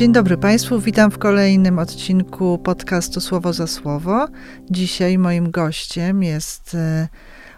Dzień 0.00 0.12
dobry 0.12 0.36
Państwu, 0.36 0.80
witam 0.80 1.10
w 1.10 1.18
kolejnym 1.18 1.78
odcinku 1.78 2.58
podcastu 2.58 3.20
Słowo 3.20 3.52
za 3.52 3.66
Słowo. 3.66 4.26
Dzisiaj 4.70 5.18
moim 5.18 5.50
gościem 5.50 6.22
jest 6.22 6.74
e, 6.74 7.08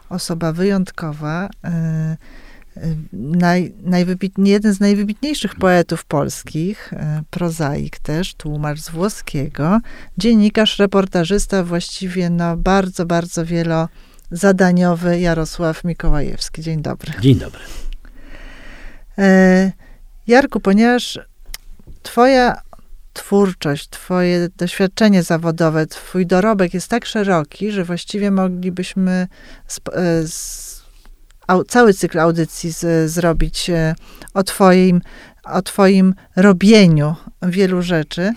osoba 0.08 0.52
wyjątkowa, 0.52 1.48
e, 1.64 1.68
e, 1.68 2.16
naj, 3.12 3.74
jeden 4.38 4.74
z 4.74 4.80
najwybitniejszych 4.80 5.54
poetów 5.54 6.04
polskich, 6.04 6.94
prozaik 7.30 7.98
też, 7.98 8.34
tłumacz 8.34 8.80
z 8.80 8.90
włoskiego, 8.90 9.80
dziennikarz, 10.18 10.78
reportażysta, 10.78 11.64
właściwie 11.64 12.30
no 12.30 12.56
bardzo, 12.56 13.06
bardzo 13.06 13.44
wielozadaniowy 13.46 15.20
Jarosław 15.20 15.84
Mikołajewski. 15.84 16.62
Dzień 16.62 16.82
dobry. 16.82 17.12
Dzień 17.20 17.38
dobry. 17.38 17.60
Jarku, 20.26 20.60
ponieważ 20.60 21.18
Twoja 22.02 22.62
twórczość, 23.12 23.88
Twoje 23.88 24.48
doświadczenie 24.56 25.22
zawodowe, 25.22 25.86
Twój 25.86 26.26
dorobek 26.26 26.74
jest 26.74 26.88
tak 26.88 27.06
szeroki, 27.06 27.70
że 27.70 27.84
właściwie 27.84 28.30
moglibyśmy 28.30 29.28
e, 29.92 30.24
cały 31.68 31.94
cykl 31.94 32.20
audycji 32.20 32.72
z, 32.72 33.10
zrobić 33.10 33.70
e, 33.70 33.94
o 34.34 34.42
Twoim, 34.42 35.00
o 35.44 35.62
twoim 35.62 36.14
robieniu 36.36 37.14
wielu 37.42 37.82
rzeczy, 37.82 38.32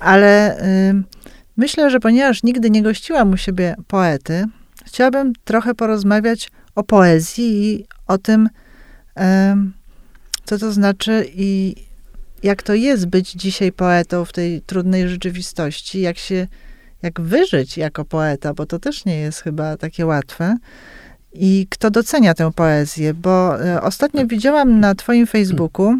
ale 0.00 0.58
y, 0.62 1.02
myślę, 1.56 1.90
że 1.90 2.00
ponieważ 2.00 2.42
nigdy 2.42 2.70
nie 2.70 2.82
gościłam 2.82 3.32
u 3.32 3.36
siebie 3.36 3.74
poety, 3.86 4.44
chciałabym 4.86 5.32
trochę 5.44 5.74
porozmawiać 5.74 6.50
o 6.74 6.82
poezji 6.82 7.72
i 7.72 7.86
o 8.06 8.18
tym, 8.18 8.46
y, 8.46 9.22
co 10.44 10.58
to 10.58 10.72
znaczy 10.72 11.26
i 11.34 11.74
jak 12.44 12.62
to 12.62 12.74
jest 12.74 13.06
być 13.06 13.32
dzisiaj 13.32 13.72
poetą 13.72 14.24
w 14.24 14.32
tej 14.32 14.62
trudnej 14.62 15.08
rzeczywistości, 15.08 16.00
jak 16.00 16.18
się, 16.18 16.46
jak 17.02 17.20
wyżyć 17.20 17.76
jako 17.78 18.04
poeta, 18.04 18.54
bo 18.54 18.66
to 18.66 18.78
też 18.78 19.04
nie 19.04 19.16
jest 19.16 19.40
chyba 19.40 19.76
takie 19.76 20.06
łatwe. 20.06 20.56
I 21.32 21.66
kto 21.70 21.90
docenia 21.90 22.34
tę 22.34 22.52
poezję, 22.52 23.14
bo 23.14 23.64
e, 23.64 23.82
ostatnio 23.82 24.26
widziałam 24.26 24.80
na 24.80 24.94
twoim 24.94 25.26
Facebooku, 25.26 25.96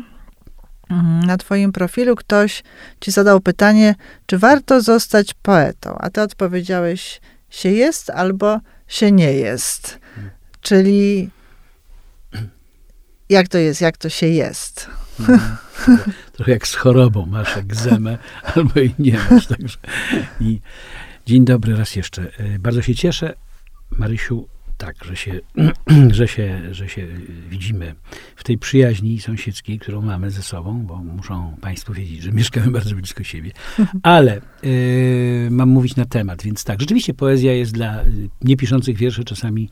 mm, 0.90 1.24
na 1.26 1.36
twoim 1.36 1.72
profilu 1.72 2.16
ktoś 2.16 2.62
ci 3.00 3.10
zadał 3.10 3.40
pytanie, 3.40 3.94
czy 4.26 4.38
warto 4.38 4.80
zostać 4.80 5.34
poetą? 5.34 5.96
A 5.98 6.10
ty 6.10 6.20
odpowiedziałeś, 6.22 7.20
się 7.50 7.70
jest 7.70 8.10
albo 8.10 8.60
się 8.88 9.12
nie 9.12 9.32
jest. 9.32 9.98
Czyli 10.60 11.30
jak 13.28 13.48
to 13.48 13.58
jest, 13.58 13.80
jak 13.80 13.96
to 13.96 14.08
się 14.08 14.26
jest? 14.26 14.88
Mhm 15.20 15.56
trochę 16.36 16.52
jak 16.52 16.68
z 16.68 16.74
chorobą, 16.74 17.26
masz 17.26 17.56
egzemę 17.56 18.18
albo 18.54 18.80
i 18.80 18.94
nie 18.98 19.18
masz. 19.30 19.46
Także. 19.46 19.78
I 20.40 20.60
dzień 21.26 21.44
dobry 21.44 21.76
raz 21.76 21.96
jeszcze. 21.96 22.38
E, 22.38 22.58
bardzo 22.58 22.82
się 22.82 22.94
cieszę, 22.94 23.34
Marysiu, 23.90 24.48
tak, 24.78 25.04
że 25.04 25.16
się, 25.16 25.40
że 26.18 26.28
się, 26.28 26.74
że 26.74 26.88
się 26.88 27.06
widzimy 27.50 27.94
w 28.36 28.44
tej 28.44 28.58
przyjaźni 28.58 29.20
sąsiedzkiej, 29.20 29.78
którą 29.78 30.02
mamy 30.02 30.30
ze 30.30 30.42
sobą, 30.42 30.86
bo 30.86 30.96
muszą 30.96 31.56
Państwo 31.60 31.92
wiedzieć, 31.92 32.22
że 32.22 32.32
mieszkamy 32.32 32.70
bardzo 32.70 32.94
blisko 32.94 33.24
siebie. 33.24 33.52
Ale 34.02 34.40
y, 34.64 35.48
mam 35.50 35.68
mówić 35.68 35.96
na 35.96 36.04
temat, 36.04 36.42
więc 36.42 36.64
tak, 36.64 36.80
rzeczywiście 36.80 37.14
poezja 37.14 37.52
jest 37.52 37.72
dla 37.72 38.04
niepiszących 38.42 38.96
wierszy 38.96 39.24
czasami 39.24 39.70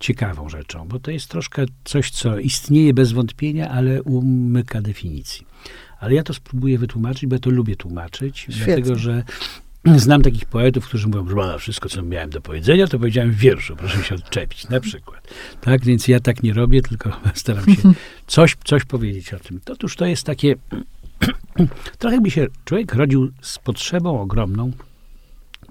ciekawą 0.00 0.48
rzeczą, 0.48 0.88
bo 0.88 0.98
to 1.00 1.10
jest 1.10 1.28
troszkę 1.28 1.64
coś, 1.84 2.10
co 2.10 2.38
istnieje 2.38 2.94
bez 2.94 3.12
wątpienia, 3.12 3.70
ale 3.70 4.02
umyka 4.02 4.82
definicji. 4.82 5.51
Ale 6.02 6.14
ja 6.14 6.22
to 6.22 6.34
spróbuję 6.34 6.78
wytłumaczyć, 6.78 7.26
bo 7.26 7.34
ja 7.34 7.40
to 7.40 7.50
lubię 7.50 7.76
tłumaczyć, 7.76 8.38
Świetnie. 8.38 8.64
dlatego 8.64 8.98
że 8.98 9.22
Znam 9.96 10.22
takich 10.22 10.44
poetów, 10.44 10.86
którzy 10.86 11.08
mówią, 11.08 11.28
że 11.28 11.58
wszystko, 11.58 11.88
co 11.88 12.02
miałem 12.02 12.30
do 12.30 12.40
powiedzenia, 12.40 12.86
to 12.86 12.98
powiedziałem 12.98 13.30
w 13.30 13.36
wierszu, 13.36 13.76
proszę 13.76 14.04
się 14.04 14.14
odczepić, 14.14 14.68
na 14.68 14.80
przykład. 14.80 15.28
Tak, 15.60 15.84
więc 15.84 16.08
ja 16.08 16.20
tak 16.20 16.42
nie 16.42 16.52
robię, 16.52 16.82
tylko 16.82 17.10
staram 17.34 17.64
się 17.64 17.92
coś, 18.26 18.56
coś 18.64 18.84
powiedzieć 18.84 19.34
o 19.34 19.38
tym. 19.38 19.60
Otóż 19.70 19.96
to 19.96 20.06
jest 20.06 20.26
takie, 20.26 20.54
trochę 21.98 22.20
by 22.20 22.30
się 22.30 22.46
człowiek 22.64 22.94
rodził 22.94 23.32
z 23.40 23.58
potrzebą 23.58 24.20
ogromną 24.20 24.72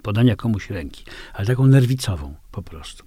podania 0.02 0.36
komuś 0.36 0.70
ręki, 0.70 1.04
ale 1.34 1.46
taką 1.46 1.66
nerwicową 1.66 2.34
po 2.52 2.62
prostu. 2.62 3.04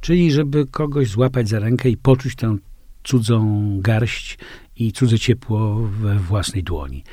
Czyli 0.00 0.32
żeby 0.32 0.66
kogoś 0.66 1.08
złapać 1.08 1.48
za 1.48 1.58
rękę 1.58 1.90
i 1.90 1.96
poczuć 1.96 2.34
tę 2.34 2.56
cudzą 3.04 3.68
garść 3.80 4.38
i 4.76 4.92
cudze 4.92 5.18
ciepło 5.18 5.74
we 5.74 6.18
własnej 6.18 6.62
dłoni. 6.62 7.04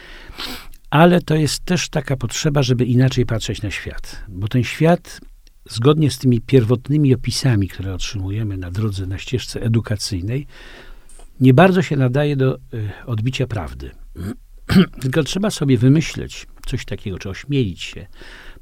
Ale 0.90 1.22
to 1.22 1.36
jest 1.36 1.66
też 1.66 1.90
taka 1.90 2.18
potrzeba, 2.18 2.64
żeby 2.64 2.86
inaczej 2.86 3.26
patrzeć 3.26 3.62
na 3.62 3.72
świat, 3.72 4.24
bo 4.30 4.48
ten 4.48 4.64
świat 4.64 5.22
zgodnie 5.70 6.12
z 6.12 6.18
tymi 6.18 6.42
pierwotnymi 6.42 7.16
opisami, 7.16 7.68
które 7.68 7.94
otrzymujemy 7.94 8.58
na 8.58 8.72
drodze, 8.72 9.08
na 9.08 9.18
ścieżce 9.18 9.62
edukacyjnej, 9.62 10.48
nie 11.40 11.54
bardzo 11.54 11.82
się 11.82 11.98
nadaje 11.98 12.36
do 12.36 12.56
y, 12.56 12.60
odbicia 13.06 13.48
prawdy. 13.48 13.92
Tylko 15.02 15.24
trzeba 15.24 15.50
sobie 15.50 15.78
wymyśleć 15.78 16.48
coś 16.66 16.86
takiego, 16.86 17.20
czy 17.20 17.30
ośmielić 17.30 17.82
się, 17.82 18.08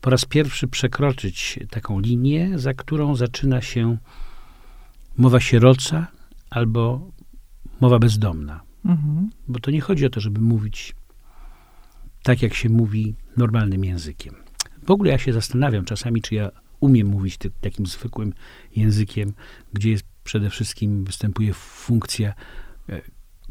po 0.02 0.10
raz 0.10 0.26
pierwszy 0.26 0.68
przekroczyć 0.68 1.60
taką 1.70 2.00
linię, 2.00 2.52
za 2.56 2.74
którą 2.74 3.16
zaczyna 3.16 3.62
się 3.62 3.98
mowa 5.18 5.40
sieroca 5.40 6.08
albo 6.50 7.12
mowa 7.81 8.00
bezdomna. 8.00 8.69
Mhm. 8.86 9.30
Bo 9.48 9.60
to 9.60 9.72
nie 9.72 9.82
chodzi 9.82 10.06
o 10.06 10.10
to, 10.10 10.20
żeby 10.20 10.42
mówić 10.42 10.96
tak, 12.24 12.42
jak 12.42 12.54
się 12.54 12.70
mówi 12.70 13.16
normalnym 13.38 13.84
językiem. 13.84 14.36
W 14.84 14.92
ogóle 14.92 15.12
ja 15.12 15.18
się 15.18 15.34
zastanawiam 15.34 15.86
czasami, 15.86 16.22
czy 16.22 16.36
ja 16.36 16.52
umiem 16.80 17.08
mówić 17.08 17.38
ty, 17.38 17.52
takim 17.62 17.86
zwykłym 17.86 18.34
językiem, 18.76 19.34
gdzie 19.74 19.90
jest 19.90 20.04
przede 20.24 20.50
wszystkim 20.50 21.04
występuje 21.04 21.54
funkcja 21.54 22.34
e, 22.90 23.02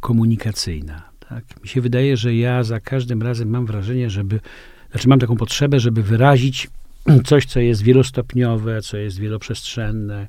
komunikacyjna. 0.00 1.10
Tak? 1.28 1.62
Mi 1.62 1.68
się 1.68 1.80
wydaje, 1.80 2.16
że 2.16 2.34
ja 2.34 2.64
za 2.64 2.80
każdym 2.80 3.22
razem 3.22 3.50
mam 3.50 3.66
wrażenie, 3.66 4.10
żeby, 4.10 4.40
znaczy 4.90 5.08
mam 5.08 5.18
taką 5.18 5.36
potrzebę, 5.36 5.80
żeby 5.80 6.02
wyrazić 6.02 6.68
coś, 7.28 7.46
co 7.46 7.60
jest 7.60 7.82
wielostopniowe, 7.82 8.82
co 8.82 8.96
jest 8.96 9.18
wieloprzestrzenne, 9.18 10.28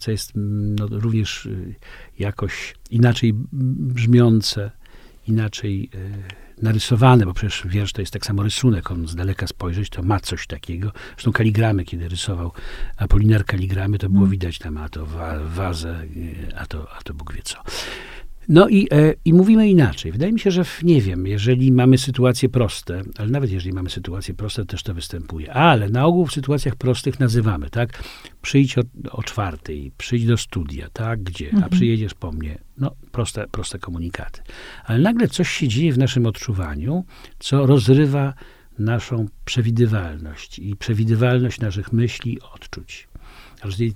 co 0.00 0.10
jest 0.10 0.36
mm, 0.36 0.76
no, 0.76 0.86
również 0.90 1.46
y, 1.46 1.74
jakoś 2.18 2.74
inaczej 2.90 3.32
brzmiące, 3.52 4.70
inaczej 5.28 5.90
e, 5.94 6.62
narysowane, 6.62 7.26
bo 7.26 7.34
przecież 7.34 7.66
wiersz 7.66 7.92
to 7.92 8.02
jest 8.02 8.12
tak 8.12 8.26
samo 8.26 8.42
rysunek, 8.42 8.90
on 8.90 9.08
z 9.08 9.14
daleka 9.14 9.46
spojrzeć, 9.46 9.90
to 9.90 10.02
ma 10.02 10.20
coś 10.20 10.46
takiego. 10.46 10.92
Zresztą 11.14 11.32
kaligramy, 11.32 11.84
kiedy 11.84 12.08
rysował 12.08 12.52
Apolinar 12.96 13.44
kaligramy, 13.44 13.98
to 13.98 14.08
było 14.08 14.22
mm. 14.22 14.30
widać 14.30 14.58
tam, 14.58 14.76
a 14.78 14.88
to 14.88 15.06
wa 15.06 15.38
wazę, 15.38 16.04
e, 16.50 16.58
a 16.58 16.66
to, 16.66 16.92
a 16.92 17.02
to 17.02 17.14
Bóg 17.14 17.32
wie 17.32 17.42
co. 17.42 17.58
No 18.48 18.68
i, 18.68 18.88
e, 18.90 19.14
i 19.24 19.32
mówimy 19.32 19.68
inaczej. 19.68 20.12
Wydaje 20.12 20.32
mi 20.32 20.40
się, 20.40 20.50
że 20.50 20.64
nie 20.82 21.00
wiem, 21.00 21.26
jeżeli 21.26 21.72
mamy 21.72 21.98
sytuacje 21.98 22.48
proste, 22.48 23.02
ale 23.18 23.28
nawet 23.28 23.50
jeżeli 23.50 23.72
mamy 23.72 23.90
sytuacje 23.90 24.34
proste, 24.34 24.64
też 24.64 24.82
to 24.82 24.94
występuje. 24.94 25.52
Ale 25.52 25.88
na 25.88 26.06
ogół 26.06 26.26
w 26.26 26.32
sytuacjach 26.32 26.76
prostych 26.76 27.20
nazywamy, 27.20 27.70
tak? 27.70 28.02
Przyjdź 28.42 28.78
o, 28.78 28.82
o 29.10 29.22
czwartej, 29.22 29.92
przyjdź 29.98 30.26
do 30.26 30.36
studia, 30.36 30.88
tak? 30.92 31.22
Gdzie? 31.22 31.46
A 31.46 31.54
mhm. 31.54 31.70
przyjedziesz 31.70 32.14
po 32.14 32.32
mnie. 32.32 32.58
No, 32.78 32.94
proste, 33.12 33.48
proste 33.48 33.78
komunikaty. 33.78 34.42
Ale 34.84 34.98
nagle 34.98 35.28
coś 35.28 35.48
się 35.48 35.68
dzieje 35.68 35.92
w 35.92 35.98
naszym 35.98 36.26
odczuwaniu, 36.26 37.04
co 37.38 37.66
rozrywa 37.66 38.34
naszą 38.78 39.26
przewidywalność 39.44 40.58
i 40.58 40.76
przewidywalność 40.76 41.60
naszych 41.60 41.92
myśli, 41.92 42.38
odczuć. 42.54 43.08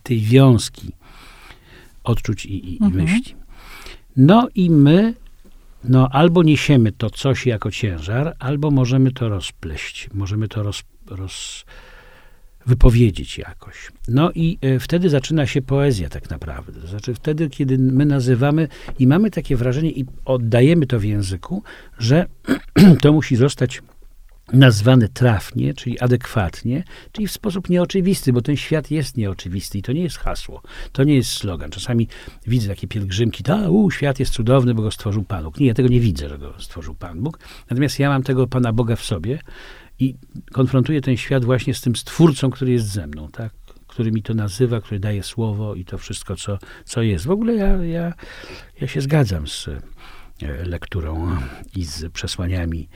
Tej 0.03 0.21
wiązki 0.21 0.93
odczuć 2.05 2.47
i, 2.47 2.75
i, 2.75 2.79
mhm. 2.83 2.93
i 2.93 2.97
myśli. 2.97 3.35
No 4.19 4.49
i 4.55 4.71
my 4.71 5.15
no, 5.85 6.09
albo 6.13 6.43
niesiemy 6.43 6.93
to 6.93 7.11
coś 7.11 7.47
jako 7.47 7.71
ciężar, 7.71 8.37
albo 8.39 8.71
możemy 8.71 9.13
to 9.13 9.29
rozpleść, 9.29 10.09
możemy 10.15 10.49
to 10.49 10.63
roz, 10.63 10.83
roz 11.07 11.65
wypowiedzieć 12.67 13.39
jakoś. 13.39 13.91
No 14.09 14.31
i 14.35 14.59
y, 14.65 14.79
wtedy 14.81 15.11
zaczyna 15.11 15.47
się 15.47 15.63
poezja 15.63 16.09
tak 16.09 16.31
naprawdę. 16.31 16.89
Znaczy 16.89 17.15
wtedy, 17.15 17.51
kiedy 17.51 17.79
my 17.79 18.07
nazywamy 18.07 18.69
i 18.99 19.07
mamy 19.07 19.31
takie 19.31 19.57
wrażenie 19.57 19.91
i 19.91 20.05
oddajemy 20.25 20.87
to 20.87 20.99
w 20.99 21.05
języku, 21.05 21.63
że 21.99 22.27
to 23.03 23.13
musi 23.13 23.37
zostać 23.37 23.83
nazwany 24.53 25.09
trafnie, 25.09 25.75
czyli 25.75 26.01
adekwatnie, 26.01 26.85
czyli 27.13 27.27
w 27.29 27.33
sposób 27.33 27.69
nieoczywisty, 27.69 28.33
bo 28.33 28.43
ten 28.43 28.57
świat 28.57 28.91
jest 28.91 29.17
nieoczywisty 29.17 29.79
i 29.79 29.83
to 29.83 29.93
nie 29.93 30.03
jest 30.03 30.17
hasło, 30.17 30.63
to 30.93 31.05
nie 31.05 31.15
jest 31.15 31.31
slogan. 31.31 31.71
Czasami 31.71 32.09
widzę 32.47 32.69
takie 32.69 32.89
pielgrzymki, 32.89 33.43
to 33.43 33.73
u, 33.73 33.91
świat 33.91 34.21
jest 34.21 34.33
cudowny, 34.33 34.75
bo 34.75 34.83
go 34.83 34.91
stworzył 34.91 35.23
Pan 35.25 35.45
Bóg. 35.45 35.61
Nie, 35.61 35.67
ja 35.67 35.75
tego 35.75 35.89
nie 35.89 36.01
widzę, 36.01 36.29
że 36.29 36.39
go 36.39 36.55
stworzył 36.59 36.95
Pan 36.95 37.21
Bóg. 37.21 37.39
Natomiast 37.71 37.99
ja 37.99 38.09
mam 38.09 38.23
tego 38.23 38.47
Pana 38.47 38.73
Boga 38.73 38.97
w 38.97 39.05
sobie 39.05 39.39
i 39.99 40.15
konfrontuję 40.53 41.01
ten 41.01 41.17
świat 41.17 41.45
właśnie 41.45 41.75
z 41.75 41.81
tym 41.81 41.97
Stwórcą, 41.97 42.51
który 42.51 42.73
jest 42.73 42.87
ze 42.87 43.07
mną, 43.07 43.29
tak? 43.29 43.53
który 43.87 44.13
mi 44.13 44.23
to 44.23 44.35
nazywa, 44.35 44.81
który 44.81 45.01
daje 45.01 45.23
słowo 45.23 45.75
i 45.75 45.85
to 45.85 45.99
wszystko, 45.99 46.37
co, 46.37 46.59
co 46.85 47.03
jest. 47.03 47.27
W 47.27 47.31
ogóle 47.31 47.55
ja, 47.55 47.85
ja, 47.85 48.13
ja 48.81 48.89
się 48.89 49.01
zgadzam 49.01 49.47
z 49.47 49.69
e, 49.69 50.65
lekturą 50.65 51.37
i 51.77 51.85
z 51.85 52.13
przesłaniami 52.13 52.89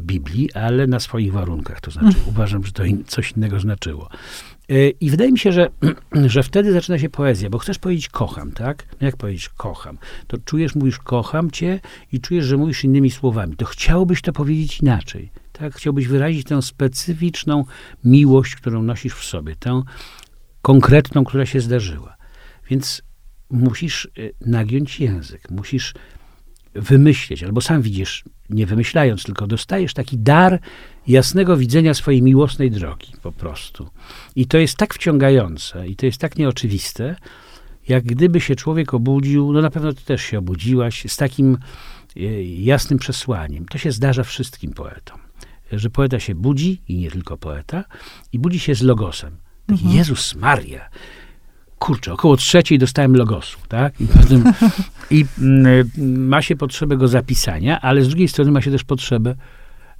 Biblii, 0.00 0.52
ale 0.52 0.86
na 0.86 1.00
swoich 1.00 1.32
warunkach. 1.32 1.80
To 1.80 1.90
znaczy, 1.90 2.18
uważam, 2.26 2.64
że 2.64 2.72
to 2.72 2.84
in, 2.84 3.04
coś 3.04 3.32
innego 3.32 3.60
znaczyło. 3.60 4.08
E, 4.68 4.88
I 4.88 5.10
wydaje 5.10 5.32
mi 5.32 5.38
się, 5.38 5.52
że, 5.52 5.68
że 6.26 6.42
wtedy 6.42 6.72
zaczyna 6.72 6.98
się 6.98 7.08
poezja, 7.08 7.50
bo 7.50 7.58
chcesz 7.58 7.78
powiedzieć 7.78 8.08
kocham, 8.08 8.52
tak? 8.52 8.86
No 9.00 9.06
jak 9.06 9.16
powiedzieć 9.16 9.48
kocham? 9.48 9.98
To 10.26 10.38
czujesz, 10.38 10.74
mówisz 10.74 10.98
kocham 10.98 11.50
cię 11.50 11.80
i 12.12 12.20
czujesz, 12.20 12.44
że 12.44 12.56
mówisz 12.56 12.84
innymi 12.84 13.10
słowami. 13.10 13.56
To 13.56 13.64
chciałbyś 13.64 14.22
to 14.22 14.32
powiedzieć 14.32 14.80
inaczej. 14.80 15.32
Tak? 15.52 15.74
Chciałbyś 15.74 16.06
wyrazić 16.08 16.46
tę 16.46 16.62
specyficzną 16.62 17.64
miłość, 18.04 18.56
którą 18.56 18.82
nosisz 18.82 19.14
w 19.14 19.24
sobie, 19.24 19.56
tę 19.56 19.82
konkretną, 20.62 21.24
która 21.24 21.46
się 21.46 21.60
zdarzyła. 21.60 22.16
Więc 22.70 23.02
musisz 23.50 24.08
y, 24.18 24.34
nagiąć 24.40 25.00
język, 25.00 25.50
musisz 25.50 25.94
wymyśleć, 26.74 27.42
albo 27.42 27.60
sam 27.60 27.82
widzisz, 27.82 28.24
nie 28.52 28.66
wymyślając, 28.66 29.22
tylko 29.22 29.46
dostajesz 29.46 29.94
taki 29.94 30.18
dar 30.18 30.60
jasnego 31.06 31.56
widzenia 31.56 31.94
swojej 31.94 32.22
miłosnej 32.22 32.70
drogi 32.70 33.12
po 33.22 33.32
prostu. 33.32 33.90
I 34.36 34.46
to 34.46 34.58
jest 34.58 34.76
tak 34.76 34.94
wciągające 34.94 35.88
i 35.88 35.96
to 35.96 36.06
jest 36.06 36.18
tak 36.18 36.38
nieoczywiste, 36.38 37.16
jak 37.88 38.04
gdyby 38.04 38.40
się 38.40 38.56
człowiek 38.56 38.94
obudził, 38.94 39.52
no 39.52 39.60
na 39.60 39.70
pewno 39.70 39.92
ty 39.92 40.04
też 40.04 40.22
się 40.22 40.38
obudziłaś, 40.38 41.04
z 41.08 41.16
takim 41.16 41.58
y, 42.16 42.44
jasnym 42.44 42.98
przesłaniem. 42.98 43.66
To 43.66 43.78
się 43.78 43.92
zdarza 43.92 44.24
wszystkim 44.24 44.72
poetom, 44.72 45.18
że 45.72 45.90
poeta 45.90 46.20
się 46.20 46.34
budzi, 46.34 46.82
i 46.88 46.96
nie 46.96 47.10
tylko 47.10 47.36
poeta, 47.36 47.84
i 48.32 48.38
budzi 48.38 48.58
się 48.58 48.74
z 48.74 48.82
logosem. 48.82 49.36
Mhm. 49.68 49.96
Jezus 49.96 50.34
Maria, 50.34 50.88
kurczę, 51.82 52.12
około 52.12 52.36
trzeciej 52.36 52.78
dostałem 52.78 53.16
logosu, 53.16 53.58
tak? 53.68 54.00
I, 54.00 54.06
potem, 54.06 54.44
i 55.10 55.24
mm, 55.38 55.90
ma 56.28 56.42
się 56.42 56.56
potrzebę 56.56 56.96
go 56.96 57.08
zapisania, 57.08 57.80
ale 57.80 58.02
z 58.02 58.08
drugiej 58.08 58.28
strony 58.28 58.50
ma 58.50 58.60
się 58.60 58.70
też 58.70 58.84
potrzebę 58.84 59.34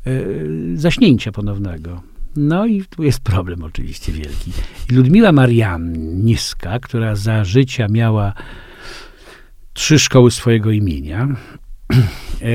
y, 0.06 0.74
zaśnięcia 0.74 1.32
ponownego. 1.32 2.02
No 2.36 2.66
i 2.66 2.84
tu 2.84 3.02
jest 3.02 3.20
problem 3.20 3.64
oczywiście 3.64 4.12
wielki. 4.12 4.52
Ludmiła 4.90 5.32
Marianniska, 5.32 6.78
która 6.78 7.16
za 7.16 7.44
życia 7.44 7.86
miała 7.90 8.32
trzy 9.72 9.98
szkoły 9.98 10.30
swojego 10.30 10.70
imienia, 10.70 11.28
E, 12.42 12.46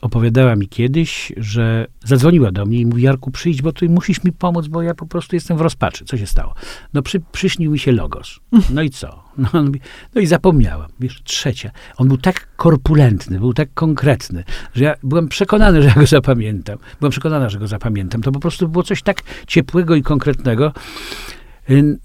opowiadała 0.00 0.56
mi 0.56 0.68
kiedyś, 0.68 1.32
że 1.36 1.86
zadzwoniła 2.04 2.52
do 2.52 2.66
mnie 2.66 2.78
i 2.78 2.86
mówi, 2.86 3.02
Jarku, 3.02 3.30
przyjdź, 3.30 3.62
bo 3.62 3.72
ty 3.72 3.88
musisz 3.88 4.24
mi 4.24 4.32
pomóc, 4.32 4.68
bo 4.68 4.82
ja 4.82 4.94
po 4.94 5.06
prostu 5.06 5.36
jestem 5.36 5.56
w 5.56 5.60
rozpaczy. 5.60 6.04
Co 6.04 6.16
się 6.16 6.26
stało? 6.26 6.54
No 6.94 7.02
przy, 7.02 7.20
przyśnił 7.32 7.70
mi 7.70 7.78
się 7.78 7.92
Logos. 7.92 8.40
No 8.70 8.82
i 8.82 8.90
co? 8.90 9.26
No, 9.38 9.48
on 9.52 9.66
mówi, 9.66 9.80
no 10.14 10.20
i 10.20 10.26
zapomniałam. 10.26 10.90
Wiesz, 11.00 11.22
trzecia. 11.22 11.70
On 11.96 12.08
był 12.08 12.18
tak 12.18 12.56
korpulentny, 12.56 13.38
był 13.38 13.52
tak 13.52 13.68
konkretny, 13.74 14.44
że 14.74 14.84
ja 14.84 14.94
byłem 15.02 15.28
przekonany, 15.28 15.82
że 15.82 15.88
ja 15.88 15.94
go 15.94 16.06
zapamiętam. 16.06 16.78
Byłem 17.00 17.10
przekonana, 17.10 17.48
że 17.48 17.58
go 17.58 17.66
zapamiętam. 17.66 18.22
To 18.22 18.32
po 18.32 18.40
prostu 18.40 18.68
było 18.68 18.84
coś 18.84 19.02
tak 19.02 19.22
ciepłego 19.46 19.94
i 19.94 20.02
konkretnego. 20.02 20.72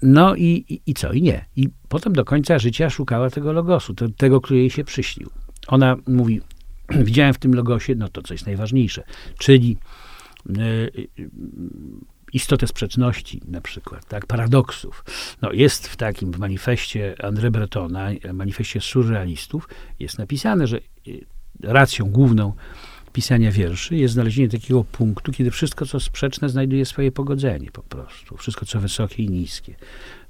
No 0.02 0.34
i, 0.34 0.64
i, 0.68 0.80
i 0.86 0.94
co? 0.94 1.12
I 1.12 1.22
nie. 1.22 1.44
I 1.56 1.68
potem 1.88 2.12
do 2.12 2.24
końca 2.24 2.58
życia 2.58 2.90
szukała 2.90 3.30
tego 3.30 3.52
logosu, 3.52 3.94
te, 3.94 4.08
tego, 4.08 4.40
który 4.40 4.60
jej 4.60 4.70
się 4.70 4.84
przyśnił. 4.84 5.30
Ona 5.66 5.96
mówi, 6.06 6.40
widziałem 7.04 7.34
w 7.34 7.38
tym 7.38 7.54
logosie, 7.54 7.94
no 7.94 8.08
to 8.08 8.22
coś 8.22 8.44
najważniejsze, 8.44 9.04
czyli 9.38 9.76
e, 10.48 10.52
istotę 12.32 12.66
sprzeczności 12.66 13.40
na 13.48 13.60
przykład, 13.60 14.08
tak, 14.08 14.26
paradoksów. 14.26 15.04
No 15.42 15.52
jest 15.52 15.88
w 15.88 15.96
takim, 15.96 16.32
w 16.32 16.38
manifestie 16.38 17.14
André 17.18 17.50
Bretona, 17.50 18.10
manifestie 18.32 18.80
surrealistów, 18.80 19.68
jest 19.98 20.18
napisane, 20.18 20.66
że 20.66 20.76
e, 20.78 20.80
racją 21.62 22.04
główną 22.10 22.52
pisania 23.12 23.52
wierszy 23.52 23.96
jest 23.96 24.14
znalezienie 24.14 24.48
takiego 24.48 24.84
punktu, 24.84 25.32
kiedy 25.32 25.50
wszystko, 25.50 25.86
co 25.86 26.00
sprzeczne, 26.00 26.48
znajduje 26.48 26.86
swoje 26.86 27.12
pogodzenie 27.12 27.70
po 27.70 27.82
prostu. 27.82 28.36
Wszystko, 28.36 28.66
co 28.66 28.80
wysokie 28.80 29.22
i 29.22 29.28
niskie. 29.28 29.74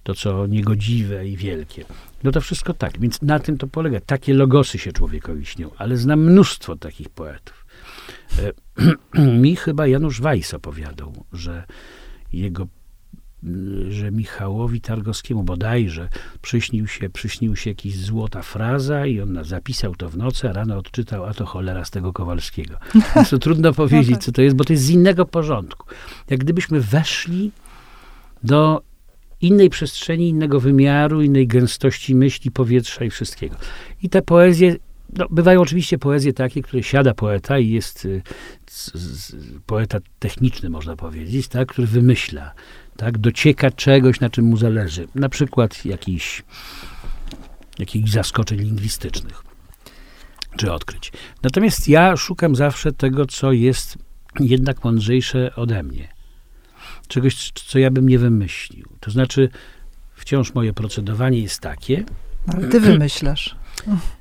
To, 0.03 0.15
co 0.15 0.47
niegodziwe 0.47 1.29
i 1.29 1.37
wielkie. 1.37 1.85
No 2.25 2.33
to 2.33 2.41
wszystko 2.41 2.75
tak, 2.75 3.01
więc 3.01 3.23
na 3.23 3.39
tym 3.39 3.59
to 3.59 3.67
polega. 3.67 4.01
Takie 4.01 4.35
logosy 4.35 4.79
się 4.79 4.93
człowiekowi 4.93 5.47
śnią, 5.47 5.71
ale 5.79 5.97
znam 5.97 6.21
mnóstwo 6.21 6.77
takich 6.77 7.09
poetów. 7.09 7.67
E, 8.39 9.23
mi 9.43 9.57
chyba 9.57 9.87
Janusz 9.87 10.21
Weiss 10.21 10.55
opowiadał, 10.55 11.25
że 11.33 11.65
jego 12.33 12.67
że 13.89 14.11
Michałowi 14.11 14.81
Targowskiemu 14.81 15.43
bodajże 15.43 16.09
przyśnił 16.43 16.87
się, 16.87 17.11
przyśnił 17.11 17.57
się 17.57 17.71
jakiś 17.71 17.99
złota 17.99 18.43
fraza 18.43 19.07
i 19.07 19.21
on 19.21 19.39
zapisał 19.45 19.95
to 19.95 20.09
w 20.09 20.17
nocy, 20.17 20.49
a 20.49 20.53
rano 20.53 20.79
odczytał, 20.79 21.25
a 21.25 21.35
to 21.35 21.47
cholera 21.47 21.85
z 21.85 21.91
tego 21.91 22.13
Kowalskiego. 22.13 22.77
Więc 23.15 23.31
to 23.31 23.39
trudno 23.39 23.73
powiedzieć, 23.83 24.25
co 24.25 24.33
to 24.33 24.43
jest, 24.43 24.57
bo 24.57 24.65
to 24.65 24.73
jest 24.73 24.85
z 24.85 24.91
innego 24.91 25.25
porządku. 25.25 25.87
Jak 26.31 26.41
gdybyśmy 26.41 26.81
weszli 26.81 27.53
do 28.45 28.83
innej 29.43 29.71
przestrzeni, 29.71 30.29
innego 30.29 30.61
wymiaru, 30.61 31.23
innej 31.23 31.47
gęstości 31.47 32.15
myśli, 32.15 32.51
powietrza 32.51 33.05
i 33.05 33.11
wszystkiego. 33.11 33.57
I 34.03 34.09
te 34.09 34.23
poezje, 34.23 34.77
no, 35.17 35.27
bywają 35.31 35.61
oczywiście 35.61 35.99
poezje 35.99 36.33
takie, 36.33 36.63
które 36.63 36.83
siada 36.83 37.15
poeta 37.15 37.59
i 37.59 37.71
jest 37.71 38.05
y, 38.05 38.23
z, 38.71 39.37
poeta 39.67 39.99
techniczny, 40.19 40.71
można 40.71 40.97
powiedzieć, 40.97 41.49
tak, 41.49 41.69
który 41.69 41.87
wymyśla, 41.87 42.55
tak, 42.97 43.19
docieka 43.19 43.71
czegoś, 43.71 44.21
na 44.21 44.31
czym 44.31 44.45
mu 44.45 44.57
zależy. 44.57 45.09
Na 45.15 45.29
przykład 45.29 45.85
jakiś, 45.85 46.43
jakichś 47.79 48.11
zaskoczeń 48.11 48.59
lingwistycznych 48.59 49.43
czy 50.57 50.73
odkryć. 50.73 51.13
Natomiast 51.43 51.89
ja 51.89 52.17
szukam 52.17 52.57
zawsze 52.57 52.93
tego, 52.93 53.27
co 53.27 53.53
jest 53.53 53.99
jednak 54.41 54.85
mądrzejsze 54.85 55.55
ode 55.57 55.83
mnie 55.83 56.12
czegoś, 57.13 57.53
co 57.55 57.79
ja 57.79 57.91
bym 57.91 58.09
nie 58.09 58.19
wymyślił. 58.19 58.89
To 59.01 59.11
znaczy, 59.11 59.49
wciąż 60.15 60.55
moje 60.55 60.73
procedowanie 60.73 61.39
jest 61.39 61.61
takie. 61.61 62.05
Ale 62.47 62.69
ty 62.69 62.81
wymyślasz. 62.81 63.57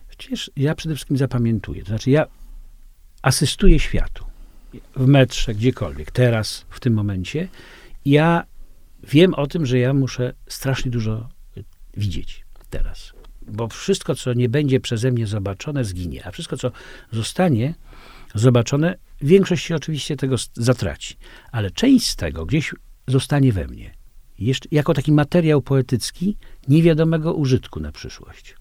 Przecież 0.10 0.52
ja 0.56 0.76
przede 0.76 0.96
wszystkim 0.96 1.18
zapamiętuję. 1.18 1.82
To 1.82 1.88
znaczy, 1.88 2.12
ja 2.12 2.26
asystuję 3.22 3.80
światu. 3.80 4.26
W 4.96 5.08
metrze, 5.08 5.56
gdziekolwiek, 5.56 6.12
teraz, 6.12 6.66
w 6.70 6.80
tym 6.80 6.94
momencie. 6.94 7.48
Ja 8.06 8.44
wiem 9.04 9.34
o 9.34 9.48
tym, 9.48 9.66
że 9.66 9.80
ja 9.80 9.94
muszę 9.94 10.34
strasznie 10.48 10.92
dużo 10.92 11.30
widzieć 11.98 12.46
teraz. 12.70 13.14
Bo 13.42 13.68
wszystko, 13.68 14.16
co 14.16 14.34
nie 14.34 14.50
będzie 14.50 14.80
przeze 14.80 15.12
mnie 15.12 15.27
zobaczone, 15.27 15.86
zginie. 15.86 16.25
A 16.25 16.32
wszystko, 16.32 16.58
co 16.58 16.72
zostanie 17.12 17.74
zobaczone, 18.36 18.96
większość 19.22 19.65
się 19.65 19.75
oczywiście 19.75 20.18
tego 20.18 20.36
zatraci. 20.54 21.18
Ale 21.51 21.72
część 21.72 22.08
z 22.08 22.15
tego 22.15 22.46
gdzieś 22.46 22.74
zostanie 23.12 23.53
we 23.53 23.68
mnie. 23.68 23.91
Jeszcze, 24.39 24.70
jako 24.72 24.94
taki 24.94 25.12
materiał 25.12 25.62
poetycki 25.62 26.38
niewiadomego 26.68 27.34
użytku 27.34 27.80
na 27.80 27.91
przyszłość. 27.91 28.56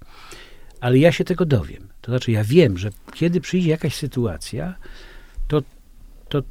Ale 0.81 0.99
ja 0.99 1.13
się 1.13 1.25
tego 1.25 1.45
dowiem. 1.45 1.89
To 2.01 2.13
znaczy, 2.13 2.33
ja 2.33 2.45
wiem, 2.45 2.79
że 2.79 2.91
kiedy 3.15 3.41
przyjdzie 3.41 3.71
jakaś 3.71 3.95
sytuacja, 3.95 4.75
to, 5.49 5.63
to, 6.29 6.43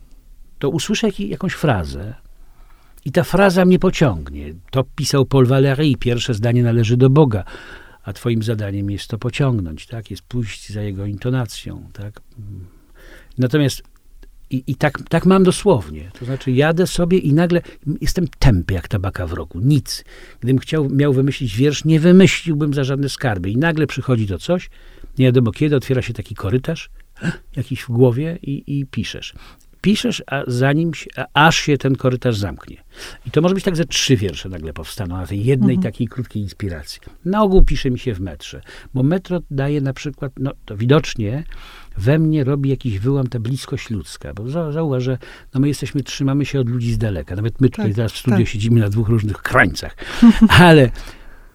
to 0.60 0.70
usłyszę 0.70 1.08
jak, 1.08 1.20
jakąś 1.20 1.54
frazę 1.54 2.16
i 3.06 3.12
ta 3.12 3.24
fraza 3.24 3.66
mnie 3.66 3.80
pociągnie. 3.80 4.54
To 4.72 4.84
pisał 4.96 5.26
Paul 5.26 5.48
Valéry, 5.48 5.98
pierwsze 6.00 6.34
zdanie 6.34 6.64
należy 6.64 6.98
do 6.98 7.10
Boga, 7.10 7.44
a 8.04 8.14
twoim 8.14 8.44
zadaniem 8.44 8.92
jest 8.92 9.08
to 9.08 9.18
pociągnąć, 9.18 9.88
tak? 9.88 10.12
Jest 10.12 10.24
pójść 10.24 10.70
za 10.70 10.82
jego 10.82 11.06
intonacją, 11.06 11.90
tak? 11.94 12.22
Natomiast 13.38 13.84
i, 14.50 14.64
i 14.68 14.76
tak, 14.76 15.00
tak 15.10 15.26
mam 15.26 15.44
dosłownie. 15.44 16.12
To 16.20 16.26
znaczy, 16.26 16.52
jadę 16.52 16.88
sobie 16.88 17.18
i 17.18 17.34
nagle 17.34 17.62
jestem 18.02 18.28
tępy 18.40 18.74
jak 18.74 18.88
tabaka 18.88 19.28
w 19.28 19.34
roku. 19.34 19.60
Nic. 19.60 20.04
Gdybym 20.40 20.60
chciał, 20.60 20.90
miał 20.90 21.14
wymyślić 21.14 21.56
wiersz, 21.56 21.86
nie 21.86 22.00
wymyśliłbym 22.00 22.74
za 22.74 22.84
żadne 22.84 23.10
skarby. 23.10 23.50
I 23.50 23.58
nagle 23.58 23.88
przychodzi 23.88 24.28
to 24.28 24.40
coś, 24.40 24.70
nie 25.18 25.26
wiadomo 25.26 25.52
kiedy, 25.52 25.76
otwiera 25.76 26.02
się 26.02 26.14
taki 26.14 26.36
korytarz, 26.36 26.90
jakiś 27.56 27.82
w 27.82 27.88
głowie 27.88 28.40
i, 28.42 28.80
i 28.80 28.86
piszesz 28.86 29.34
piszesz, 29.82 30.24
a 30.28 30.44
zanim 30.48 30.94
się, 30.94 31.10
a 31.16 31.48
aż 31.48 31.58
się 31.58 31.78
ten 31.78 31.96
korytarz 31.96 32.38
zamknie. 32.38 32.78
I 33.26 33.32
to 33.32 33.42
może 33.42 33.56
być 33.56 33.64
tak, 33.64 33.76
że 33.76 33.86
trzy 33.86 34.16
wiersze 34.16 34.50
nagle 34.50 34.74
powstaną 34.74 35.18
na 35.18 35.28
tej 35.28 35.46
jednej 35.46 35.76
mhm. 35.76 35.84
takiej 35.84 36.08
krótkiej 36.08 36.42
inspiracji. 36.42 37.02
Na 37.26 37.44
ogół 37.44 37.64
pisze 37.64 37.92
mi 37.92 38.00
się 38.00 38.14
w 38.14 38.20
metrze, 38.20 38.62
bo 38.94 39.04
metro 39.04 39.40
daje 39.52 39.82
na 39.82 39.94
przykład, 39.94 40.32
no 40.40 40.52
to 40.66 40.78
widocznie 40.78 41.44
we 42.00 42.20
mnie 42.20 42.44
robi 42.44 42.70
jakiś 42.70 43.00
wyłam 43.00 43.28
ta 43.28 43.40
bliskość 43.40 43.90
ludzka, 43.90 44.34
bo 44.34 44.72
zauważ, 44.72 45.04
że 45.04 45.18
no 45.54 45.60
my 45.60 45.68
jesteśmy, 45.68 46.04
trzymamy 46.04 46.46
się 46.46 46.60
od 46.60 46.70
ludzi 46.70 46.94
z 46.94 46.98
daleka. 46.98 47.36
Nawet 47.36 47.62
my 47.62 47.70
tutaj 47.70 47.86
tak, 47.86 47.96
teraz 47.96 48.12
w 48.12 48.18
studiu 48.18 48.38
tak. 48.38 48.48
siedzimy 48.48 48.80
na 48.80 48.90
dwóch 48.90 49.10
różnych 49.10 49.38
krańcach, 49.38 49.96
ale 50.50 50.90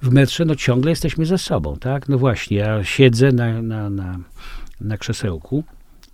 w 0.03 0.13
metrze 0.13 0.45
no 0.45 0.55
ciągle 0.55 0.91
jesteśmy 0.91 1.27
ze 1.27 1.39
sobą, 1.39 1.77
tak? 1.77 2.09
No 2.09 2.19
właśnie, 2.19 2.57
ja 2.57 2.85
siedzę 2.85 3.33
na, 3.33 3.63
na, 3.63 3.91
na, 3.91 4.19
na 4.81 4.99
krzesełku 4.99 5.65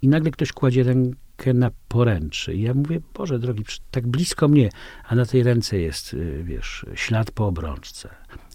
i 0.03 0.09
nagle 0.09 0.31
ktoś 0.31 0.53
kładzie 0.53 0.83
rękę 0.83 1.55
na 1.55 1.71
poręczy. 1.89 2.55
I 2.55 2.63
ja 2.63 2.75
mówię, 2.75 3.01
Boże 3.15 3.39
drogi, 3.39 3.65
tak 3.91 4.09
blisko 4.09 4.49
mnie, 4.49 4.71
a 5.09 5.15
na 5.15 5.27
tej 5.27 5.43
ręce 5.43 5.79
jest, 5.79 6.15
y, 6.15 6.43
wiesz, 6.45 6.87
ślad 6.95 7.31
po 7.31 7.47
obrączce. 7.47 8.09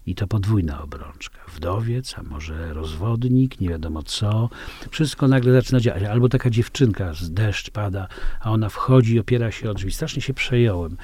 I 0.06 0.14
to 0.14 0.26
podwójna 0.26 0.82
obrączka. 0.82 1.38
Wdowiec, 1.54 2.14
a 2.18 2.22
może 2.22 2.74
rozwodnik, 2.74 3.60
nie 3.60 3.68
wiadomo 3.68 4.02
co. 4.02 4.50
Wszystko 4.90 5.28
nagle 5.28 5.52
zaczyna 5.52 5.80
działać. 5.80 6.02
Albo 6.02 6.28
taka 6.28 6.50
dziewczynka, 6.50 7.14
z 7.14 7.32
deszcz 7.32 7.70
pada, 7.70 8.08
a 8.40 8.50
ona 8.50 8.68
wchodzi, 8.68 9.18
opiera 9.18 9.50
się 9.50 9.70
o 9.70 9.74
drzwi. 9.74 9.92
Strasznie 9.92 10.22
się 10.22 10.34
przejąłem. 10.34 10.96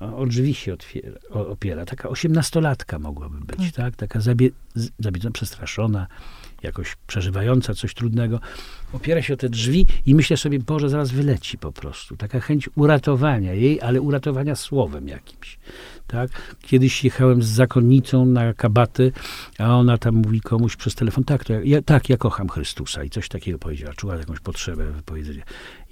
O, 0.00 0.26
drzwi 0.26 0.54
się 0.54 0.74
otwiera, 0.74 1.18
opiera. 1.30 1.84
Taka 1.84 2.08
osiemnastolatka 2.08 2.98
mogłaby 2.98 3.40
być, 3.40 3.72
tak? 3.72 3.96
Taka 3.96 4.20
zabie, 4.20 4.50
zabiedzona, 4.98 5.32
przestraszona 5.32 6.06
jakoś 6.62 6.96
przeżywająca 7.06 7.74
coś 7.74 7.94
trudnego, 7.94 8.40
opiera 8.92 9.22
się 9.22 9.34
o 9.34 9.36
te 9.36 9.48
drzwi 9.48 9.86
i 10.06 10.14
myślę 10.14 10.36
sobie, 10.36 10.58
Boże, 10.58 10.88
zaraz 10.88 11.10
wyleci 11.10 11.58
po 11.58 11.72
prostu. 11.72 12.16
Taka 12.16 12.40
chęć 12.40 12.70
uratowania 12.76 13.54
jej, 13.54 13.80
ale 13.80 14.00
uratowania 14.00 14.56
słowem 14.56 15.08
jakimś. 15.08 15.58
Tak? 16.06 16.30
Kiedyś 16.62 17.04
jechałem 17.04 17.42
z 17.42 17.46
zakonnicą 17.46 18.26
na 18.26 18.54
kabaty, 18.54 19.12
a 19.58 19.76
ona 19.76 19.98
tam 19.98 20.14
mówi 20.14 20.40
komuś 20.40 20.76
przez 20.76 20.94
telefon, 20.94 21.24
tak, 21.24 21.44
to 21.44 21.52
ja, 21.52 21.60
ja, 21.64 21.82
tak, 21.82 22.08
ja 22.08 22.16
kocham 22.16 22.48
Chrystusa 22.48 23.04
i 23.04 23.10
coś 23.10 23.28
takiego 23.28 23.58
powiedziała, 23.58 23.94
czuła 23.94 24.16
jakąś 24.16 24.40
potrzebę 24.40 24.92
wypowiedzenia. 24.92 25.42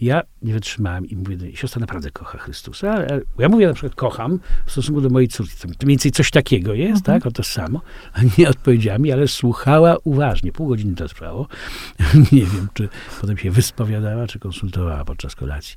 Ja 0.01 0.23
nie 0.43 0.53
wytrzymałem 0.53 1.07
i 1.07 1.17
mówię, 1.17 1.57
siostra 1.57 1.81
naprawdę 1.81 2.11
kocha 2.11 2.39
Chrystusa, 2.39 2.93
ale 2.93 3.21
ja 3.39 3.49
mówię 3.49 3.67
na 3.67 3.73
przykład 3.73 3.95
kocham 3.95 4.41
w 4.67 4.73
stosunku 4.73 5.01
do 5.01 5.11
mojej 5.11 5.29
córki, 5.29 5.57
to 5.57 5.69
mniej 5.69 5.97
więcej 5.97 6.13
coś 6.13 6.31
takiego 6.31 6.75
jest, 6.75 7.09
mhm. 7.09 7.21
tak, 7.21 7.27
o 7.27 7.31
to 7.31 7.43
samo, 7.43 7.81
a 8.13 8.21
nie 8.39 8.49
odpowiedziała 8.49 8.99
mi, 8.99 9.13
ale 9.13 9.29
słuchała 9.29 9.97
uważnie, 10.05 10.53
pół 10.53 10.69
godziny 10.69 10.95
to 10.95 11.09
trwało, 11.09 11.49
nie 12.33 12.47
wiem, 12.47 12.69
czy 12.75 12.86
potem 13.21 13.39
się 13.39 13.51
wyspowiadała, 13.51 14.27
czy 14.27 14.39
konsultowała 14.39 15.05
podczas 15.05 15.35
kolacji 15.35 15.77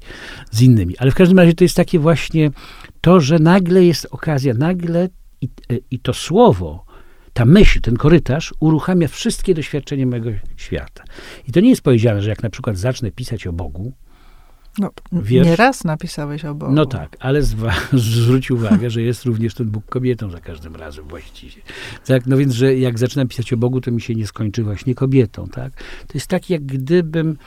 z 0.52 0.62
innymi, 0.62 0.98
ale 0.98 1.12
w 1.12 1.16
każdym 1.16 1.40
razie 1.40 1.54
to 1.54 1.64
jest 1.64 1.76
takie 1.76 2.00
właśnie 2.00 2.52
to, 3.02 3.22
że 3.22 3.40
nagle 3.40 3.86
jest 3.86 4.08
okazja, 4.12 4.54
nagle 4.54 5.10
i, 5.42 5.50
i 5.92 6.00
to 6.00 6.14
słowo, 6.14 6.86
ta 7.34 7.46
myśl, 7.46 7.82
ten 7.82 7.98
korytarz 7.98 8.54
uruchamia 8.60 9.08
wszystkie 9.08 9.54
doświadczenia 9.54 10.06
mojego 10.06 10.30
świata. 10.58 11.04
I 11.48 11.52
to 11.52 11.60
nie 11.60 11.70
jest 11.70 11.82
powiedziane, 11.82 12.22
że 12.22 12.30
jak 12.30 12.44
na 12.44 12.50
przykład 12.50 12.78
zacznę 12.78 13.12
pisać 13.12 13.48
o 13.48 13.54
Bogu, 13.54 13.94
no, 14.80 14.92
wiersz, 15.12 15.48
nie 15.48 15.56
raz 15.56 15.84
napisałeś 15.84 16.46
o 16.46 16.56
Bogu. 16.56 16.74
No 16.74 16.86
tak, 16.86 17.18
ale 17.20 17.42
zwróć 17.94 18.52
uwagę, 18.52 18.90
że 18.90 19.02
jest 19.02 19.26
również 19.26 19.54
ten 19.54 19.70
Bóg 19.70 19.86
kobietą 19.86 20.32
za 20.32 20.40
każdym 20.40 20.76
razem 20.76 21.06
właściwie. 21.08 21.62
Tak, 22.06 22.26
no 22.26 22.38
więc, 22.38 22.54
że 22.54 22.76
jak 22.76 23.00
zaczynam 23.00 23.28
pisać 23.28 23.54
o 23.54 23.58
Bogu, 23.58 23.82
to 23.82 23.92
mi 23.92 24.02
się 24.02 24.16
nie 24.16 24.28
skończy 24.28 24.64
właśnie 24.64 24.96
kobietą, 24.96 25.48
tak? 25.48 25.74
To 26.08 26.14
jest 26.14 26.28
tak, 26.28 26.50
jak 26.50 26.66
gdybym 26.66 27.38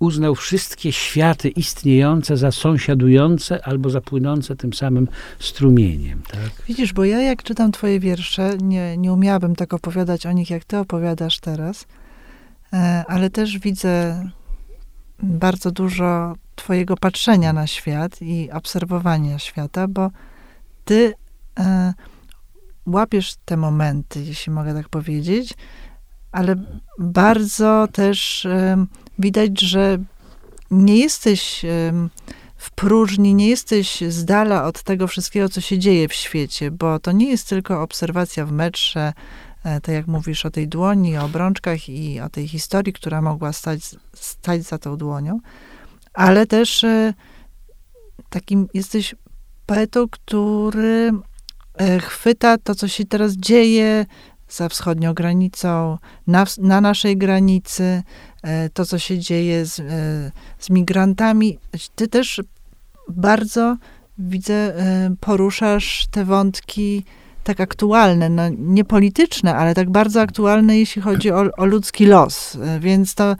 uznał 0.00 0.34
wszystkie 0.34 0.92
światy 0.92 1.48
istniejące 1.48 2.36
za 2.36 2.52
sąsiadujące 2.52 3.64
albo 3.64 3.90
za 3.90 4.00
płynące 4.00 4.56
tym 4.56 4.72
samym 4.72 5.08
strumieniem. 5.38 6.22
Tak? 6.22 6.66
Widzisz, 6.68 6.92
bo 6.92 7.04
ja 7.04 7.20
jak 7.20 7.42
czytam 7.42 7.72
twoje 7.72 8.00
wiersze, 8.00 8.56
nie, 8.62 8.96
nie 8.96 9.12
umiałabym 9.12 9.56
tak 9.56 9.74
opowiadać 9.74 10.26
o 10.26 10.32
nich, 10.32 10.50
jak 10.50 10.64
ty 10.64 10.78
opowiadasz 10.78 11.40
teraz, 11.40 11.86
e, 12.72 13.04
ale 13.08 13.30
też 13.30 13.58
widzę 13.58 14.24
bardzo 15.22 15.70
dużo 15.70 16.34
twojego 16.54 16.96
patrzenia 16.96 17.52
na 17.52 17.66
świat 17.66 18.22
i 18.22 18.50
obserwowania 18.52 19.38
świata, 19.38 19.88
bo 19.88 20.10
ty 20.84 21.14
e, 21.58 21.94
łapiesz 22.86 23.34
te 23.44 23.56
momenty, 23.56 24.24
jeśli 24.24 24.52
mogę 24.52 24.74
tak 24.74 24.88
powiedzieć, 24.88 25.54
ale 26.32 26.56
bardzo 26.98 27.88
też 27.92 28.46
widać, 29.18 29.60
że 29.60 29.98
nie 30.70 30.96
jesteś 30.96 31.62
w 32.56 32.70
próżni, 32.70 33.34
nie 33.34 33.48
jesteś 33.48 34.00
z 34.08 34.24
dala 34.24 34.64
od 34.64 34.82
tego 34.82 35.06
wszystkiego, 35.06 35.48
co 35.48 35.60
się 35.60 35.78
dzieje 35.78 36.08
w 36.08 36.12
świecie, 36.12 36.70
bo 36.70 36.98
to 36.98 37.12
nie 37.12 37.30
jest 37.30 37.48
tylko 37.48 37.82
obserwacja 37.82 38.46
w 38.46 38.52
metrze, 38.52 39.00
e, 39.00 39.12
tak 39.62 39.88
jak 39.88 40.06
mówisz 40.06 40.46
o 40.46 40.50
tej 40.50 40.68
dłoni, 40.68 41.18
o 41.18 41.24
obrączkach 41.24 41.88
i 41.88 42.20
o 42.20 42.28
tej 42.28 42.48
historii, 42.48 42.92
która 42.92 43.22
mogła 43.22 43.52
stać, 43.52 43.80
stać 44.14 44.62
za 44.62 44.78
tą 44.78 44.96
dłonią, 44.96 45.40
ale 46.12 46.46
też 46.46 46.84
e, 46.84 47.14
takim 48.30 48.68
jesteś 48.74 49.14
poetą, 49.66 50.08
który 50.08 51.12
e, 51.74 52.00
chwyta 52.00 52.58
to, 52.58 52.74
co 52.74 52.88
się 52.88 53.04
teraz 53.04 53.32
dzieje, 53.32 54.06
za 54.50 54.68
wschodnią 54.68 55.14
granicą, 55.14 55.98
na, 56.26 56.46
na 56.58 56.80
naszej 56.80 57.16
granicy, 57.16 58.02
e, 58.42 58.70
to, 58.70 58.86
co 58.86 58.98
się 58.98 59.18
dzieje 59.18 59.66
z, 59.66 59.80
e, 59.80 59.84
z 60.58 60.70
migrantami. 60.70 61.58
Ty 61.94 62.08
też 62.08 62.40
bardzo, 63.08 63.76
widzę, 64.18 64.54
e, 64.54 65.10
poruszasz 65.20 66.06
te 66.10 66.24
wątki 66.24 67.04
tak 67.44 67.60
aktualne, 67.60 68.28
no, 68.28 68.42
nie 68.58 68.84
polityczne, 68.84 69.56
ale 69.56 69.74
tak 69.74 69.90
bardzo 69.90 70.20
aktualne, 70.20 70.78
jeśli 70.78 71.02
chodzi 71.02 71.30
o, 71.30 71.44
o 71.56 71.64
ludzki 71.64 72.06
los. 72.06 72.58
Więc 72.80 73.14
to, 73.14 73.36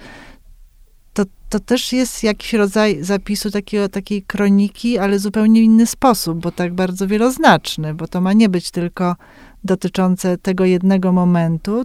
to, 1.12 1.25
to 1.49 1.61
też 1.61 1.92
jest 1.92 2.23
jakiś 2.23 2.52
rodzaj 2.52 3.04
zapisu 3.04 3.50
takiego, 3.50 3.88
takiej 3.88 4.23
kroniki, 4.23 4.99
ale 4.99 5.19
zupełnie 5.19 5.62
inny 5.62 5.87
sposób, 5.87 6.40
bo 6.40 6.52
tak 6.52 6.75
bardzo 6.75 7.07
wieloznaczny, 7.07 7.95
bo 7.95 8.09
to 8.09 8.21
ma 8.21 8.33
nie 8.33 8.49
być 8.49 8.71
tylko 8.71 9.16
dotyczące 9.64 10.38
tego 10.38 10.64
jednego 10.64 11.12
momentu, 11.12 11.85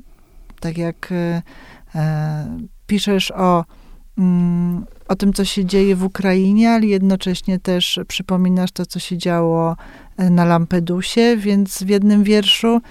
tak 0.60 0.78
jak 0.78 1.12
e, 1.12 1.42
e, 1.96 2.58
piszesz 2.88 3.32
o, 3.32 3.66
o 5.08 5.16
tym, 5.16 5.34
co 5.34 5.46
się 5.46 5.66
dzieje 5.66 5.96
w 5.96 6.04
Ukrainie, 6.04 6.72
ale 6.72 6.86
jednocześnie 6.86 7.60
też 7.60 8.00
przypominasz 8.08 8.72
to, 8.72 8.86
co 8.86 9.00
się 9.00 9.18
działo 9.18 9.76
e, 10.18 10.30
na 10.30 10.46
Lampedusie, 10.46 11.38
więc 11.38 11.84
w 11.84 11.90
jednym 11.90 12.24
wierszu, 12.24 12.82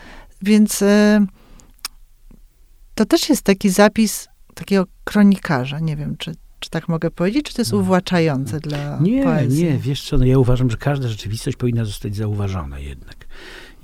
więc 0.42 0.82
e, 0.82 1.26
to 2.94 3.04
też 3.04 3.28
jest 3.28 3.42
taki 3.42 3.70
zapis 3.70 4.28
takiego 4.54 4.84
kronikarza. 5.04 5.80
Nie 5.80 5.96
wiem, 5.96 6.16
czy, 6.16 6.32
czy 6.60 6.70
tak 6.70 6.88
mogę 6.88 7.10
powiedzieć, 7.10 7.46
czy 7.46 7.54
to 7.54 7.60
jest 7.60 7.72
no. 7.72 7.78
uwłaczające 7.78 8.60
dla 8.60 8.98
nie, 9.00 9.22
poezji? 9.22 9.64
Nie, 9.64 9.78
wiesz 9.78 10.08
co, 10.08 10.18
no 10.18 10.24
ja 10.24 10.38
uważam, 10.38 10.70
że 10.70 10.76
każda 10.76 11.08
rzeczywistość 11.08 11.56
powinna 11.56 11.84
zostać 11.84 12.16
zauważona 12.16 12.78
jednak. 12.78 13.26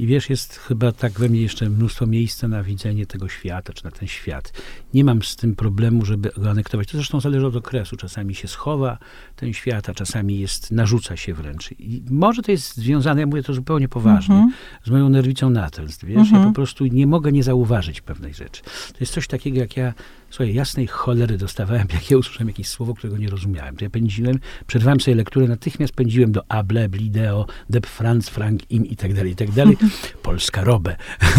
I 0.01 0.07
wiesz, 0.07 0.31
jest 0.31 0.57
chyba 0.57 0.93
tak 0.93 1.13
we 1.13 1.29
mnie 1.29 1.43
jeszcze 1.43 1.71
mnóstwo 1.71 2.07
miejsca 2.07 2.49
na 2.49 2.63
widzenie 2.63 3.07
tego 3.07 3.29
świata, 3.29 3.73
czy 3.73 3.85
na 3.85 3.91
ten 3.91 4.09
świat. 4.09 4.53
Nie 4.95 5.05
mam 5.05 5.23
z 5.23 5.37
tym 5.37 5.57
problemu, 5.57 6.05
żeby 6.05 6.31
go 6.37 6.51
anektować. 6.51 6.89
To 6.89 6.97
zresztą 6.97 7.21
zależy 7.21 7.47
od 7.47 7.57
okresu. 7.57 7.97
Czasami 7.97 8.35
się 8.35 8.49
schowa 8.49 8.99
ten 9.37 9.53
świat, 9.53 9.89
a 9.89 9.95
czasami 9.95 10.39
jest, 10.39 10.71
narzuca 10.71 11.17
się 11.17 11.35
wręcz. 11.35 11.73
I 11.73 12.03
może 12.11 12.43
to 12.43 12.51
jest 12.51 12.77
związane, 12.77 13.21
ja 13.21 13.27
mówię 13.27 13.43
to 13.43 13.55
zupełnie 13.55 13.89
poważnie, 13.89 14.35
mm 14.35 14.49
-hmm. 14.49 14.87
z 14.87 14.91
moją 14.91 15.09
nerwicą 15.09 15.51
natręstw. 15.51 16.05
Wiesz, 16.05 16.17
mm 16.17 16.27
-hmm. 16.27 16.33
ja 16.33 16.37
mhm. 16.37 16.53
po 16.53 16.57
prostu 16.57 16.87
nie 16.87 17.07
mogę 17.07 17.33
nie 17.33 17.43
zauważyć 17.43 18.01
pewnej 18.01 18.35
rzeczy. 18.35 18.63
To 18.63 18.97
jest 19.01 19.13
coś 19.13 19.27
takiego, 19.27 19.59
jak 19.59 19.77
ja 19.77 19.95
Słuchaj, 20.31 20.55
jasnej 20.55 20.87
cholery 20.87 21.39
dostawałem, 21.39 21.87
jak 21.95 22.11
ja 22.11 22.17
usłyszałem 22.17 22.49
jakieś 22.49 22.69
słowo, 22.69 22.95
którego 22.95 23.19
nie 23.19 23.29
rozumiałem. 23.29 23.77
To 23.77 23.85
ja 23.85 23.91
pędziłem, 23.91 24.39
przerwałem 24.67 25.01
sobie 25.01 25.15
lekturę, 25.15 25.49
natychmiast 25.49 25.93
pędziłem 25.93 26.33
do 26.33 26.51
Able, 26.51 26.89
Blideo, 26.89 27.47
Deb 27.71 27.87
Franz, 27.87 28.29
Frank, 28.29 28.71
Im 28.71 28.87
i 28.87 28.97
tak 28.97 29.15
dalej, 29.15 29.33
i 29.33 29.37
tak 29.37 29.51
dalej. 29.51 29.77
Polska 30.23 30.65
Robę. 30.65 30.97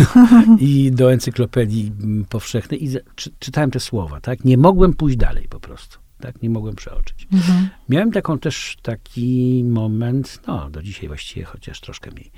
I 0.59 0.91
do 0.91 1.13
encyklopedii 1.13 1.91
powszechnej 2.29 2.83
i 2.83 2.89
czy, 3.15 3.31
czytałem 3.39 3.71
te 3.71 3.79
słowa, 3.79 4.21
tak? 4.21 4.45
Nie 4.45 4.57
mogłem 4.57 4.93
pójść 4.93 5.17
dalej 5.17 5.47
po 5.49 5.59
prostu. 5.59 5.99
Tak, 6.19 6.41
nie 6.41 6.49
mogłem 6.49 6.75
przeoczyć. 6.75 7.27
Mhm. 7.33 7.69
Miałem 7.89 8.11
taką 8.11 8.39
też 8.39 8.77
taki 8.81 9.63
moment, 9.67 10.41
no 10.47 10.69
do 10.69 10.81
dzisiaj 10.81 11.07
właściwie, 11.07 11.45
chociaż 11.45 11.81
troszkę 11.81 12.11
mniej, 12.11 12.31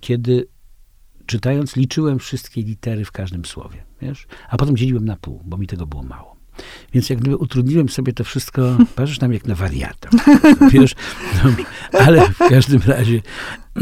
kiedy 0.00 0.46
czytając 1.30 1.76
liczyłem 1.76 2.18
wszystkie 2.18 2.62
litery 2.62 3.04
w 3.04 3.12
każdym 3.12 3.44
słowie 3.44 3.90
wiesz? 4.02 4.26
A 4.48 4.56
potem 4.56 4.76
dzieliłem 4.76 5.04
na 5.04 5.16
pół, 5.16 5.42
bo 5.44 5.56
mi 5.56 5.66
tego 5.66 5.86
było 5.86 6.02
mało. 6.02 6.36
Więc 6.92 7.10
jak 7.10 7.18
gdyby 7.18 7.36
utrudniłem 7.36 7.88
sobie 7.88 8.12
to 8.12 8.24
wszystko, 8.24 8.78
patrzysz 8.96 9.20
nam 9.20 9.32
jak 9.32 9.46
na 9.46 9.54
wariata. 9.54 10.10
Wiesz? 10.70 10.94
No, 11.44 11.50
ale 12.00 12.28
w 12.28 12.38
każdym 12.38 12.80
razie, 12.86 13.22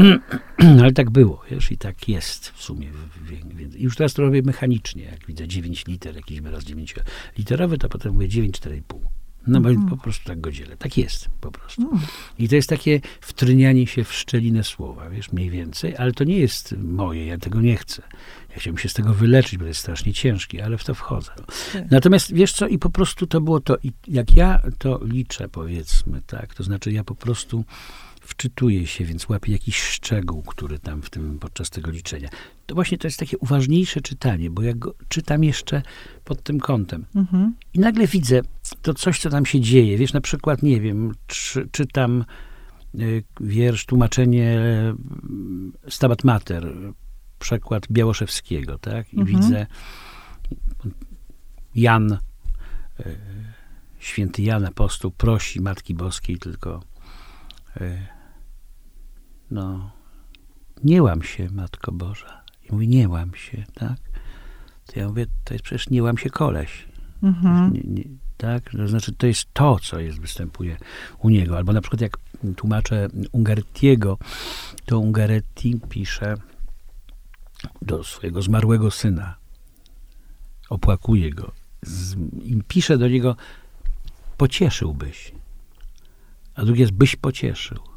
ale 0.81 0.93
tak 0.93 1.11
było, 1.11 1.43
wiesz, 1.51 1.73
i 1.73 1.79
tak 1.79 2.09
jest 2.09 2.49
w 2.49 2.63
sumie. 2.63 2.89
I 3.77 3.83
już 3.83 3.97
teraz 3.97 4.15
to 4.15 4.23
robię 4.23 4.43
mechanicznie, 4.43 5.03
jak 5.03 5.27
widzę 5.27 5.49
9 5.49 5.87
liter, 5.87 6.17
jakiś 6.17 6.41
wyraz 6.41 6.65
9 6.65 6.95
literowy, 7.39 7.79
to 7.79 7.89
potem 7.89 8.13
mówię 8.13 8.29
9, 8.29 8.61
4,5. 8.61 8.81
No 9.47 9.61
bo 9.61 9.71
mm. 9.71 9.89
po 9.89 9.97
prostu 9.97 10.25
tak 10.25 10.41
go 10.41 10.53
dzielę. 10.53 10.77
Tak 10.77 10.99
jest 10.99 11.29
po 11.41 11.51
prostu. 11.51 11.83
Mm. 11.83 11.99
I 12.39 12.49
to 12.49 12.57
jest 12.57 12.69
takie 12.69 13.01
wtrynianie 13.21 13.87
się 13.87 14.05
w 14.05 14.13
szczelinę 14.13 14.65
słowa, 14.65 15.11
wiesz, 15.11 15.33
mniej 15.33 15.51
więcej, 15.51 15.97
ale 15.97 16.13
to 16.13 16.25
nie 16.25 16.39
jest 16.39 16.75
moje, 16.79 17.27
ja 17.27 17.39
tego 17.39 17.61
nie 17.61 17.77
chcę. 17.77 18.03
Ja 18.51 18.57
chciałbym 18.57 18.79
się 18.79 18.89
z 18.89 18.95
tego 18.95 19.15
wyleczyć, 19.15 19.59
bo 19.59 19.63
to 19.63 19.69
jest 19.69 19.81
strasznie 19.81 20.13
ciężki, 20.13 20.61
ale 20.61 20.79
w 20.79 20.85
to 20.85 20.95
wchodzę. 20.95 21.31
Tak. 21.73 21.91
Natomiast 21.91 22.35
wiesz 22.35 22.53
co, 22.53 22.69
i 22.69 22.79
po 22.79 22.91
prostu 22.91 23.27
to 23.27 23.41
było 23.41 23.61
to, 23.61 23.77
i 23.83 23.93
jak 24.09 24.35
ja 24.35 24.61
to 24.79 25.01
liczę, 25.05 25.49
powiedzmy, 25.49 26.23
tak, 26.27 26.55
to 26.55 26.63
znaczy 26.63 26.93
ja 26.93 27.05
po 27.05 27.15
prostu 27.15 27.65
wczytuję 28.29 28.87
się, 28.87 29.05
więc 29.05 29.29
łapię 29.29 29.53
jakiś 29.53 29.83
szczegół, 29.83 30.43
który 30.43 30.79
tam 30.79 31.03
w 31.03 31.11
tym, 31.11 31.39
podczas 31.39 31.71
tego 31.71 31.91
liczenia. 31.91 32.29
To 32.67 32.75
właśnie 32.75 32.99
to 32.99 33.07
jest 33.07 33.19
takie 33.19 33.39
uważniejsze 33.39 34.01
czytanie, 34.01 34.51
bo 34.51 34.63
ja 34.63 34.75
go 34.75 34.95
czytam 35.09 35.45
jeszcze 35.45 35.83
pod 36.25 36.43
tym 36.43 36.61
kątem. 36.61 37.05
Mhm. 37.15 37.55
I 37.75 37.79
nagle 37.79 38.07
widzę 38.07 38.41
to 38.83 38.95
coś, 38.95 39.21
co 39.21 39.31
tam 39.31 39.47
się 39.47 39.61
dzieje. 39.61 39.99
Wiesz, 39.99 40.13
na 40.13 40.21
przykład, 40.21 40.63
nie 40.63 40.81
wiem, 40.81 41.15
czy, 41.27 41.69
czytam 41.73 42.25
y, 42.95 43.25
wiersz, 43.41 43.87
tłumaczenie 43.87 44.61
y, 45.87 45.91
Stabat 45.91 46.25
Mater 46.25 46.75
przekład 47.39 47.87
Białoszewskiego, 47.91 48.79
tak? 48.79 49.15
I 49.15 49.21
Mhm. 49.21 49.41
widzę 49.41 49.67
Jan, 51.75 52.13
e, 52.13 52.19
święty 53.99 54.43
Jan 54.43 54.65
apostoł 54.65 55.11
prosi 55.11 55.61
Matki 55.61 55.95
Boskiej 55.95 56.39
tylko 56.39 56.83
e, 57.81 58.18
no 59.51 59.91
nie 60.85 61.03
łam 61.03 61.23
się, 61.23 61.49
Matko 61.51 61.93
Boża. 61.93 62.43
I 62.71 62.73
mówi, 62.73 62.89
nie 62.89 63.09
łam 63.09 63.35
się, 63.35 63.65
tak? 63.75 63.99
To 64.87 65.01
ja 65.01 65.09
mówię, 65.09 65.27
to 65.45 65.55
jest 65.55 65.65
przecież 65.65 65.91
nie 65.91 66.03
łam 66.03 66.19
się 66.19 66.31
koleś. 66.31 66.89
Mhm. 67.23 67.73
Nie, 67.73 67.81
nie, 67.85 68.05
tak? 68.37 68.71
To 68.71 68.89
znaczy, 68.89 69.13
to 69.13 69.27
jest 69.27 69.45
to, 69.53 69.79
co 69.83 70.01
jest, 70.01 70.21
występuje 70.21 70.77
u 71.19 71.29
niego. 71.29 71.57
Albo 71.57 71.73
na 71.73 71.81
przykład, 71.81 72.01
jak 72.01 72.19
tłumaczę 72.57 73.09
Ungarettiego, 73.33 74.19
to 74.85 74.99
Ungaretti 74.99 75.81
pisze 75.89 76.35
do 77.83 78.05
swojego 78.05 78.43
zmarłego 78.43 78.91
syna, 78.91 79.35
opłakuje 80.71 81.31
go 81.31 81.53
z, 81.83 82.17
i 82.45 82.63
pisze 82.69 82.99
do 82.99 83.09
niego, 83.09 83.37
pocieszyłbyś. 84.37 85.33
A 86.55 86.65
drugie 86.65 86.81
jest, 86.81 86.93
byś 86.93 87.17
pocieszył. 87.17 87.88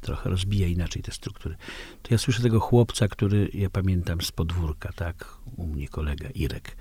Trochę 0.00 0.30
rozbija 0.30 0.68
inaczej 0.68 1.02
te 1.02 1.12
struktury. 1.12 1.56
To 2.02 2.14
ja 2.14 2.18
słyszę 2.18 2.42
tego 2.42 2.60
chłopca, 2.60 3.08
który, 3.08 3.50
ja 3.54 3.70
pamiętam 3.70 4.20
z 4.20 4.32
podwórka, 4.32 4.92
tak, 4.92 5.34
u 5.56 5.66
mnie 5.66 5.88
kolega 5.88 6.28
Irek, 6.28 6.76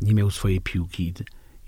nie 0.00 0.14
miał 0.14 0.30
swojej 0.30 0.60
piłki 0.60 1.14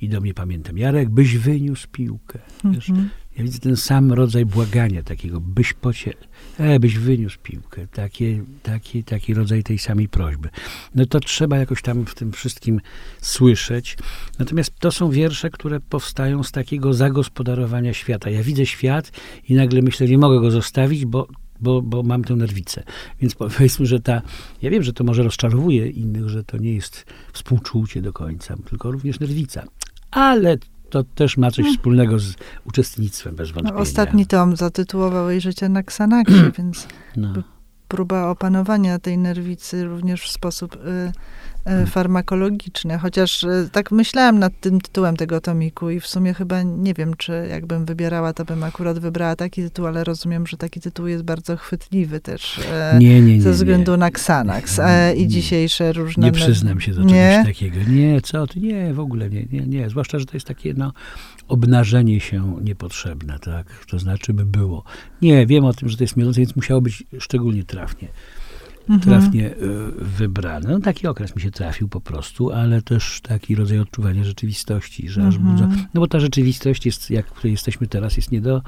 i, 0.00 0.08
do 0.08 0.20
mnie 0.20 0.34
pamiętam, 0.34 0.78
Jarek, 0.78 1.08
byś 1.08 1.36
wyniósł 1.36 1.88
piłkę. 1.88 2.38
Mhm. 2.64 3.10
Ja 3.36 3.44
widzę 3.44 3.58
ten 3.58 3.76
sam 3.76 4.12
rodzaj 4.12 4.46
błagania 4.46 5.02
takiego, 5.02 5.40
byś 5.40 5.72
pocie, 5.72 6.12
e, 6.58 6.80
byś 6.80 6.98
wyniósł 6.98 7.38
piłkę. 7.42 7.86
Takie, 7.86 8.44
taki, 8.62 9.04
taki 9.04 9.34
rodzaj 9.34 9.62
tej 9.62 9.78
samej 9.78 10.08
prośby. 10.08 10.48
No 10.94 11.06
to 11.06 11.20
trzeba 11.20 11.58
jakoś 11.58 11.82
tam 11.82 12.06
w 12.06 12.14
tym 12.14 12.32
wszystkim 12.32 12.80
słyszeć. 13.20 13.98
Natomiast 14.38 14.78
to 14.78 14.90
są 14.90 15.10
wiersze, 15.10 15.50
które 15.50 15.80
powstają 15.80 16.42
z 16.42 16.52
takiego 16.52 16.94
zagospodarowania 16.94 17.94
świata. 17.94 18.30
Ja 18.30 18.42
widzę 18.42 18.66
świat 18.66 19.12
i 19.48 19.54
nagle 19.54 19.82
myślę, 19.82 20.06
nie 20.06 20.18
mogę 20.18 20.40
go 20.40 20.50
zostawić, 20.50 21.04
bo 21.04 21.28
bo, 21.60 21.82
bo 21.82 22.02
mam 22.02 22.24
tę 22.24 22.36
nerwicę. 22.36 22.82
Więc 23.20 23.34
powiedzmy, 23.58 23.86
że 23.86 24.00
ta, 24.00 24.22
ja 24.62 24.70
wiem, 24.70 24.82
że 24.82 24.92
to 24.92 25.04
może 25.04 25.22
rozczarowuje 25.22 25.88
innych, 25.88 26.28
że 26.28 26.44
to 26.44 26.56
nie 26.56 26.74
jest 26.74 27.04
współczucie 27.32 28.02
do 28.02 28.12
końca, 28.12 28.56
tylko 28.68 28.90
również 28.90 29.20
nerwica. 29.20 29.64
Ale 30.10 30.56
to 30.90 31.04
też 31.04 31.36
ma 31.36 31.50
coś 31.50 31.66
wspólnego 31.76 32.18
z 32.18 32.34
uczestnictwem, 32.64 33.36
bez 33.36 33.48
No, 33.48 33.54
wątpienia. 33.54 33.78
ostatni 33.80 34.26
tom 34.26 34.56
zatytułował 34.56 35.30
życie 35.40 35.68
na 35.68 35.82
Ksanaksie, 35.82 36.34
więc 36.58 36.86
No. 37.16 37.32
próba 37.88 38.28
opanowania 38.28 38.98
tej 38.98 39.18
nerwicy 39.18 39.84
również 39.84 40.22
w 40.22 40.30
sposób 40.30 40.74
y, 40.76 41.12
y, 41.82 41.87
farmakologiczny. 41.87 42.99
Chociaż 42.99 43.42
y, 43.42 43.68
tak 43.73 43.90
myślałam 43.90 44.38
nad 44.38 44.61
tym 44.61 44.80
tytułem 44.80 45.16
tego 45.16 45.40
tomiku 45.40 45.90
i 45.90 46.00
w 46.00 46.06
sumie 46.06 46.35
chyba 46.35 46.62
nie 46.62 46.94
wiem, 46.94 47.14
czy 47.16 47.46
jakbym 47.50 47.85
wybierała, 47.85 48.32
to 48.32 48.44
bym 48.44 48.64
akurat 48.64 48.99
wybrała 48.99 49.37
taki 49.37 49.62
tytuł, 49.62 49.87
ale 49.87 50.04
rozumiem, 50.04 50.46
że 50.46 50.56
taki 50.56 50.80
tytuł 50.80 51.06
jest 51.06 51.25
bardzo 51.25 51.56
chwytliwy 51.56 52.20
też 52.20 52.61
e, 52.73 52.99
Nie, 52.99 53.20
nie, 53.20 53.37
nie. 53.37 53.42
ze 53.42 53.49
nie. 53.49 53.54
względu 53.54 53.96
na 53.96 54.06
Xanax 54.06 54.78
e, 54.78 55.14
i 55.16 55.20
Nie. 55.23 55.28
dzisiejsze 55.28 55.92
różne... 55.92 56.26
Nie 56.26 56.32
przyznam 56.32 56.80
się 56.80 56.92
do 56.92 57.02
Nie? 57.02 57.30
czegoś 57.30 57.46
takiego. 57.46 57.90
Nie, 57.90 58.20
co 58.20 58.46
ty? 58.46 58.61
Nie, 58.61 58.94
w 58.94 59.00
ogóle 59.00 59.30
nie, 59.30 59.46
nie, 59.52 59.61
nie. 59.61 59.90
Zwłaszcza, 59.90 60.18
że 60.18 60.26
to 60.26 60.35
jest 60.35 60.46
takie, 60.46 60.75
no, 60.76 60.92
obnażenie 61.49 62.20
się 62.20 62.58
niepotrzebne, 62.62 63.38
tak? 63.38 63.66
To 63.87 63.99
znaczy 63.99 64.32
by 64.35 64.44
było. 64.44 64.85
Nie, 65.23 65.46
wiem 65.46 65.64
o 65.64 65.73
tym, 65.73 65.88
że 65.88 65.96
to 65.96 66.04
jest 66.04 66.16
miodące, 66.16 66.40
więc 66.40 66.56
musiało 66.56 66.80
być 66.80 67.04
szczególnie 67.18 67.64
trafnie. 67.64 68.08
Trafnie 69.02 69.50
y, 69.50 69.56
wybrane. 69.98 70.70
No, 70.70 70.80
taki 70.80 71.06
okres 71.06 71.36
mi 71.36 71.42
się 71.42 71.50
trafił 71.50 71.88
po 71.88 72.00
prostu, 72.00 72.52
ale 72.52 72.82
też 72.82 73.20
taki 73.20 73.54
rodzaj 73.54 73.78
odczuwania 73.78 74.24
rzeczywistości, 74.24 75.08
że 75.08 75.26
aż 75.26 75.36
Mhm. 75.36 75.52
budzą. 75.52 75.68
No 75.94 76.00
bo 76.00 76.06
ta 76.06 76.20
rzeczywistość 76.20 76.86
jest, 76.86 77.10
jak 77.10 77.26
w 77.26 77.30
której 77.32 77.52
jesteśmy 77.52 77.86
teraz, 77.86 78.16
jest 78.16 78.32
nie 78.32 78.40
do, 78.40 78.62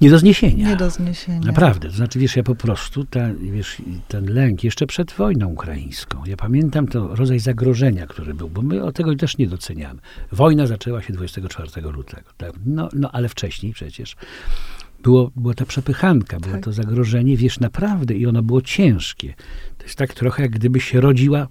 nie 0.00 0.10
do 0.10 0.18
zniesienia. 0.18 0.68
Nie 0.68 0.76
do 0.76 0.90
zniesienia. 0.90 1.40
Naprawdę, 1.40 1.88
to 1.88 1.94
znaczy, 1.94 2.18
wiesz, 2.18 2.36
ja 2.36 2.42
po 2.42 2.54
prostu, 2.54 3.04
ta, 3.04 3.20
wiesz, 3.52 3.82
ten 4.08 4.26
lęk 4.34 4.64
jeszcze 4.64 4.86
przed 4.86 5.12
wojną 5.12 5.48
ukraińską, 5.48 6.22
ja 6.26 6.36
pamiętam 6.36 6.88
to 6.88 7.16
rodzaj 7.16 7.38
zagrożenia, 7.38 8.06
który 8.06 8.34
był, 8.34 8.48
bo 8.48 8.62
my 8.62 8.84
o 8.84 8.92
tego 8.92 9.16
też 9.16 9.38
nie 9.38 9.46
doceniamy. 9.46 10.00
Wojna 10.32 10.66
zaczęła 10.66 11.02
się 11.02 11.12
24 11.12 11.90
lutego, 11.90 12.30
tak? 12.36 12.52
no, 12.66 12.88
no 12.92 13.10
ale 13.12 13.28
wcześniej 13.28 13.72
przecież 13.72 14.16
było, 15.02 15.30
była 15.36 15.54
ta 15.54 15.66
przepychanka, 15.66 16.40
było 16.40 16.52
Tak. 16.54 16.64
to 16.64 16.72
zagrożenie, 16.72 17.36
wiesz, 17.36 17.60
naprawdę 17.60 18.14
i 18.14 18.26
ono 18.26 18.42
było 18.42 18.62
ciężkie. 18.62 19.34
To 19.78 19.84
jest 19.84 19.96
tak 19.98 20.14
trochę, 20.14 20.42
jak 20.42 20.50
gdyby 20.52 20.80
się 20.80 21.00
rodziła 21.00 21.48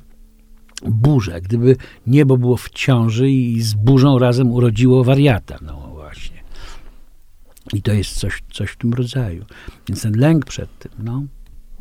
burza, 0.86 1.40
gdyby 1.40 1.76
niebo 2.08 2.38
było 2.38 2.58
w 2.58 2.70
ciąży 2.70 3.30
i 3.30 3.62
z 3.62 3.74
burzą 3.74 4.20
razem 4.20 4.52
urodziło 4.52 5.04
wariata, 5.04 5.58
no 5.62 5.88
właśnie. 5.94 6.44
I 7.74 7.82
to 7.82 7.94
jest 7.94 8.16
coś, 8.16 8.44
coś 8.54 8.70
w 8.70 8.78
tym 8.78 8.94
rodzaju. 8.94 9.46
Więc 9.88 10.02
ten 10.02 10.14
lęk 10.20 10.46
przed 10.46 10.80
tym, 10.80 10.92
no, 11.00 11.24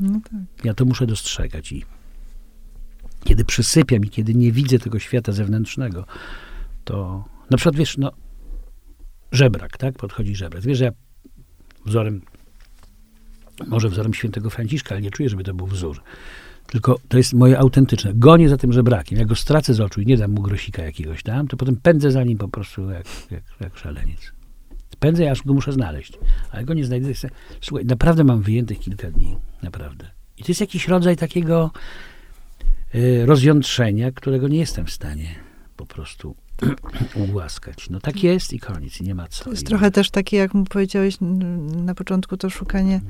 No 0.00 0.20
tak. 0.24 0.64
ja 0.64 0.74
to 0.74 0.85
muszę 0.85 1.07
dostrzegać 1.07 1.72
i 1.72 1.85
kiedy 3.24 3.44
przysypiam 3.44 4.04
i 4.04 4.09
kiedy 4.09 4.35
nie 4.35 4.52
widzę 4.52 4.78
tego 4.78 4.98
świata 4.98 5.33
zewnętrznego, 5.33 6.04
to 6.85 7.24
na 7.50 7.57
przykład, 7.57 7.76
wiesz, 7.76 7.98
no, 7.98 8.12
żebrak, 9.33 9.76
tak? 9.76 9.96
Podchodzi 9.96 10.37
żebrak. 10.37 10.62
Wiesz, 10.64 10.78
że 10.78 10.85
ja 10.85 10.90
wzorem, 11.86 12.20
może 13.66 13.88
wzorem 13.88 14.14
świętego 14.14 14.50
Franciszka, 14.50 14.94
ale 14.94 15.02
nie 15.02 15.10
czuję, 15.10 15.28
żeby 15.28 15.44
to 15.44 15.54
był 15.54 15.66
wzór. 15.66 16.02
Tylko 16.66 16.98
to 17.08 17.16
jest 17.16 17.34
moje 17.34 17.58
autentyczne. 17.58 18.12
Gonię 18.14 18.48
za 18.48 18.56
tym 18.56 18.72
żebrakiem. 18.72 19.18
Jak 19.18 19.28
go 19.28 19.34
stracę 19.34 19.74
z 19.74 19.80
oczu 19.80 20.00
i 20.00 20.06
nie 20.06 20.16
dam 20.16 20.30
mu 20.30 20.42
grosika 20.42 20.82
jakiegoś 20.82 21.22
tam, 21.22 21.48
to 21.48 21.56
potem 21.56 21.76
pędzę 21.76 22.10
za 22.10 22.24
nim 22.24 22.38
po 22.38 22.48
prostu 22.48 22.90
jak, 22.90 23.06
jak, 23.30 23.42
jak 23.60 23.78
szaleniec. 23.78 24.32
Pędzę, 24.98 25.30
aż 25.30 25.42
go 25.42 25.54
muszę 25.54 25.72
znaleźć. 25.72 26.18
Ale 26.50 26.64
go 26.64 26.74
nie 26.74 26.84
znajdę. 26.84 27.08
Słuchaj, 27.60 27.86
naprawdę 27.86 28.24
mam 28.24 28.42
wyjętych 28.42 28.78
kilka 28.78 29.10
dni. 29.10 29.36
Naprawdę. 29.62 30.10
I 30.36 30.42
to 30.42 30.48
jest 30.48 30.60
jakiś 30.60 30.88
rodzaj 30.88 31.16
takiego 31.16 31.70
y, 32.94 33.26
rozjątrzenia, 33.26 34.12
którego 34.12 34.48
nie 34.48 34.58
jestem 34.58 34.86
w 34.86 34.90
stanie 34.90 35.34
po 35.76 35.86
prostu 35.86 36.36
ugłaskać. 37.14 37.90
No 37.90 38.01
tak 38.01 38.23
jest 38.23 38.53
i 38.53 38.61
koniec. 38.61 39.01
I 39.01 39.05
nie 39.05 39.14
ma 39.14 39.29
co. 39.29 39.44
To 39.44 39.51
jest 39.51 39.66
trochę 39.66 39.90
też 39.90 40.11
takie, 40.11 40.37
jak 40.37 40.55
mu 40.55 40.64
powiedziałeś 40.64 41.16
na 41.77 41.94
początku, 41.94 42.37
to 42.37 42.51
szukanie 42.51 43.01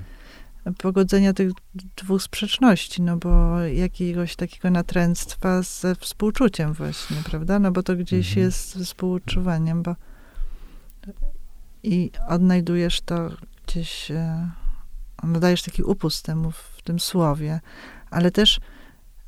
pogodzenia 0.78 1.32
tych 1.32 1.50
dwóch 1.96 2.22
sprzeczności, 2.22 3.02
no 3.02 3.16
bo 3.16 3.60
jakiegoś 3.60 4.36
takiego 4.36 4.70
natręctwa 4.70 5.62
ze 5.62 5.94
współczuciem 5.94 6.72
właśnie, 6.72 7.16
prawda? 7.24 7.58
No 7.58 7.72
bo 7.72 7.82
to 7.82 7.96
gdzieś 7.96 8.28
Mhm. 8.28 8.46
jest 8.46 8.74
współczuwaniem, 8.74 9.82
bo 9.82 9.96
i 11.82 12.10
odnajdujesz 12.28 13.00
to 13.00 13.30
gdzieś, 13.66 14.10
e, 14.10 14.50
nadajesz 15.22 15.62
taki 15.62 15.82
upust 15.82 16.24
temu 16.24 16.50
w 16.50 16.82
tym 16.84 17.00
słowie, 17.00 17.60
ale 18.10 18.30
też 18.30 18.60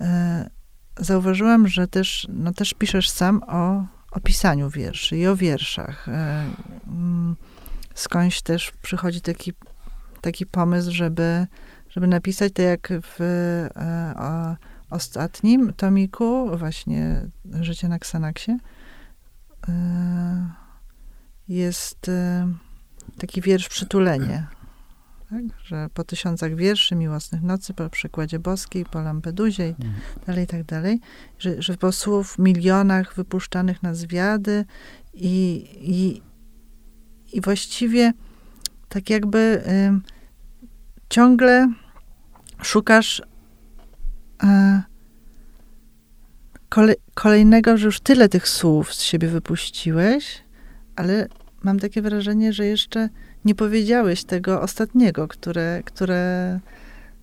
e, 0.00 0.50
zauważyłam, 0.98 1.68
że 1.68 1.88
też, 1.88 2.26
no 2.30 2.52
też 2.52 2.74
piszesz 2.74 3.10
sam 3.10 3.42
o, 3.46 3.84
o 4.10 4.20
pisaniu 4.20 4.70
wierszy 4.70 5.16
i 5.16 5.26
o 5.26 5.36
wierszach. 5.36 6.08
E, 6.08 6.44
mm, 6.86 7.36
skądś 7.94 8.42
też 8.42 8.72
przychodzi 8.82 9.20
taki, 9.20 9.52
taki 10.20 10.46
pomysł, 10.46 10.92
żeby, 10.92 11.46
żeby 11.90 12.06
napisać 12.06 12.52
tak 12.52 12.64
jak 12.64 12.88
w 13.02 13.20
e, 13.20 14.56
ostatnim 14.90 15.72
tomiku, 15.72 16.58
właśnie 16.58 17.26
Życie 17.60 17.88
na 17.88 17.98
Ksanaksie, 17.98 18.56
e, 19.68 20.50
jest 21.48 22.10
taki 23.18 23.40
wiersz 23.40 23.68
Przytulenie. 23.68 24.46
Tak? 25.30 25.42
Że 25.64 25.88
po 25.94 26.04
tysiącach 26.04 26.54
wierszy, 26.56 26.94
miłosnych 26.96 27.42
nocy, 27.42 27.74
po 27.74 27.90
przykładzie 27.90 28.38
boskiej, 28.38 28.84
po 28.84 29.00
Lampeduzie 29.00 29.68
i 29.68 29.70
Mhm. 29.70 29.94
dalej, 30.26 30.44
i 30.44 30.46
tak 30.46 30.64
dalej. 30.64 31.00
Że, 31.38 31.62
że 31.62 31.76
po 31.76 31.92
słów 31.92 32.38
milionach 32.38 33.14
wypuszczanych 33.14 33.82
na 33.82 33.94
zwiady 33.94 34.64
i, 35.14 35.64
i, 35.80 36.22
i 37.36 37.40
właściwie 37.40 38.12
tak 38.88 39.10
jakby 39.10 39.62
ym, 39.88 40.02
ciągle 41.10 41.72
szukasz 42.62 43.22
e, 44.42 44.82
kole, 46.68 46.94
kolejnego, 47.14 47.76
że 47.76 47.86
już 47.86 48.00
tyle 48.00 48.28
tych 48.28 48.48
słów 48.48 48.94
z 48.94 49.02
siebie 49.02 49.28
wypuściłeś, 49.28 50.44
ale 50.96 51.26
mam 51.64 51.78
takie 51.78 52.02
wrażenie, 52.02 52.52
że 52.52 52.66
jeszcze 52.66 53.08
nie 53.44 53.54
powiedziałeś 53.54 54.24
tego 54.24 54.60
ostatniego, 54.62 55.28
które, 55.28 55.82
które, 55.84 56.60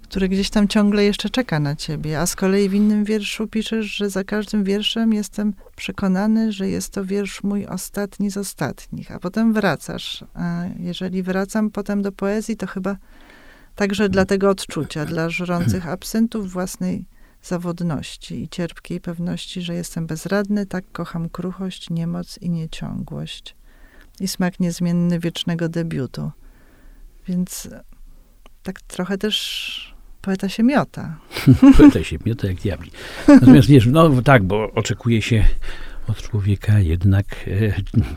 które 0.04 0.30
gdzieś 0.30 0.50
tam 0.50 0.68
ciągle 0.68 1.04
jeszcze 1.04 1.30
czeka 1.30 1.60
na 1.60 1.76
ciebie. 1.76 2.20
A 2.20 2.26
z 2.26 2.36
kolei 2.36 2.70
w 2.70 2.74
innym 2.74 3.04
wierszu 3.04 3.48
piszesz, 3.48 3.86
że 3.86 4.10
za 4.10 4.24
każdym 4.24 4.64
wierszem 4.64 5.14
jestem 5.14 5.54
przekonany, 5.76 6.52
że 6.52 6.70
jest 6.70 6.94
to 6.94 7.06
wiersz 7.06 7.44
mój 7.44 7.66
ostatni 7.66 8.32
z 8.32 8.38
ostatnich. 8.38 9.12
A 9.12 9.20
potem 9.20 9.54
wracasz. 9.54 10.24
A 10.34 10.64
jeżeli 10.80 11.24
wracam 11.24 11.70
potem 11.70 12.02
do 12.02 12.12
poezji, 12.12 12.58
to 12.58 12.68
chyba 12.68 12.96
Także 13.78 14.10
dla 14.10 14.26
tego 14.26 14.50
odczucia, 14.50 15.06
dla 15.06 15.30
żrących 15.30 15.88
absyntów 15.98 16.52
własnej 16.52 17.06
zawodności 17.44 18.44
i 18.44 18.50
cierpkiej 18.50 19.02
pewności, 19.02 19.62
że 19.62 19.74
jestem 19.74 20.08
bezradny, 20.08 20.66
tak 20.66 20.92
kocham 20.92 21.30
kruchość, 21.30 21.90
niemoc 21.90 22.38
i 22.42 22.50
nieciągłość. 22.50 23.57
I 24.20 24.28
smak 24.28 24.60
niezmienny 24.60 25.20
wiecznego 25.20 25.70
debiutu. 25.70 26.32
Więc 27.28 27.70
tak 28.64 28.82
trochę 28.82 29.18
też 29.18 29.98
poeta 30.22 30.50
się 30.50 30.64
miota. 30.64 31.18
poeta 31.78 32.04
się 32.04 32.18
miota 32.26 32.48
jak 32.48 32.58
diabli. 32.58 32.92
Natomiast 33.28 33.68
wiesz, 33.68 33.86
no 33.86 34.22
tak, 34.22 34.44
bo 34.44 34.72
oczekuje 34.72 35.22
się 35.22 35.46
od 36.08 36.22
człowieka 36.22 36.80
jednak 36.80 37.26
e, 37.48 37.74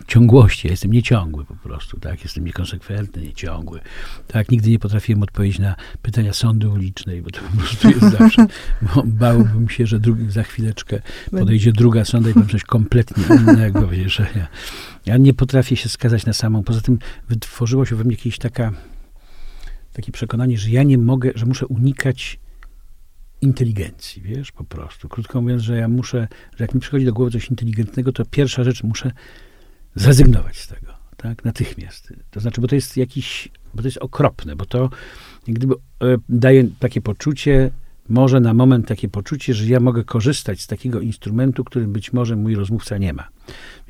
ciągłości. 0.07 0.67
Ja 0.67 0.71
jestem 0.71 0.93
nieciągły 0.93 1.45
po 1.45 1.55
prostu, 1.55 2.01
tak? 2.01 2.23
Jestem 2.25 2.45
niekonsekwentny, 2.45 3.23
nieciągły. 3.23 3.81
Tak, 4.27 4.51
nigdy 4.51 4.71
nie 4.71 4.79
potrafiłem 4.79 5.23
odpowiedzieć 5.23 5.59
na 5.59 5.77
pytania 6.03 6.33
sądy 6.33 6.69
ulicznej, 6.69 7.23
bo 7.23 7.31
to 7.31 7.41
po 7.41 7.57
prostu 7.57 7.89
jest 7.89 8.11
zawsze, 8.19 8.47
bo 8.83 9.03
bałbym 9.07 9.69
się, 9.69 9.87
że 9.87 10.01
drugi, 10.01 10.31
za 10.31 10.43
chwileczkę 10.43 11.03
podejdzie 11.31 11.73
druga 11.73 12.05
sonda 12.05 12.31
i 12.31 12.35
powiem 12.35 12.49
coś 12.49 12.65
kompletnie 12.65 13.37
innego, 13.37 13.89
wiesz, 13.89 14.15
że 14.15 14.27
ja, 14.37 14.49
ja 15.07 15.17
nie 15.17 15.35
potrafię 15.35 15.77
się 15.77 15.89
skazać 15.89 16.27
na 16.27 16.33
samą. 16.33 16.63
Poza 16.63 16.81
tym 16.81 16.99
wytworzyło 17.29 17.85
się 17.85 17.97
we 17.97 18.05
mnie 18.05 18.15
jakieś 18.15 18.39
taka, 18.39 18.73
takie 19.93 20.13
przekonanie, 20.13 20.59
że 20.59 20.71
ja 20.71 20.83
nie 20.83 20.99
mogę, 20.99 21.31
że 21.35 21.47
muszę 21.47 21.67
unikać 21.67 22.39
inteligencji, 23.41 24.23
wiesz, 24.23 24.53
po 24.53 24.65
prostu. 24.65 25.09
Krótko 25.09 25.41
mówiąc, 25.41 25.63
że 25.63 25.77
ja 25.77 25.89
muszę, 25.89 26.29
że 26.57 26.65
jak 26.65 26.75
mi 26.75 26.81
przychodzi 26.81 27.05
do 27.05 27.13
głowy 27.13 27.31
coś 27.31 27.51
inteligentnego, 27.51 28.13
to 28.13 28.25
pierwsza 28.25 28.65
rzecz 28.65 28.83
muszę 28.83 29.13
zrezygnować 29.95 30.59
z 30.59 30.69
tego, 30.69 30.93
tak, 31.17 31.45
natychmiast. 31.45 32.13
To 32.31 32.41
znaczy, 32.41 32.61
bo 32.61 32.69
to 32.69 32.75
jest 32.75 32.97
jakiś, 32.97 33.49
bo 33.75 33.83
to 33.83 33.89
jest 33.89 33.99
okropne, 33.99 34.57
bo 34.57 34.67
to 34.67 34.91
jak 35.47 35.57
gdyby 35.57 35.75
e, 35.75 35.79
daje 36.29 36.69
takie 36.79 37.01
poczucie, 37.01 37.71
może 38.11 38.41
na 38.41 38.55
moment 38.55 38.89
takie 38.89 39.09
poczucie, 39.09 39.55
że 39.55 39.67
ja 39.67 39.81
mogę 39.81 40.05
korzystać 40.05 40.61
z 40.61 40.67
takiego 40.67 41.01
instrumentu, 41.01 41.65
który 41.65 41.87
być 41.87 42.13
może 42.13 42.37
mój 42.37 42.55
rozmówca 42.55 42.99
nie 42.99 43.13
ma. 43.13 43.29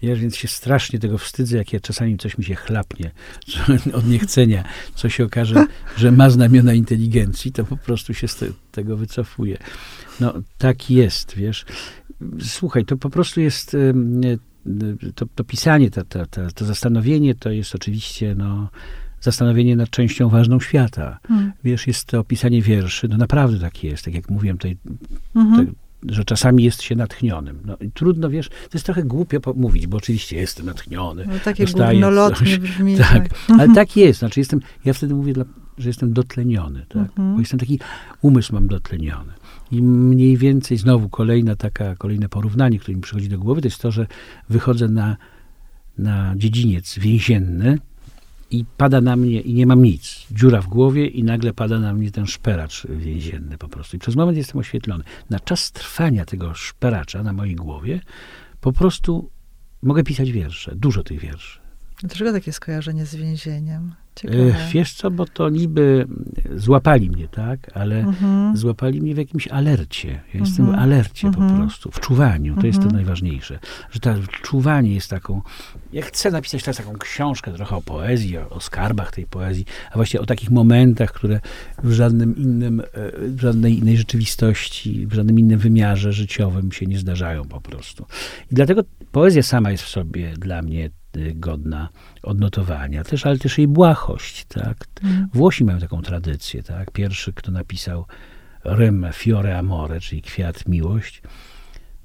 Wiesz, 0.02 0.20
więc 0.20 0.36
się 0.36 0.48
strasznie 0.48 0.98
tego 0.98 1.18
wstydzę, 1.18 1.56
jak 1.56 1.72
ja 1.72 1.80
czasami 1.80 2.18
coś 2.18 2.38
mi 2.38 2.44
się 2.44 2.54
chlapnie 2.54 3.10
od 3.98 4.08
niechcenia, 4.08 4.64
co 4.94 5.08
się 5.08 5.24
okaże, 5.24 5.66
że 5.96 6.12
ma 6.12 6.30
znamiona 6.30 6.74
inteligencji, 6.74 7.52
to 7.52 7.64
po 7.64 7.76
prostu 7.76 8.14
się 8.14 8.28
z 8.28 8.36
te, 8.36 8.46
tego 8.72 8.96
wycofuje. 8.96 9.58
No, 10.20 10.34
tak 10.58 10.90
jest, 10.90 11.34
wiesz. 11.34 11.64
Słuchaj, 12.40 12.84
to 12.84 12.96
po 12.96 13.10
prostu 13.10 13.40
jest 13.40 13.76
to, 15.14 15.26
to 15.34 15.44
pisanie, 15.44 15.90
to, 15.90 16.04
to, 16.04 16.26
to, 16.26 16.50
to 16.54 16.64
zastanowienie, 16.64 17.34
to 17.34 17.50
jest 17.50 17.74
oczywiście, 17.74 18.34
no, 18.34 18.68
zastanowienie 19.20 19.76
nad 19.76 19.90
częścią 19.90 20.28
ważną 20.28 20.60
świata. 20.60 21.18
Hmm. 21.28 21.52
Wiesz, 21.64 21.86
jest 21.86 22.04
to 22.04 22.20
opisanie 22.20 22.62
wierszy, 22.62 23.08
no 23.08 23.16
naprawdę 23.16 23.58
tak 23.58 23.84
jest, 23.84 24.04
tak 24.04 24.14
jak 24.14 24.30
mówiłem 24.30 24.58
tutaj, 24.58 24.76
mhm. 25.34 25.66
te, 25.66 25.72
że 26.08 26.24
czasami 26.24 26.64
jest 26.64 26.82
się 26.82 26.96
natchnionym. 26.96 27.58
No, 27.64 27.76
trudno, 27.94 28.30
wiesz, 28.30 28.48
to 28.48 28.70
jest 28.74 28.86
trochę 28.86 29.02
głupio 29.02 29.40
mówić, 29.56 29.86
bo 29.86 29.96
oczywiście 29.96 30.36
jestem 30.36 30.66
natchniony. 30.66 31.26
No, 31.26 31.34
takie 31.44 31.66
górnolotnie 31.66 32.58
brzmi. 32.58 32.96
Tak, 32.98 33.28
tak. 33.28 33.38
ale 33.48 33.52
mhm. 33.52 33.74
tak 33.74 33.96
jest. 33.96 34.18
Znaczy 34.18 34.40
jestem, 34.40 34.60
ja 34.84 34.92
wtedy 34.92 35.14
mówię, 35.14 35.32
dla, 35.32 35.44
że 35.78 35.88
jestem 35.88 36.12
dotleniony, 36.12 36.86
tak? 36.88 37.02
Mhm. 37.02 37.34
Bo 37.34 37.40
jestem 37.40 37.60
taki, 37.60 37.80
umysł 38.22 38.54
mam 38.54 38.66
dotleniony. 38.66 39.32
I 39.70 39.82
mniej 39.82 40.36
więcej, 40.36 40.78
znowu 40.78 41.08
kolejna 41.08 41.56
taka, 41.56 41.96
kolejne 41.96 42.28
porównanie, 42.28 42.78
które 42.78 42.96
mi 42.96 43.02
przychodzi 43.02 43.28
do 43.28 43.38
głowy, 43.38 43.60
to 43.60 43.66
jest 43.68 43.82
to, 43.82 43.90
że 43.90 44.06
wychodzę 44.48 44.88
na, 44.88 45.16
na 45.98 46.34
dziedziniec 46.36 46.98
więzienny, 46.98 47.78
i 48.50 48.64
pada 48.76 49.00
na 49.00 49.16
mnie 49.16 49.40
i 49.40 49.54
nie 49.54 49.66
mam 49.66 49.82
nic. 49.82 50.26
Dziura 50.30 50.62
w 50.62 50.66
głowie 50.66 51.06
i 51.06 51.24
nagle 51.24 51.52
pada 51.52 51.78
na 51.78 51.94
mnie 51.94 52.10
ten 52.10 52.26
szperacz 52.26 52.86
więzienny 52.86 53.58
po 53.58 53.68
prostu. 53.68 53.96
I 53.96 54.00
przez 54.00 54.16
moment 54.16 54.38
jestem 54.38 54.60
oświetlony. 54.60 55.04
Na 55.30 55.40
czas 55.40 55.72
trwania 55.72 56.24
tego 56.24 56.54
szperacza 56.54 57.22
na 57.22 57.32
mojej 57.32 57.54
głowie 57.54 58.00
po 58.60 58.72
prostu 58.72 59.30
mogę 59.82 60.02
pisać 60.04 60.32
wiersze. 60.32 60.76
Dużo 60.76 61.02
tych 61.02 61.20
wierszy. 61.20 61.60
Dlaczego 62.02 62.32
takie 62.32 62.52
skojarzenie 62.52 63.06
z 63.06 63.14
więzieniem? 63.14 63.94
Ciekawe. 64.20 64.54
Wiesz 64.72 64.94
co, 64.94 65.10
bo 65.10 65.26
to 65.26 65.48
niby 65.48 66.06
złapali 66.56 67.10
mnie, 67.10 67.28
tak, 67.28 67.70
ale 67.74 67.98
mhm. 67.98 68.56
złapali 68.56 69.00
mnie 69.00 69.14
w 69.14 69.18
jakimś 69.18 69.48
alercie. 69.48 70.20
Ja 70.34 70.40
jestem 70.40 70.66
w 70.66 70.68
mhm. 70.68 70.84
alercie 70.84 71.30
po 71.30 71.40
mhm. 71.40 71.60
prostu, 71.60 71.90
w 71.90 72.00
czuwaniu. 72.00 72.56
To 72.60 72.66
jest 72.66 72.82
to 72.82 72.86
najważniejsze. 72.86 73.58
Że 73.90 74.00
to 74.00 74.14
czuwanie 74.42 74.94
jest 74.94 75.10
taką... 75.10 75.42
Ja 75.92 76.02
chcę 76.02 76.30
napisać 76.30 76.62
teraz 76.62 76.76
taką 76.76 76.98
książkę 76.98 77.52
trochę 77.52 77.76
o 77.76 77.82
poezji, 77.82 78.38
o, 78.38 78.48
o 78.48 78.60
skarbach 78.60 79.10
tej 79.10 79.26
poezji, 79.26 79.64
a 79.90 79.94
właściwie 79.94 80.20
o 80.20 80.26
takich 80.26 80.50
momentach, 80.50 81.12
które 81.12 81.40
w 81.84 81.92
żadnym 81.92 82.36
innym, 82.36 82.80
e, 82.80 82.84
w 83.28 83.40
żadnej 83.40 83.78
innej 83.78 83.96
rzeczywistości, 83.96 85.06
w 85.06 85.14
żadnym 85.14 85.38
innym 85.38 85.58
wymiarze 85.58 86.12
życiowym 86.12 86.72
się 86.72 86.86
nie 86.86 86.98
zdarzają 86.98 87.44
po 87.44 87.60
prostu. 87.60 88.06
I 88.52 88.54
dlatego 88.54 88.82
poezja 89.12 89.42
sama 89.42 89.70
jest 89.70 89.84
w 89.84 89.88
sobie 89.88 90.32
dla 90.38 90.62
mnie 90.62 90.90
godna 91.34 91.88
odnotowania. 92.22 93.04
Też, 93.04 93.26
ale 93.26 93.38
też 93.38 93.58
jej 93.58 93.68
błahość, 93.68 94.44
tak. 94.44 94.86
Mm. 95.02 95.28
Włosi 95.34 95.64
mają 95.64 95.78
taką 95.78 96.02
tradycję, 96.02 96.62
tak. 96.62 96.90
Pierwszy, 96.90 97.32
kto 97.32 97.52
napisał 97.52 98.06
rym 98.64 99.06
Fiore 99.12 99.58
Amore, 99.58 100.00
czyli 100.00 100.22
kwiat 100.22 100.68
miłość, 100.68 101.22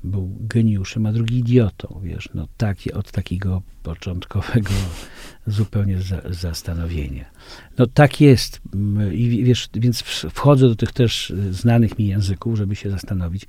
był 0.04 0.38
geniuszem, 0.40 1.06
a 1.06 1.12
drugi 1.12 1.38
idiotą, 1.38 2.02
wiesz, 2.04 2.30
no 2.34 2.48
taki, 2.58 2.94
od 2.94 3.12
takiego 3.12 3.62
początkowego 3.84 4.72
zupełnie 5.48 6.02
za, 6.02 6.22
zastanowienia. 6.30 7.26
No 7.78 7.88
tak 7.88 8.22
jest 8.22 8.62
i 9.12 9.44
wiesz, 9.44 9.70
więc 9.74 10.02
wchodzę 10.34 10.68
do 10.68 10.76
tych 10.76 10.92
też 10.92 11.34
znanych 11.52 12.00
mi 12.00 12.08
języków, 12.08 12.58
żeby 12.58 12.76
się 12.76 12.90
zastanowić, 12.90 13.46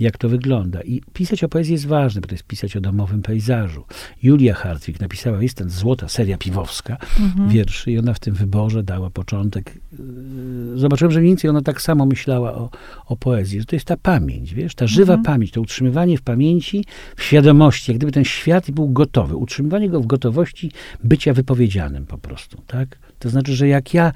jak 0.00 0.18
to 0.18 0.28
wygląda. 0.28 0.82
I 0.82 1.02
pisać 1.12 1.44
o 1.44 1.48
poezji 1.48 1.72
jest 1.72 1.86
ważne, 1.86 2.20
bo 2.20 2.28
to 2.28 2.34
jest 2.34 2.44
pisać 2.44 2.76
o 2.76 2.80
domowym 2.80 3.22
pejzażu. 3.22 3.84
Julia 4.22 4.54
Hartwig 4.54 5.00
napisała, 5.00 5.42
jest 5.42 5.56
ten 5.56 5.70
złota 5.70 6.08
seria 6.08 6.38
piwowska 6.38 6.96
mhm. 7.20 7.48
wierszy 7.48 7.92
i 7.92 7.98
ona 7.98 8.14
w 8.14 8.18
tym 8.18 8.34
wyborze 8.34 8.82
dała 8.82 9.10
początek. 9.10 9.74
Yy, 9.92 10.78
zobaczyłem, 10.78 11.12
że 11.12 11.20
mniej 11.20 11.30
więcej 11.30 11.50
ona 11.50 11.62
tak 11.62 11.82
samo 11.82 12.06
myślała 12.06 12.54
o, 12.54 12.70
o 13.06 13.16
poezji, 13.16 13.60
że 13.60 13.66
to 13.66 13.76
jest 13.76 13.86
ta 13.86 13.96
pamięć, 13.96 14.54
wiesz, 14.54 14.74
ta 14.74 14.86
żywa 14.86 15.14
mhm. 15.14 15.24
pamięć, 15.24 15.52
to 15.52 15.60
utrzymywanie 15.60 16.18
w 16.18 16.22
pamięci, 16.22 16.84
w 17.16 17.22
świadomości, 17.22 17.90
jak 17.90 17.98
gdyby 17.98 18.12
ten 18.12 18.24
świat 18.24 18.70
był 18.70 18.88
gotowy. 18.88 19.36
Utrzymywanie 19.36 19.90
go 19.90 20.00
w 20.00 20.06
gotowości 20.06 20.70
bycia 21.04 21.34
wypowiedzianym 21.34 22.06
po 22.06 22.18
prostu, 22.18 22.62
tak? 22.66 22.98
To 23.18 23.30
znaczy, 23.30 23.56
że 23.56 23.68
jak 23.68 23.94
ja 23.94 24.12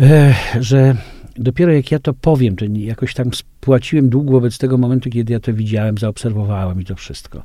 e, 0.00 0.34
że 0.60 0.96
dopiero 1.38 1.72
jak 1.72 1.90
ja 1.90 1.98
to 1.98 2.14
powiem, 2.14 2.56
to 2.56 2.64
jakoś 2.74 3.14
tam 3.14 3.34
spłaciłem 3.34 4.08
dług 4.08 4.30
wobec 4.30 4.58
tego 4.58 4.78
momentu, 4.78 5.10
kiedy 5.10 5.32
ja 5.32 5.40
to 5.40 5.54
widziałem, 5.54 5.98
zaobserwowałem 5.98 6.80
i 6.80 6.84
to 6.84 6.94
wszystko. 6.94 7.42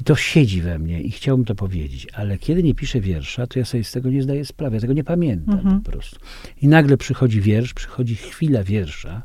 I 0.00 0.04
to 0.04 0.16
siedzi 0.16 0.62
we 0.62 0.78
mnie 0.78 1.00
i 1.02 1.10
chciałbym 1.10 1.44
to 1.44 1.54
powiedzieć, 1.54 2.06
ale 2.12 2.38
kiedy 2.38 2.62
nie 2.62 2.74
piszę 2.74 3.00
wiersza, 3.00 3.46
to 3.46 3.58
ja 3.58 3.64
sobie 3.64 3.84
z 3.84 3.92
tego 3.92 4.10
nie 4.10 4.22
zdaję 4.22 4.44
sprawy, 4.44 4.76
ja 4.76 4.80
tego 4.80 4.92
nie 4.92 5.04
pamiętam 5.04 5.54
mhm. 5.54 5.80
po 5.80 5.90
prostu. 5.90 6.20
I 6.62 6.68
nagle 6.68 6.96
przychodzi 6.96 7.40
wiersz, 7.40 7.74
przychodzi 7.74 8.16
chwila 8.16 8.64
wiersza, 8.64 9.22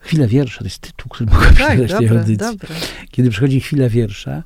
Chwila 0.00 0.26
wiersza, 0.26 0.58
to 0.58 0.64
jest 0.64 0.78
tytuł, 0.78 1.08
który 1.08 1.30
mogę 1.30 1.46
tak, 1.46 1.54
przeczytać 1.54 1.98
tej 1.98 2.08
audycji. 2.08 2.36
Dobre. 2.36 2.68
Kiedy 3.10 3.30
przychodzi 3.30 3.60
chwila 3.60 3.88
wiersza, 3.88 4.42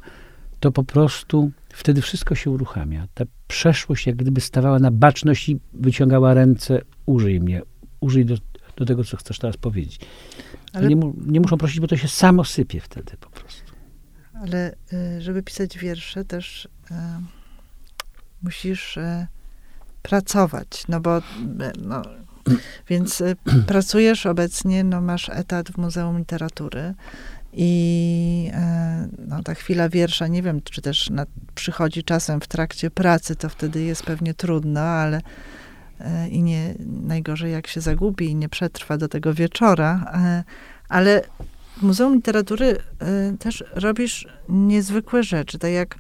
to 0.65 0.73
po 0.73 0.85
prostu 0.85 1.51
wtedy 1.69 2.03
wszystko 2.03 2.35
się 2.35 2.51
uruchamia. 2.51 3.07
Ta 3.15 3.25
przeszłość 3.49 4.07
jak 4.07 4.17
gdyby 4.17 4.41
stawała 4.41 4.79
na 4.79 4.91
baczność 4.91 5.49
i 5.49 5.61
wyciągała 5.73 6.35
ręce, 6.35 6.81
użyj 7.07 7.41
mnie, 7.41 7.63
użyj 8.01 8.25
do, 8.25 8.35
do 8.77 8.85
tego, 8.85 9.05
co 9.05 9.17
chcesz 9.17 9.39
teraz 9.39 9.57
powiedzieć. 9.57 10.01
Ale 10.73 10.89
nie, 10.89 10.97
mu, 10.97 11.15
nie 11.27 11.41
muszą 11.41 11.57
prosić, 11.57 11.81
bo 11.81 11.87
to 11.87 11.97
się 11.97 12.09
samo 12.09 12.45
sypie 12.45 12.81
wtedy 12.81 13.17
po 13.21 13.31
prostu. 13.31 13.73
Ale 14.35 14.75
y, 14.93 15.23
żeby 15.23 15.43
pisać 15.43 15.79
wiersze 15.79 16.25
też 16.25 16.65
y, 16.65 16.95
musisz 18.43 18.97
y, 18.97 19.27
pracować, 20.03 20.85
no 20.89 21.01
bo 21.01 21.23
no, 21.83 22.03
więc 22.89 23.23
pracujesz 23.67 24.27
obecnie, 24.27 24.85
no 24.85 25.01
masz 25.01 25.29
etat 25.29 25.71
w 25.71 25.79
Muzeum 25.79 26.19
Literatury, 26.19 26.95
i 27.57 28.51
e, 28.55 29.09
no, 29.29 29.43
ta 29.43 29.55
chwila 29.55 29.89
wiersza, 29.89 30.27
nie 30.27 30.43
wiem, 30.43 30.61
czy 30.63 30.83
też 30.83 31.11
na, 31.11 31.27
przychodzi 31.55 32.05
czasem 32.05 32.41
w 32.41 32.49
trakcie 32.49 32.91
pracy, 32.91 33.37
to 33.37 33.49
wtedy 33.49 33.83
jest 33.83 34.03
pewnie 34.03 34.35
trudno, 34.35 34.81
ale 34.81 35.21
e, 36.01 36.29
i 36.29 36.43
nie 36.43 36.75
najgorzej 36.87 37.53
jak 37.53 37.67
się 37.67 37.81
zagubi 37.81 38.31
i 38.31 38.35
nie 38.35 38.49
przetrwa 38.49 38.97
do 38.97 39.09
tego 39.09 39.35
wieczora, 39.35 40.13
e, 40.15 40.45
ale 40.89 41.23
w 41.77 41.83
Muzeum 41.83 42.15
Literatury 42.15 42.77
też 43.39 43.65
robisz 43.73 44.29
niezwykłe 44.49 45.23
rzeczy, 45.23 45.59
tak 45.59 45.71
jak 45.71 45.99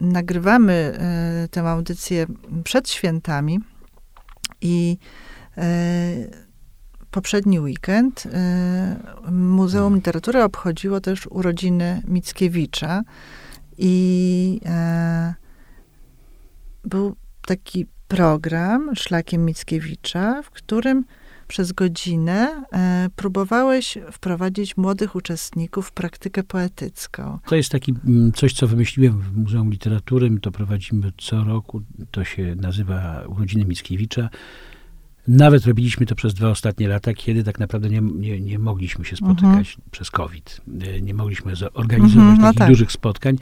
nagrywamy 0.00 0.98
tę 1.50 1.60
audycję 1.60 2.26
przed 2.64 2.90
świętami 2.90 3.60
i 4.60 4.98
poprzedni 7.14 7.60
weekend 7.60 8.26
y, 8.26 8.30
Muzeum. 9.32 9.94
Literatury 9.94 10.42
obchodziło 10.42 11.00
też 11.00 11.26
urodziny 11.26 12.02
Mickiewicza 12.08 13.02
i 13.78 14.60
e, 14.66 15.34
był 16.84 17.16
taki 17.46 17.86
program 18.08 18.90
Szlakiem 18.96 19.44
Mickiewicza, 19.44 20.42
w 20.42 20.50
którym 20.50 21.04
przez 21.48 21.72
godzinę 21.72 22.64
e, 22.72 23.08
próbowałeś 23.16 23.98
wprowadzić 24.12 24.76
młodych 24.76 25.14
uczestników 25.14 25.88
w 25.88 25.92
praktykę 25.92 26.42
poetycką. 26.42 27.38
To 27.46 27.56
jest 27.56 27.72
taki 27.72 27.94
mm, 28.06 28.32
coś, 28.32 28.52
co 28.52 28.66
wymyśliłem 28.66 29.20
w 29.20 29.36
Muzeum 29.36 29.70
Literatury. 29.70 30.30
My 30.30 30.40
to 30.40 30.50
prowadzimy 30.50 31.12
co 31.18 31.44
roku. 31.44 31.82
To 32.10 32.24
się 32.24 32.54
nazywa 32.54 33.22
Urodziny 33.28 33.64
Mickiewicza. 33.64 34.28
Nawet 35.28 35.66
robiliśmy 35.66 36.06
to 36.06 36.14
przez 36.14 36.34
dwa 36.34 36.48
ostatnie 36.48 36.88
lata, 36.88 37.14
kiedy 37.14 37.44
tak 37.44 37.58
naprawdę 37.58 37.90
nie, 37.90 38.00
nie, 38.00 38.40
nie 38.40 38.58
mogliśmy 38.58 39.04
się 39.04 39.16
spotykać 39.16 39.68
mhm. 39.68 39.90
przez 39.90 40.10
COVID. 40.10 40.60
Nie 41.02 41.14
mogliśmy 41.14 41.56
zorganizować 41.56 42.16
mhm, 42.16 42.38
no 42.38 42.46
takich 42.46 42.58
tak. 42.58 42.68
dużych 42.68 42.92
spotkań, 42.92 43.38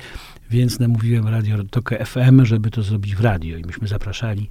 więc 0.51 0.79
namówiłem 0.79 1.29
Radio 1.29 1.65
Tok 1.65 1.91
FM, 2.05 2.45
żeby 2.45 2.71
to 2.71 2.83
zrobić 2.83 3.15
w 3.17 3.21
radio. 3.21 3.57
I 3.57 3.65
myśmy 3.65 3.89
zapraszali 3.89 4.49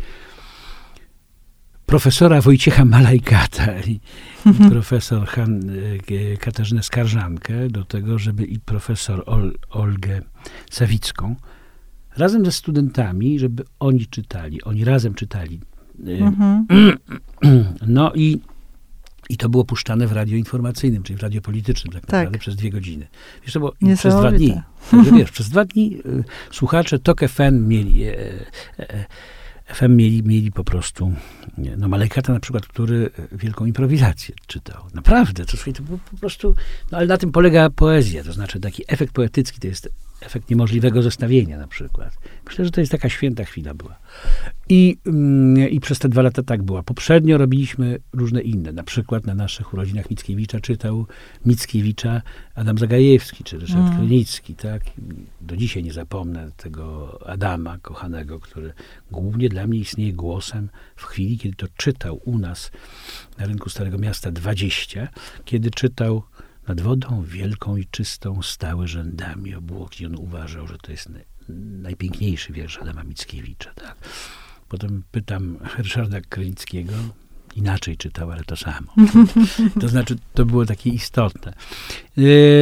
profesora 1.85 2.41
Wojciecha 2.41 2.85
Malajkata 2.85 3.79
i, 3.79 3.99
i 4.45 4.69
profesor 4.69 5.27
Han, 5.27 5.61
e, 6.33 6.37
Katarzynę 6.37 6.83
Skarżankę 6.83 7.67
do 7.69 7.85
tego, 7.85 8.19
żeby 8.19 8.45
i 8.45 8.59
profesor 8.59 9.23
Ol, 9.25 9.57
Olgę 9.69 10.21
Sawicką 10.69 11.35
razem 12.17 12.45
ze 12.45 12.51
studentami, 12.51 13.39
żeby 13.39 13.63
oni 13.79 14.07
czytali, 14.07 14.63
oni 14.63 14.85
razem 14.85 15.13
czytali. 15.13 15.59
E, 16.07 16.11
mhm. 16.11 16.65
No 17.87 18.13
i, 18.15 18.39
i 19.29 19.37
to 19.37 19.49
było 19.49 19.65
puszczane 19.65 20.07
w 20.07 20.11
radio 20.11 20.37
informacyjnym, 20.37 21.03
czyli 21.03 21.19
w 21.19 21.21
radio 21.21 21.41
politycznym 21.41 21.93
tak, 21.93 22.05
tak. 22.05 22.11
naprawdę 22.11 22.39
przez 22.39 22.55
dwie 22.55 22.69
godziny. 22.69 23.07
Wiesz, 23.43 23.53
było 23.53 23.73
przez 23.97 24.15
dwa 24.15 24.31
dni. 24.31 24.61
Także 24.91 25.11
wiesz, 25.11 25.31
przez 25.31 25.49
dwa 25.49 25.65
dni 25.65 25.97
y, 26.05 26.23
słuchacze 26.51 26.99
TOK 26.99 27.21
FM 27.27 27.67
mieli 27.67 28.03
y, 28.07 28.45
y, 28.79 28.85
FM 29.73 29.95
mieli, 29.95 30.23
mieli 30.23 30.51
po 30.51 30.63
prostu, 30.63 31.13
no 31.77 31.87
Malekata 31.87 32.33
na 32.33 32.39
przykład, 32.39 32.65
który 32.65 33.09
wielką 33.31 33.65
improwizację 33.65 34.35
czytał. 34.47 34.83
Naprawdę, 34.93 35.45
to, 35.45 35.51
słuchaj, 35.51 35.73
to 35.73 35.83
było 35.83 35.99
po 36.11 36.17
prostu, 36.17 36.55
no 36.91 36.97
ale 36.97 37.07
na 37.07 37.17
tym 37.17 37.31
polega 37.31 37.69
poezja, 37.69 38.23
to 38.23 38.33
znaczy 38.33 38.59
taki 38.59 38.83
efekt 38.87 39.13
poetycki 39.13 39.59
to 39.59 39.67
jest 39.67 39.89
efekt 40.21 40.49
niemożliwego 40.49 41.01
zestawienia 41.01 41.57
na 41.57 41.67
przykład. 41.67 42.17
Myślę, 42.45 42.65
że 42.65 42.71
to 42.71 42.81
jest 42.81 42.91
taka 42.91 43.10
święta 43.10 43.43
chwila 43.43 43.73
była. 43.73 43.99
I, 44.69 44.97
mm, 45.05 45.69
I 45.69 45.79
przez 45.79 45.99
te 45.99 46.10
dwa 46.10 46.21
lata 46.21 46.43
tak 46.43 46.63
była. 46.63 46.84
Poprzednio 46.84 47.38
robiliśmy 47.38 47.99
różne 48.13 48.41
inne. 48.41 48.71
Na 48.71 48.84
przykład 48.84 49.25
na 49.25 49.36
naszych 49.36 49.73
urodzinach 49.73 50.10
Mickiewicza 50.10 50.60
czytał 50.60 51.05
Mickiewicza 51.45 52.21
Adam 52.55 52.77
Zagajewski, 52.77 53.43
czy 53.43 53.60
Ryszard 53.60 53.81
mm. 53.81 53.97
Krynicki, 53.97 54.55
tak? 54.55 54.84
Do 55.41 55.57
dzisiaj 55.57 55.84
nie 55.84 55.93
zapomnę 55.93 56.51
tego 56.57 57.17
Adama 57.29 57.77
kochanego, 57.77 58.39
który 58.39 58.73
głównie 59.12 59.49
dla 59.49 59.67
mnie 59.67 59.79
istnieje 59.79 60.13
głosem 60.13 60.69
w 60.95 61.03
chwili, 61.03 61.38
kiedy 61.38 61.55
to 61.55 61.67
czytał 61.77 62.21
u 62.25 62.38
nas 62.38 62.71
na 63.38 63.45
rynku 63.45 63.69
Starego 63.69 63.97
Miasta 63.97 64.31
20, 64.31 65.07
kiedy 65.45 65.71
czytał 65.71 66.23
nad 66.71 66.81
wodą 66.81 67.23
wielką 67.23 67.77
i 67.77 67.86
czystą 67.86 68.41
stały 68.41 68.88
rzędami 68.88 69.55
obłoki. 69.55 70.05
On 70.05 70.15
uważał, 70.15 70.67
że 70.67 70.77
to 70.77 70.91
jest 70.91 71.10
najpiękniejszy 71.81 72.53
wiersz 72.53 72.77
Adama 72.77 73.03
Mickiewicza. 73.03 73.73
Tak? 73.73 73.95
Potem 74.69 75.03
pytam 75.12 75.57
Ryszarda 75.77 76.21
Krynickiego, 76.21 76.93
inaczej 77.55 77.97
czytał, 77.97 78.31
ale 78.31 78.43
to 78.43 78.55
samo. 78.55 78.93
To 79.81 79.88
znaczy, 79.88 80.15
to 80.34 80.45
było 80.45 80.65
takie 80.65 80.89
istotne. 80.89 81.51
E, 81.51 81.55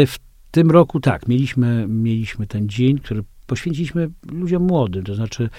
w 0.06 0.18
tym 0.52 0.72
roku 0.72 1.00
tak, 1.00 1.28
mieliśmy, 1.28 1.86
mieliśmy 1.88 2.48
ten 2.48 2.70
dzień, 2.70 3.00
który 3.00 3.24
poświęciliśmy 3.48 4.10
ludziom 4.32 4.64
młodym, 4.64 5.04
to 5.04 5.16
znaczy 5.16 5.50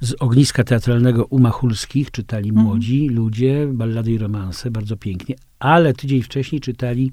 z 0.00 0.14
ogniska 0.20 0.64
teatralnego 0.64 1.24
u 1.24 1.38
Machulskich 1.38 2.10
czytali 2.10 2.48
mhm. 2.48 2.66
młodzi 2.66 3.08
ludzie, 3.08 3.68
ballady 3.72 4.12
i 4.12 4.18
romanse, 4.18 4.70
bardzo 4.70 4.96
pięknie, 4.96 5.34
ale 5.58 5.94
tydzień 5.94 6.22
wcześniej 6.22 6.60
czytali 6.60 7.12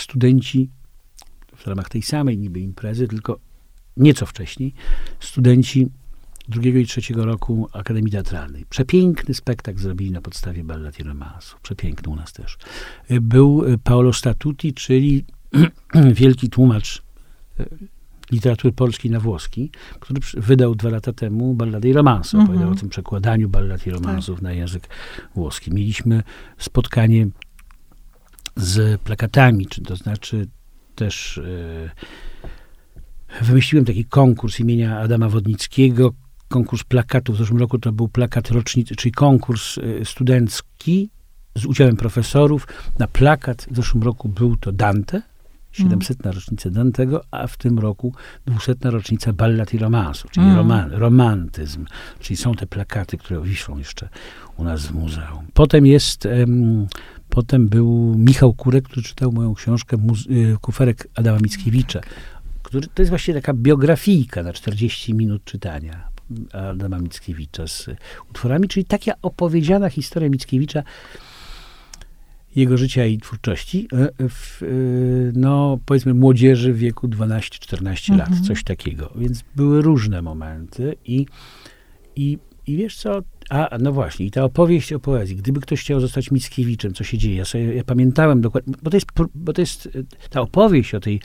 studenci 0.00 0.70
w 1.56 1.66
ramach 1.66 1.88
tej 1.88 2.02
samej 2.02 2.38
niby 2.38 2.60
imprezy, 2.60 3.08
tylko 3.08 3.38
nieco 3.96 4.26
wcześniej, 4.26 4.74
studenci 5.20 5.88
drugiego 6.48 6.78
i 6.78 6.86
trzeciego 6.86 7.24
roku 7.24 7.68
Akademii 7.72 8.12
Teatralnej. 8.12 8.66
Przepiękny 8.70 9.34
spektakl 9.34 9.78
zrobili 9.78 10.10
na 10.10 10.20
podstawie 10.20 10.64
ballad 10.64 11.00
i 11.00 11.02
romansów. 11.02 11.60
Przepiękny 11.60 12.12
u 12.12 12.16
nas 12.16 12.32
też. 12.32 12.58
Był 13.20 13.62
Paolo 13.84 14.12
Statuti, 14.12 14.74
czyli 14.74 15.24
wielki 16.20 16.50
tłumacz 16.50 17.02
e, 17.60 17.66
literatury 18.32 18.72
polskiej 18.72 19.10
na 19.10 19.20
włoski, 19.20 19.70
który 20.00 20.20
wydał 20.36 20.74
dwa 20.74 20.90
lata 20.90 21.12
temu 21.12 21.54
ballady 21.54 21.88
i 21.88 21.92
romanse. 21.92 22.38
Opowiadał 22.38 22.62
mm 22.62 22.74
-hmm. 22.74 22.76
o 22.76 22.80
tym 22.80 22.88
przekładaniu 22.88 23.48
ballad 23.48 23.86
i 23.86 23.90
romansów 23.90 24.36
tak. 24.36 24.42
na 24.42 24.52
język 24.52 24.88
włoski. 25.34 25.74
Mieliśmy 25.74 26.22
spotkanie 26.58 27.26
z 28.56 29.00
plakatami, 29.00 29.66
czy 29.66 29.82
to 29.82 29.96
znaczy 29.96 30.46
też 30.94 31.38
e, 31.38 33.44
wymyśliłem 33.44 33.84
taki 33.84 34.04
konkurs 34.04 34.60
imienia 34.60 34.98
Adama 34.98 35.28
Wodnickiego, 35.28 36.12
konkurs 36.48 36.84
plakatów. 36.84 37.36
W 37.36 37.38
zeszłym 37.38 37.58
roku 37.58 37.78
to 37.78 37.92
był 37.92 38.08
plakat 38.08 38.50
rocznicy, 38.50 38.96
czyli 38.96 39.12
konkurs 39.12 39.78
e, 39.78 40.04
studencki 40.04 41.10
z 41.54 41.64
udziałem 41.64 41.96
profesorów. 41.96 42.66
Na 42.98 43.06
plakat 43.06 43.66
w 43.70 43.76
zeszłym 43.76 44.02
roku 44.02 44.28
był 44.28 44.56
to 44.56 44.72
Dante, 44.72 45.22
700. 45.72 46.20
Mm. 46.20 46.34
rocznica 46.34 46.70
Dantego, 46.70 47.24
a 47.30 47.46
w 47.46 47.56
tym 47.56 47.78
roku 47.78 48.14
200. 48.46 48.74
rocznica 48.82 49.32
ballad 49.32 49.74
i 49.74 49.78
romansu, 49.78 50.28
czyli 50.30 50.46
mm. 50.46 50.58
roman, 50.58 50.92
romantyzm. 50.92 51.86
Czyli 52.20 52.36
są 52.36 52.54
te 52.54 52.66
plakaty, 52.66 53.18
które 53.18 53.42
wiszą 53.42 53.78
jeszcze 53.78 54.08
u 54.56 54.64
nas 54.64 54.86
w 54.86 54.94
muzeum. 54.94 55.46
Potem 55.54 55.86
jest 55.86 56.26
um, 56.26 56.86
Potem 57.34 57.68
był 57.68 58.14
Michał 58.18 58.52
Kurek, 58.52 58.84
który 58.84 59.02
czytał 59.02 59.32
moją 59.32 59.54
książkę 59.54 59.96
y, 60.30 60.56
Kuferek 60.60 61.08
Adama 61.14 61.38
Mickiewicza. 61.38 62.00
Który, 62.62 62.86
to 62.86 63.02
jest 63.02 63.10
właśnie 63.10 63.34
taka 63.34 63.54
biografijka 63.54 64.42
na 64.42 64.52
40 64.52 65.14
minut 65.14 65.44
czytania 65.44 66.08
Adama 66.52 66.98
Mickiewicza 66.98 67.66
z 67.66 67.86
utworami, 68.30 68.68
czyli 68.68 68.84
taka 68.86 69.12
opowiedziana 69.22 69.90
historia 69.90 70.28
Mickiewicza, 70.28 70.82
jego 72.56 72.76
życia 72.76 73.06
i 73.06 73.18
twórczości, 73.18 73.88
e, 73.92 74.28
w, 74.28 74.62
e, 74.62 74.66
no 75.34 75.78
powiedzmy 75.86 76.14
młodzieży 76.14 76.72
w 76.72 76.78
wieku 76.78 77.08
12-14 77.08 78.12
mhm. 78.12 78.18
lat, 78.18 78.46
coś 78.46 78.64
takiego. 78.64 79.12
Więc 79.16 79.44
były 79.56 79.82
różne 79.82 80.22
momenty 80.22 80.96
i, 81.04 81.26
i, 82.16 82.38
i 82.66 82.76
wiesz 82.76 82.96
co, 82.96 83.22
a, 83.50 83.78
no 83.80 83.92
właśnie, 83.92 84.26
i 84.26 84.30
ta 84.30 84.44
opowieść 84.44 84.92
o 84.92 85.00
poezji. 85.00 85.36
Gdyby 85.36 85.60
ktoś 85.60 85.80
chciał 85.80 86.00
zostać 86.00 86.30
Mickiewiczem, 86.30 86.94
co 86.94 87.04
się 87.04 87.18
dzieje? 87.18 87.36
Ja, 87.36 87.44
sobie, 87.44 87.74
ja 87.74 87.84
pamiętałem 87.84 88.40
dokładnie, 88.40 88.74
bo 88.82 88.90
to, 88.90 88.96
jest, 88.96 89.06
bo 89.34 89.52
to 89.52 89.62
jest 89.62 89.88
ta 90.30 90.40
opowieść 90.40 90.94
o 90.94 91.00
tej 91.00 91.20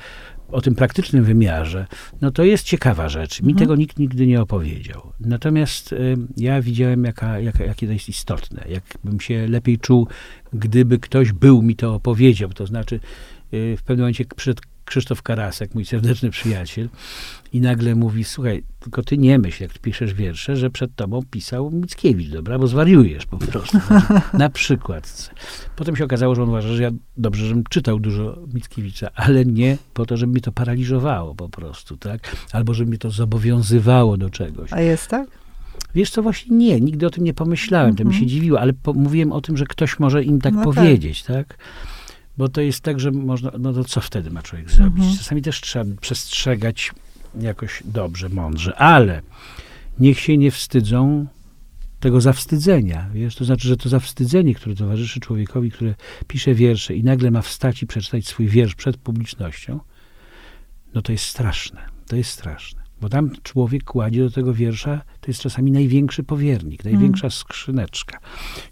o 0.51 0.61
tym 0.61 0.75
praktycznym 0.75 1.23
wymiarze, 1.23 1.87
no 2.21 2.31
to 2.31 2.43
jest 2.43 2.63
ciekawa 2.63 3.09
rzecz. 3.09 3.41
Mi 3.41 3.51
mhm. 3.51 3.57
tego 3.57 3.75
nikt 3.75 3.99
nigdy 3.99 4.27
nie 4.27 4.41
opowiedział. 4.41 5.13
Natomiast 5.19 5.93
y, 5.93 6.17
ja 6.37 6.61
widziałem, 6.61 7.03
jaka, 7.03 7.39
jaka, 7.39 7.63
jakie 7.63 7.87
to 7.87 7.93
jest 7.93 8.09
istotne. 8.09 8.65
Jakbym 8.69 9.19
się 9.19 9.47
lepiej 9.47 9.77
czuł, 9.77 10.07
gdyby 10.53 10.99
ktoś 10.99 11.31
był 11.31 11.61
mi 11.61 11.75
to 11.75 11.95
opowiedział. 11.95 12.49
To 12.49 12.65
znaczy, 12.65 12.99
y, 13.53 13.75
w 13.77 13.83
pewnym 13.83 14.03
momencie 14.03 14.25
przyszedł 14.35 14.61
Krzysztof 14.89 15.21
Karasek, 15.21 15.75
mój 15.75 15.85
serdeczny 15.85 16.29
przyjaciel, 16.29 16.89
i 17.53 17.61
nagle 17.61 17.95
mówi, 17.95 18.23
słuchaj, 18.23 18.63
tylko 18.79 19.03
ty 19.03 19.17
nie 19.17 19.39
myśl, 19.39 19.63
jak 19.63 19.79
piszesz 19.79 20.13
wiersze, 20.13 20.55
że 20.55 20.69
przed 20.69 20.95
tobą 20.95 21.21
pisał 21.31 21.71
Mickiewicz, 21.71 22.29
dobra, 22.29 22.59
bo 22.59 22.67
zwariujesz 22.67 23.25
po 23.25 23.37
prostu. 23.37 23.77
na 24.33 24.49
przykład. 24.49 25.31
Potem 25.75 25.95
się 25.95 26.05
okazało, 26.05 26.35
że 26.35 26.43
on 26.43 26.49
uważa, 26.49 26.67
że 26.67 26.83
ja 26.83 26.91
dobrze, 27.17 27.45
żebym 27.45 27.63
czytał 27.69 27.99
dużo 27.99 28.37
Mickiewicza, 28.53 29.09
ale 29.15 29.45
nie 29.45 29.77
po 29.93 30.05
to, 30.05 30.17
żeby 30.17 30.31
mnie 30.31 30.41
to 30.41 30.51
paraliżowało 30.51 31.35
po 31.35 31.49
prostu, 31.49 31.97
tak? 31.97 32.35
Albo 32.51 32.73
żeby 32.73 32.89
mnie 32.89 32.99
to 32.99 33.11
zobowiązywało 33.11 34.17
do 34.17 34.29
czegoś. 34.29 34.73
A 34.73 34.81
jest 34.81 35.07
tak? 35.07 35.27
Wiesz 35.95 36.11
co, 36.11 36.23
właśnie 36.23 36.57
nie, 36.57 36.81
nigdy 36.81 37.05
o 37.05 37.09
tym 37.09 37.23
nie 37.23 37.33
pomyślałem, 37.33 37.95
to 37.95 38.03
mi 38.03 38.13
się 38.13 38.15
mhm. 38.15 38.29
dziwiło, 38.29 38.59
ale 38.59 38.73
mówiłem 38.95 39.31
o 39.31 39.41
tym, 39.41 39.57
że 39.57 39.65
ktoś 39.65 39.99
może 39.99 40.23
im 40.23 40.41
tak 40.41 40.53
no 40.53 40.65
tak. 40.65 40.75
powiedzieć, 40.75 41.23
tak? 41.23 41.47
tak? 41.47 41.57
Bo 42.39 42.49
to 42.49 42.61
jest 42.61 42.81
tak, 42.81 42.99
że 42.99 43.11
można, 43.11 43.51
no 43.59 43.73
to 43.73 43.83
co 43.83 44.01
wtedy 44.01 44.31
ma 44.31 44.41
człowiek 44.41 44.71
zrobić? 44.71 44.99
Mhm. 44.99 45.17
Czasami 45.17 45.41
też 45.41 45.61
trzeba 45.61 45.85
przestrzegać 46.01 46.91
jakoś 47.39 47.83
dobrze, 47.85 48.29
mądrze, 48.29 48.75
ale 48.75 49.21
niech 49.99 50.19
się 50.19 50.37
nie 50.37 50.51
wstydzą 50.51 51.27
tego 51.99 52.21
zawstydzenia. 52.21 53.09
Wiesz, 53.13 53.35
to 53.35 53.45
znaczy, 53.45 53.67
że 53.67 53.77
to 53.77 53.89
zawstydzenie, 53.89 54.55
które 54.55 54.75
towarzyszy 54.75 55.19
człowiekowi, 55.19 55.71
który 55.71 55.95
pisze 56.27 56.53
wiersze 56.53 56.95
i 56.95 57.03
nagle 57.03 57.31
ma 57.31 57.41
wstać 57.41 57.83
i 57.83 57.87
przeczytać 57.87 58.27
swój 58.27 58.47
wiersz 58.47 58.75
przed 58.75 58.97
publicznością, 58.97 59.79
no 60.93 61.01
to 61.01 61.11
jest 61.11 61.25
straszne. 61.25 61.81
To 62.07 62.15
jest 62.15 62.29
straszne. 62.29 62.78
Bo 63.01 63.09
tam 63.09 63.31
człowiek 63.43 63.83
kładzie 63.83 64.23
do 64.23 64.31
tego 64.31 64.53
wiersza, 64.53 65.01
to 65.21 65.27
jest 65.27 65.41
czasami 65.41 65.71
największy 65.71 66.23
powiernik, 66.23 66.85
największa 66.85 67.27
mm. 67.27 67.31
skrzyneczka. 67.31 68.19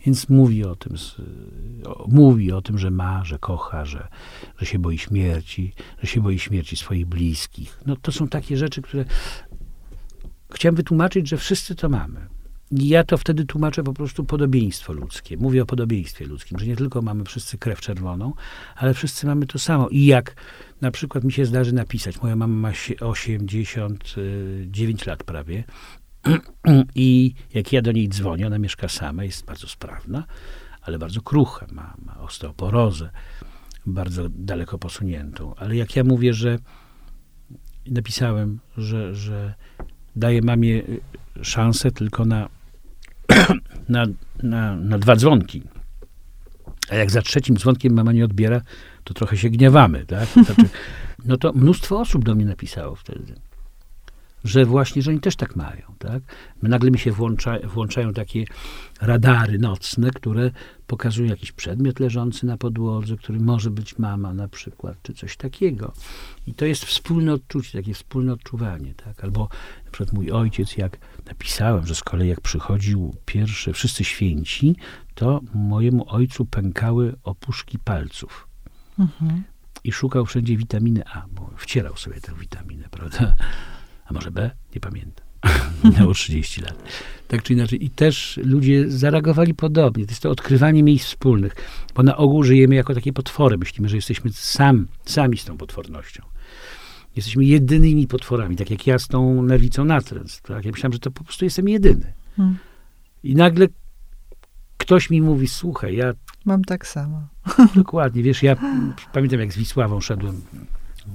Więc 0.05 0.29
mówi 0.29 0.63
o 0.65 0.75
tym, 0.75 0.95
mówi 2.07 2.51
o 2.51 2.61
tym, 2.61 2.77
że 2.77 2.91
ma, 2.91 3.23
że 3.25 3.39
kocha, 3.39 3.85
że, 3.85 4.07
że 4.57 4.65
się 4.65 4.79
boi 4.79 4.97
śmierci, 4.97 5.73
że 6.01 6.07
się 6.07 6.21
boi 6.21 6.39
śmierci 6.39 6.77
swoich 6.77 7.05
bliskich. 7.05 7.79
No 7.85 7.95
to 7.95 8.11
są 8.11 8.27
takie 8.27 8.57
rzeczy, 8.57 8.81
które 8.81 9.05
chciałem 10.53 10.75
wytłumaczyć, 10.75 11.29
że 11.29 11.37
wszyscy 11.37 11.75
to 11.75 11.89
mamy. 11.89 12.37
Ja 12.71 13.03
to 13.03 13.17
wtedy 13.17 13.45
tłumaczę 13.45 13.84
po 13.84 13.93
prostu 13.93 14.23
podobieństwo 14.23 14.93
ludzkie. 14.93 15.38
Mówię 15.38 15.63
o 15.63 15.65
podobieństwie 15.65 16.25
ludzkim, 16.25 16.60
że 16.60 16.67
nie 16.67 16.75
tylko 16.75 17.01
mamy 17.01 17.25
wszyscy 17.25 17.58
krew 17.58 17.82
czerwoną, 17.82 18.34
ale 18.75 18.93
wszyscy 18.93 19.27
mamy 19.27 19.45
to 19.45 19.60
samo. 19.60 19.89
I 19.89 20.06
jak 20.06 20.36
na 20.82 20.91
przykład 20.91 21.23
mi 21.23 21.32
się 21.32 21.45
zdarzy 21.45 21.73
napisać, 21.73 22.21
moja 22.21 22.36
mama 22.36 22.69
ma 22.69 22.71
89 22.99 25.06
lat 25.06 25.23
prawie, 25.23 25.63
i 26.95 27.34
jak 27.53 27.73
ja 27.73 27.82
do 27.82 27.91
niej 27.91 28.10
dzwonię, 28.10 28.47
ona 28.47 28.60
mieszka 28.60 28.88
sama, 28.88 29.23
jest 29.23 29.45
bardzo 29.45 29.67
sprawna, 29.67 30.23
ale 30.82 30.99
bardzo 30.99 31.21
krucha, 31.21 31.65
ma, 31.71 31.93
ma 32.06 32.19
osteoporozę, 32.19 33.10
bardzo 33.86 34.30
daleko 34.30 34.77
posuniętą. 34.77 35.56
Ale 35.56 35.75
jak 35.75 35.95
ja 35.95 36.03
mówię, 36.03 36.34
że 36.34 36.60
napisałem, 37.86 38.60
że, 38.77 39.15
że 39.15 39.53
daję 40.15 40.41
mamie 40.41 40.75
y, 40.75 41.01
szansę 41.41 41.91
tylko 41.91 42.25
na, 42.25 42.49
na, 43.89 44.05
na, 44.43 44.75
na 44.75 44.97
dwa 44.97 45.15
dzwonki, 45.15 45.63
a 46.89 46.95
jak 46.95 47.11
za 47.11 47.21
trzecim 47.21 47.57
dzwonkiem 47.57 47.93
mama 47.93 48.11
nie 48.11 48.25
odbiera, 48.25 48.61
to 49.03 49.13
trochę 49.13 49.37
się 49.37 49.49
gniewamy, 49.49 50.05
tak? 50.05 50.29
Znaczy, 50.29 50.69
no 51.25 51.37
to 51.37 51.53
mnóstwo 51.53 51.99
osób 51.99 52.25
do 52.25 52.35
mnie 52.35 52.45
napisało 52.45 52.95
wtedy 52.95 53.46
że 54.43 54.65
właśnie, 54.65 55.02
że 55.02 55.12
oni 55.12 55.19
też 55.19 55.36
tak 55.36 55.56
mają, 55.56 55.95
tak? 56.00 56.23
Nagle 56.62 56.91
mi 56.91 57.00
się 57.00 57.12
włącza, 57.12 57.60
włączają 57.63 58.13
takie 58.13 58.45
radary 59.02 59.60
nocne, 59.60 60.12
które 60.12 60.52
pokazują 60.88 61.30
jakiś 61.30 61.52
przedmiot 61.52 62.00
leżący 62.00 62.45
na 62.45 62.58
podłodze, 62.58 63.17
który 63.17 63.39
może 63.39 63.71
być 63.71 63.97
mama 64.00 64.34
na 64.34 64.47
przykład, 64.47 64.97
czy 65.02 65.13
coś 65.13 65.38
takiego. 65.38 65.93
I 66.47 66.54
to 66.54 66.65
jest 66.65 66.86
wspólne 66.86 67.34
odczucie, 67.34 67.80
takie 67.80 67.93
wspólne 67.93 68.34
odczuwanie, 68.34 68.93
tak? 68.93 69.23
Albo 69.23 69.50
na 69.86 69.91
przykład 69.91 70.13
mój 70.13 70.32
ojciec, 70.32 70.78
jak 70.78 70.97
napisałem, 71.26 71.88
że 71.88 71.95
z 71.95 72.04
kolei 72.04 72.30
jak 72.30 72.41
przychodził 72.41 73.15
pierwszy, 73.26 73.73
wszyscy 73.73 74.04
święci, 74.04 74.76
to 75.15 75.41
mojemu 75.54 76.06
ojcu 76.10 76.45
pękały 76.45 77.15
opuszki 77.23 77.80
palców. 77.80 78.47
Mhm. 79.00 79.43
I 79.84 79.91
szukał 79.91 80.26
wszędzie 80.26 80.58
witaminy 80.58 81.04
A, 81.13 81.26
bo 81.32 81.52
wcierał 81.58 81.97
sobie 81.97 82.21
tę 82.21 82.34
witaminę, 82.39 82.88
prawda? 82.91 83.36
A 84.08 84.13
może 84.13 84.32
B? 84.32 84.52
Nie 84.76 84.82
pamiętam. 84.82 85.28
Minęło 85.84 86.13
30 86.13 86.62
lat. 86.62 86.84
Tak 87.28 87.43
czy 87.43 87.54
inaczej. 87.54 87.86
I 87.86 87.89
też 87.89 88.39
ludzie 88.43 88.89
zareagowali 88.91 89.54
podobnie. 89.54 90.06
To 90.06 90.12
jest 90.12 90.24
to 90.24 90.30
odkrywanie 90.30 90.84
miejsc 90.84 91.06
wspólnych, 91.06 91.56
bo 91.96 92.04
na 92.04 92.17
ogół 92.17 92.43
żyjemy 92.43 92.76
jako 92.76 92.93
takie 92.93 93.13
potwory. 93.13 93.58
Myślimy, 93.58 93.89
że 93.89 93.96
jesteśmy 93.96 94.32
sam, 94.34 94.88
sami 95.06 95.38
z 95.38 95.46
tą 95.46 95.58
potwornością. 95.58 96.24
Jesteśmy 97.15 97.46
jedynymi 97.46 98.08
potworami, 98.08 98.56
tak 98.56 98.72
jak 98.72 98.88
ja 98.88 99.00
z 99.00 99.08
tą 99.08 99.41
nerwicą 99.41 99.86
natręt. 99.86 100.41
Tak? 100.41 100.65
Ja 100.65 100.72
myślałem, 100.72 100.93
że 100.93 101.00
to 101.00 101.12
po 101.12 101.24
prostu 101.24 101.46
jestem 101.46 101.70
jedyny. 101.70 102.13
Hmm. 102.36 102.58
I 103.24 103.36
nagle 103.36 103.67
ktoś 104.78 105.10
mi 105.10 105.22
mówi, 105.22 105.48
słuchaj, 105.48 105.96
ja... 105.96 106.13
Mam 106.46 106.63
tak 106.63 106.88
samo. 106.88 107.28
Dokładnie. 107.76 108.24
Wiesz, 108.24 108.43
ja 108.43 108.56
pamiętam, 109.13 109.39
jak 109.39 109.54
z 109.54 109.58
Wisławą 109.58 110.02
szedłem 110.02 110.41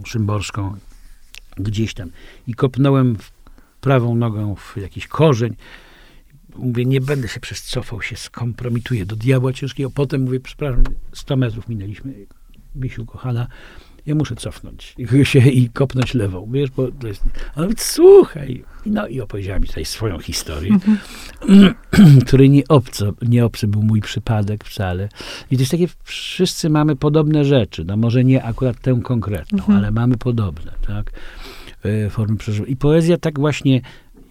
Szymborską 0.05 0.75
gdzieś 1.57 1.95
tam 1.95 2.11
i 2.47 2.55
kopnąłem 2.55 3.17
prawą 3.81 4.15
nogą 4.15 4.55
w 4.55 4.77
jakiś 4.77 5.07
korzeń. 5.07 5.57
Mówię, 6.57 6.85
nie 6.85 7.01
będę 7.01 7.29
się 7.29 7.41
przez 7.41 7.63
cofał, 7.63 8.03
się 8.03 8.17
skompromituję 8.17 9.07
do 9.07 9.17
diabła 9.17 9.53
ciężkiego. 9.53 9.91
Potem 9.91 10.23
mówię, 10.23 10.41
przepraszam, 10.41 10.85
100 11.13 11.37
metrów 11.37 11.69
minęliśmy. 11.69 12.15
Bisiu, 12.77 13.07
kochana, 13.07 13.47
ja 14.07 14.15
muszę 14.15 14.37
cofnąć 14.37 14.97
się 15.23 15.39
i 15.39 15.69
kopnąć 15.69 16.15
lewą, 16.15 16.49
wiesz, 16.53 16.71
bo 16.71 16.89
to 16.93 17.09
jest... 17.09 17.25
Ale 17.55 17.67
mówię, 17.67 17.79
słuchaj. 17.79 18.65
No 18.87 19.07
i 19.07 19.21
opowiedziała 19.21 19.59
mi 19.59 19.67
tutaj 19.67 19.85
swoją 19.85 20.19
historię, 20.19 20.79
której 22.27 22.51
nie, 22.51 22.63
obco, 22.69 23.13
nie 23.29 23.45
obcy 23.45 23.69
był 23.69 23.83
mój 23.83 24.01
przypadek 24.01 24.65
wcale. 24.65 25.09
I 25.51 25.57
to 25.57 25.63
jest 25.63 25.71
takie, 25.71 25.89
wszyscy 26.05 26.71
mamy 26.71 26.97
podobne 26.97 27.45
rzeczy, 27.45 27.85
no 27.85 27.97
może 27.97 28.25
nie 28.25 28.45
akurat 28.45 28.81
tę 28.81 29.01
konkretną, 29.05 29.59
mhm. 29.59 29.79
ale 29.79 29.91
mamy 29.91 30.17
podobne, 30.17 30.73
tak, 30.87 31.13
e, 31.85 32.11
formy 32.11 32.37
przeżywania. 32.37 32.73
I 32.73 32.77
poezja 32.77 33.19
tak 33.19 33.39
właśnie, 33.39 33.81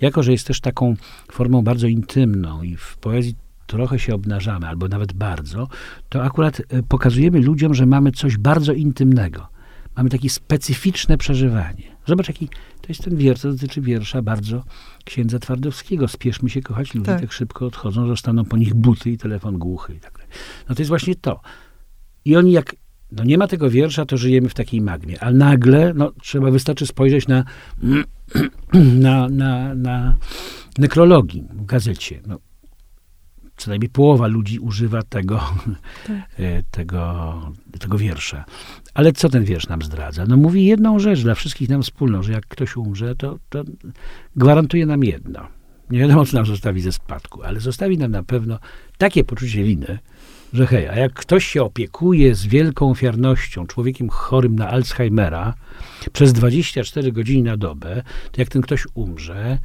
jako 0.01 0.23
że 0.23 0.31
jest 0.31 0.47
też 0.47 0.61
taką 0.61 0.95
formą 1.31 1.61
bardzo 1.61 1.87
intymną 1.87 2.63
i 2.63 2.75
w 2.75 2.97
poezji 2.97 3.35
trochę 3.67 3.99
się 3.99 4.15
obnażamy, 4.15 4.67
albo 4.67 4.87
nawet 4.87 5.13
bardzo, 5.13 5.67
to 6.09 6.23
akurat 6.23 6.61
e, 6.69 6.83
pokazujemy 6.83 7.39
ludziom, 7.39 7.73
że 7.73 7.85
mamy 7.85 8.11
coś 8.11 8.37
bardzo 8.37 8.73
intymnego 8.73 9.50
mamy 9.97 10.09
takie 10.09 10.29
specyficzne 10.29 11.17
przeżywanie. 11.17 11.83
Zobacz, 12.07 12.27
jaki 12.27 12.47
to 12.81 12.87
jest 12.89 13.03
ten 13.03 13.15
wiersz, 13.15 13.41
to 13.41 13.51
dotyczy 13.51 13.81
wiersza 13.81 14.21
bardzo 14.21 14.63
księdza 15.05 15.39
Twardowskiego. 15.39 16.07
Spieszmy 16.07 16.49
się 16.49 16.61
kochać, 16.61 16.93
ludzie 16.93 17.05
tak. 17.05 17.21
tak 17.21 17.31
szybko 17.31 17.65
odchodzą, 17.65 18.07
zostaną 18.07 18.45
po 18.45 18.57
nich 18.57 18.73
buty 18.73 19.11
i 19.11 19.17
telefon 19.17 19.57
głuchy 19.57 19.95
i 19.95 19.99
tak 19.99 20.13
dalej. 20.13 20.27
No 20.69 20.75
to 20.75 20.81
jest 20.81 20.89
właśnie 20.89 21.15
to. 21.15 21.41
I 22.25 22.35
oni 22.35 22.51
jak 22.51 22.75
no 23.11 23.23
nie 23.23 23.37
ma 23.37 23.47
tego 23.47 23.69
wiersza, 23.69 24.05
to 24.05 24.17
żyjemy 24.17 24.49
w 24.49 24.53
takiej 24.53 24.81
magmie. 24.81 25.23
A 25.23 25.31
nagle, 25.31 25.93
no 25.93 26.11
trzeba, 26.21 26.51
wystarczy 26.51 26.87
spojrzeć 26.87 27.27
na, 27.27 27.43
na, 29.05 29.29
na, 29.29 29.75
na 29.75 30.17
nekrologii 30.77 31.43
w 31.53 31.65
gazecie. 31.65 32.21
No, 32.27 32.39
co 33.57 33.69
najmniej 33.69 33.89
połowa 33.89 34.27
ludzi 34.27 34.59
używa 34.59 35.03
tego, 35.03 35.53
tak. 36.07 36.17
E, 36.39 36.63
tego, 36.71 37.33
tego 37.79 37.97
wiersza. 37.97 38.45
Ale 38.93 39.11
co 39.11 39.29
ten 39.29 39.43
wiersz 39.43 39.67
nam 39.67 39.81
zdradza? 39.81 40.25
No 40.27 40.37
mówi 40.37 40.65
jedną 40.65 40.99
rzecz 40.99 41.21
dla 41.21 41.35
wszystkich 41.35 41.69
nam 41.69 41.83
wspólną, 41.83 42.23
że 42.23 42.31
jak 42.31 42.45
ktoś 42.47 42.77
umrze, 42.77 43.15
to, 43.15 43.39
to 43.49 43.63
gwarantuje 44.35 44.85
nam 44.85 45.03
jedno. 45.03 45.47
Nie 45.89 45.99
wiadomo, 45.99 46.25
co 46.25 46.37
nam 46.37 46.45
zostawi 46.45 46.81
ze 46.81 46.91
spadku, 46.91 47.43
ale 47.43 47.59
zostawi 47.59 47.97
nam 47.97 48.11
na 48.11 48.23
pewno 48.23 48.59
takie 48.97 49.23
poczucie 49.23 49.63
winy, 49.63 49.99
że 50.53 50.67
hej, 50.67 50.87
a 50.87 50.95
jak 50.95 51.13
ktoś 51.13 51.45
się 51.45 51.63
opiekuje 51.63 52.35
z 52.35 52.45
wielką 52.45 52.91
ofiarnością 52.91 53.67
człowiekiem 53.67 54.09
chorym 54.09 54.55
na 54.55 54.69
Alzheimera 54.69 55.53
przez 56.13 56.33
24 56.33 57.11
godziny 57.11 57.49
na 57.49 57.57
dobę, 57.57 58.03
to 58.31 58.41
jak 58.41 58.49
ten 58.49 58.61
ktoś 58.61 58.87
umrze, 58.93 59.57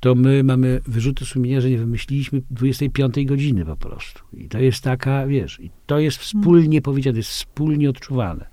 to 0.00 0.14
my 0.14 0.44
mamy 0.44 0.80
wyrzuty 0.86 1.24
sumienia, 1.24 1.60
że 1.60 1.70
nie 1.70 1.78
wymyśliliśmy 1.78 2.42
25 2.50 3.24
godziny 3.24 3.64
po 3.64 3.76
prostu. 3.76 4.20
I 4.32 4.48
to 4.48 4.58
jest 4.58 4.80
taka, 4.80 5.26
wiesz, 5.26 5.60
i 5.60 5.70
to 5.86 5.98
jest 5.98 6.18
wspólnie 6.18 6.82
powiedziane, 6.82 7.18
jest 7.18 7.30
wspólnie 7.30 7.90
odczuwane. 7.90 8.46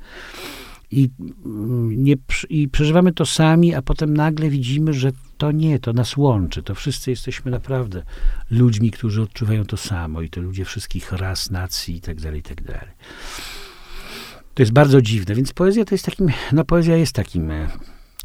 I, 0.91 1.09
mm, 1.45 2.03
nie, 2.03 2.15
I 2.49 2.67
przeżywamy 2.67 3.13
to 3.13 3.25
sami, 3.25 3.75
a 3.75 3.81
potem 3.81 4.13
nagle 4.13 4.49
widzimy, 4.49 4.93
że 4.93 5.11
to 5.37 5.51
nie, 5.51 5.79
to 5.79 5.93
nas 5.93 6.17
łączy. 6.17 6.63
To 6.63 6.75
wszyscy 6.75 7.09
jesteśmy 7.09 7.51
naprawdę 7.51 8.03
ludźmi, 8.51 8.91
którzy 8.91 9.21
odczuwają 9.21 9.65
to 9.65 9.77
samo. 9.77 10.21
I 10.21 10.29
to 10.29 10.41
ludzie 10.41 10.65
wszystkich 10.65 11.11
ras, 11.11 11.51
nacji 11.51 11.95
i 11.95 12.01
tak 12.01 12.21
dalej, 12.21 12.39
i 12.39 12.43
tak 12.43 12.63
dalej. 12.63 12.91
To 14.53 14.61
jest 14.61 14.73
bardzo 14.73 15.01
dziwne, 15.01 15.35
więc 15.35 15.53
poezja 15.53 15.85
to 15.85 15.95
jest 15.95 16.05
takim, 16.05 16.29
no 16.51 16.65
poezja 16.65 16.97
jest 16.97 17.13
takim 17.15 17.51
e, 17.51 17.69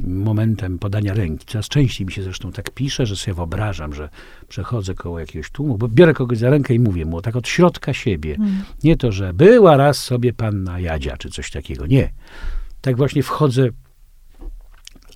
momentem 0.00 0.78
podania 0.78 1.14
ręki. 1.14 1.46
Coraz 1.46 1.68
częściej 1.68 2.06
mi 2.06 2.12
się 2.12 2.22
zresztą 2.22 2.52
tak 2.52 2.70
pisze, 2.70 3.06
że 3.06 3.16
sobie 3.16 3.34
wyobrażam, 3.34 3.94
że 3.94 4.08
przechodzę 4.48 4.94
koło 4.94 5.20
jakiegoś 5.20 5.50
tłumu, 5.50 5.78
bo 5.78 5.88
biorę 5.88 6.14
kogoś 6.14 6.38
za 6.38 6.50
rękę 6.50 6.74
i 6.74 6.78
mówię 6.78 7.04
mu 7.04 7.22
tak 7.22 7.36
od 7.36 7.48
środka 7.48 7.92
siebie. 7.92 8.34
Mm. 8.34 8.62
Nie 8.84 8.96
to, 8.96 9.12
że 9.12 9.34
była 9.34 9.76
raz 9.76 9.98
sobie 9.98 10.32
panna 10.32 10.80
Jadzia, 10.80 11.16
czy 11.16 11.30
coś 11.30 11.50
takiego. 11.50 11.86
Nie. 11.86 12.12
Tak 12.80 12.96
właśnie 12.96 13.22
wchodzę 13.22 13.68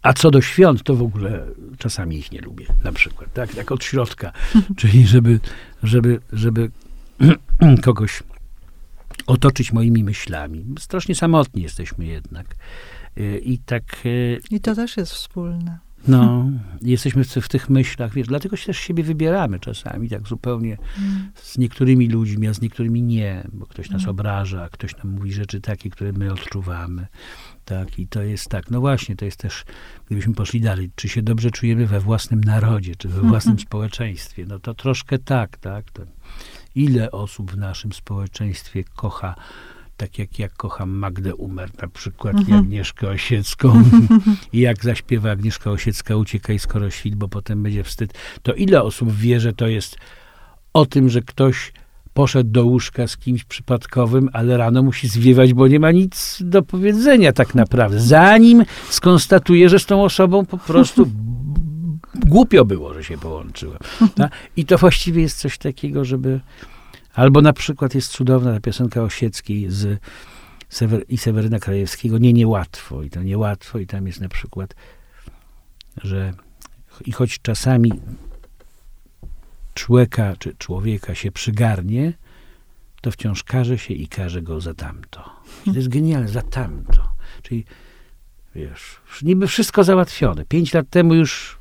a 0.02 0.12
co 0.12 0.30
do 0.30 0.40
świąt, 0.40 0.82
to 0.82 0.94
w 0.94 1.02
ogóle 1.02 1.46
czasami 1.78 2.16
ich 2.16 2.32
nie 2.32 2.40
lubię, 2.40 2.66
na 2.84 2.92
przykład, 2.92 3.32
tak, 3.32 3.54
tak 3.54 3.72
od 3.72 3.84
środka, 3.84 4.32
czyli 4.78 5.06
żeby, 5.06 5.40
żeby, 5.82 6.20
żeby 6.32 6.70
kogoś 7.82 8.22
otoczyć 9.26 9.72
moimi 9.72 10.04
myślami. 10.04 10.64
Strasznie 10.78 11.14
samotni 11.14 11.62
jesteśmy 11.62 12.06
jednak. 12.06 12.46
Y, 13.18 13.38
I 13.44 13.58
tak. 13.58 14.06
Y, 14.06 14.40
I 14.50 14.60
to 14.60 14.74
też 14.74 14.96
jest 14.96 15.12
wspólne. 15.12 15.78
No, 16.08 16.50
jesteśmy 16.80 17.24
w, 17.24 17.28
w, 17.28 17.48
tych 17.48 17.70
myślach, 17.70 18.14
wiesz, 18.14 18.26
dlatego 18.26 18.56
się 18.56 18.66
też 18.66 18.78
siebie 18.78 19.04
wybieramy 19.04 19.60
czasami, 19.60 20.08
tak 20.08 20.28
zupełnie 20.28 20.78
mm. 20.98 21.32
z 21.34 21.58
niektórymi 21.58 22.08
ludźmi, 22.08 22.48
a 22.48 22.54
z 22.54 22.60
niektórymi 22.60 23.02
nie, 23.02 23.48
bo 23.52 23.66
ktoś 23.66 23.90
nas 23.90 24.02
mm. 24.02 24.10
obraża, 24.10 24.68
ktoś 24.68 24.96
nam 24.96 25.08
mówi 25.08 25.32
rzeczy 25.32 25.60
takie, 25.60 25.90
które 25.90 26.12
my 26.12 26.32
odczuwamy, 26.32 27.06
tak, 27.64 27.98
i 27.98 28.06
to 28.06 28.22
jest 28.22 28.48
tak, 28.48 28.70
no 28.70 28.80
właśnie, 28.80 29.16
to 29.16 29.24
jest 29.24 29.36
też, 29.36 29.64
gdybyśmy 30.06 30.34
poszli 30.34 30.60
dalej, 30.60 30.90
czy 30.94 31.08
się 31.08 31.22
dobrze 31.22 31.50
czujemy 31.50 31.86
we 31.86 32.00
własnym 32.00 32.40
narodzie, 32.40 32.96
czy 32.96 33.08
we 33.08 33.20
własnym 33.30 33.52
mm 33.52 33.64
-hmm. 33.64 33.66
społeczeństwie, 33.66 34.46
no 34.48 34.58
to 34.58 34.74
troszkę 34.74 35.18
tak, 35.18 35.56
tak, 35.56 35.90
to 35.90 36.02
ile 36.74 37.10
osób 37.10 37.50
w 37.50 37.56
naszym 37.56 37.92
społeczeństwie 37.92 38.84
kocha 38.84 39.34
tak 40.02 40.18
jak 40.18 40.38
ja 40.38 40.48
kocham 40.48 40.90
Magdę 40.90 41.34
Umer 41.34 41.70
na 41.82 41.88
przykład 41.88 42.34
mhm. 42.34 42.56
i 42.56 42.60
Agnieszkę 42.60 43.08
Osiecką 43.08 43.82
i 44.52 44.60
jak 44.60 44.84
zaśpiewa 44.84 45.30
Agnieszka 45.30 45.70
Osiecka 45.70 46.16
uciekaj 46.16 46.58
skoro 46.58 46.90
świt, 46.90 47.14
bo 47.14 47.28
potem 47.28 47.62
będzie 47.62 47.84
wstyd, 47.84 48.14
to 48.42 48.54
ile 48.54 48.82
osób 48.82 49.12
wie, 49.12 49.40
że 49.40 49.52
to 49.52 49.66
jest 49.66 49.96
o 50.72 50.86
tym, 50.86 51.08
że 51.08 51.22
ktoś 51.22 51.72
poszedł 52.14 52.50
do 52.50 52.64
łóżka 52.64 53.06
z 53.06 53.16
kimś 53.16 53.44
przypadkowym, 53.44 54.28
ale 54.32 54.56
rano 54.56 54.82
musi 54.82 55.08
zwiewać, 55.08 55.54
bo 55.54 55.68
nie 55.68 55.80
ma 55.80 55.90
nic 55.90 56.38
do 56.40 56.62
powiedzenia 56.62 57.32
tak 57.32 57.54
naprawdę. 57.54 58.00
Zanim 58.00 58.64
skonstatuje, 58.88 59.68
że 59.68 59.78
z 59.78 59.86
tą 59.86 60.04
osobą 60.04 60.46
po 60.46 60.58
prostu 60.58 61.10
głupio 62.26 62.64
było, 62.64 62.94
że 62.94 63.04
się 63.04 63.18
połączyłem. 63.18 63.78
I 64.56 64.64
to 64.64 64.78
właściwie 64.78 65.22
jest 65.22 65.38
coś 65.38 65.58
takiego, 65.58 66.04
żeby... 66.04 66.40
Albo 67.14 67.40
na 67.40 67.52
przykład 67.52 67.94
jest 67.94 68.10
cudowna 68.10 68.52
ta 68.54 68.60
piosenka 68.60 69.02
Osieckiej 69.02 69.70
z 69.70 70.00
Sewer 70.68 71.04
i 71.08 71.18
Seweryna 71.18 71.58
Krajewskiego, 71.58 72.18
nie 72.18 72.32
niełatwo. 72.32 73.02
I 73.02 73.10
to 73.10 73.22
niełatwo 73.22 73.78
i 73.78 73.86
tam 73.86 74.06
jest 74.06 74.20
na 74.20 74.28
przykład, 74.28 74.74
że 76.02 76.34
i 77.06 77.12
choć 77.12 77.38
czasami 77.42 77.92
człowieka 79.74 80.36
czy 80.38 80.54
człowieka 80.58 81.14
się 81.14 81.32
przygarnie, 81.32 82.12
to 83.00 83.10
wciąż 83.10 83.42
każe 83.44 83.78
się 83.78 83.94
i 83.94 84.08
każe 84.08 84.42
go 84.42 84.60
za 84.60 84.74
tamto. 84.74 85.30
I 85.66 85.70
to 85.70 85.76
jest 85.76 85.88
genialne, 85.88 86.28
za 86.28 86.42
tamto. 86.42 87.12
Czyli 87.42 87.64
wiesz, 88.54 89.00
niby 89.22 89.46
wszystko 89.46 89.84
załatwione. 89.84 90.44
Pięć 90.44 90.74
lat 90.74 90.90
temu 90.90 91.14
już 91.14 91.58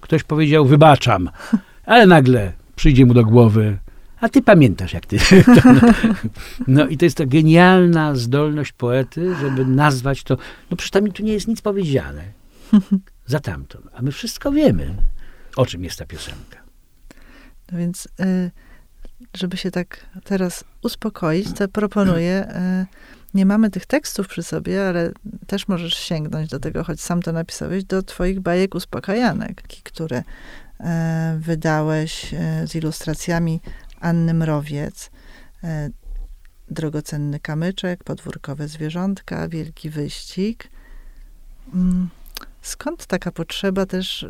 ktoś 0.00 0.22
powiedział, 0.22 0.64
wybaczam, 0.64 1.30
ale 1.84 2.06
nagle 2.06 2.52
przyjdzie 2.76 3.06
mu 3.06 3.14
do 3.14 3.24
głowy, 3.24 3.78
a 4.20 4.28
ty 4.28 4.42
pamiętasz, 4.42 4.92
jak 4.92 5.06
ty. 5.06 5.18
No 6.66 6.88
i 6.88 6.96
to 6.96 7.04
jest 7.04 7.16
ta 7.16 7.26
genialna 7.26 8.14
zdolność 8.14 8.72
poety, 8.72 9.34
żeby 9.34 9.66
nazwać 9.66 10.22
to. 10.22 10.36
No 10.70 10.76
przecież 10.76 10.90
tam 10.90 11.12
tu 11.12 11.22
nie 11.22 11.32
jest 11.32 11.48
nic 11.48 11.60
powiedziane. 11.60 12.22
Za 13.26 13.40
tamto. 13.40 13.78
A 13.92 14.02
my 14.02 14.12
wszystko 14.12 14.52
wiemy, 14.52 14.94
o 15.56 15.66
czym 15.66 15.84
jest 15.84 15.98
ta 15.98 16.06
piosenka. 16.06 16.58
No 17.72 17.78
więc, 17.78 18.08
y, 18.20 18.50
żeby 19.34 19.56
się 19.56 19.70
tak 19.70 20.06
teraz 20.24 20.64
uspokoić, 20.82 21.52
to 21.52 21.68
proponuję. 21.68 22.48
Y, 22.82 22.86
nie 23.34 23.46
mamy 23.46 23.70
tych 23.70 23.86
tekstów 23.86 24.28
przy 24.28 24.42
sobie, 24.42 24.88
ale 24.88 25.12
też 25.46 25.68
możesz 25.68 25.94
sięgnąć 25.94 26.50
do 26.50 26.60
tego, 26.60 26.84
choć 26.84 27.00
sam 27.00 27.22
to 27.22 27.32
napisałeś, 27.32 27.84
do 27.84 28.02
Twoich 28.02 28.40
bajek 28.40 28.74
uspokajanek, 28.74 29.62
które 29.62 30.18
y, 30.18 30.84
wydałeś 31.38 32.34
z 32.64 32.74
ilustracjami 32.74 33.60
Anny 34.06 34.34
Mrowiec. 34.34 35.10
Drogocenny 36.70 37.40
kamyczek, 37.40 38.04
podwórkowe 38.04 38.68
zwierzątka, 38.68 39.48
wielki 39.48 39.90
wyścig. 39.90 40.70
Mm, 41.74 42.08
skąd 42.62 43.06
taka 43.06 43.32
potrzeba 43.32 43.86
też 43.86 44.26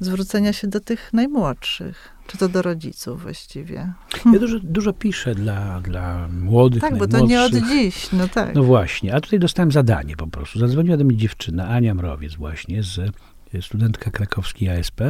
zwrócenia 0.00 0.52
się 0.52 0.68
do 0.68 0.80
tych 0.80 1.12
najmłodszych, 1.12 2.08
czy 2.26 2.38
to 2.38 2.48
do 2.48 2.62
rodziców 2.62 3.22
właściwie. 3.22 3.92
Ja 4.32 4.38
dużo, 4.38 4.58
dużo 4.62 4.92
piszę 4.92 5.34
dla, 5.34 5.80
dla 5.80 6.28
młodych, 6.28 6.80
Tak, 6.80 6.98
bo 6.98 7.06
to 7.06 7.26
nie 7.26 7.42
od 7.42 7.52
dziś, 7.52 8.12
no 8.12 8.28
tak. 8.28 8.54
No 8.54 8.62
właśnie, 8.62 9.14
a 9.14 9.20
tutaj 9.20 9.38
dostałem 9.38 9.72
zadanie 9.72 10.16
po 10.16 10.26
prostu. 10.26 10.58
Zadzwoniła 10.58 10.96
do 10.96 11.04
mnie 11.04 11.16
dziewczyna, 11.16 11.68
Ania 11.68 11.94
Mrowiec 11.94 12.34
właśnie, 12.34 12.82
z 12.82 13.12
studentka 13.60 14.10
krakowskiej 14.10 14.70
ASP 14.70 15.00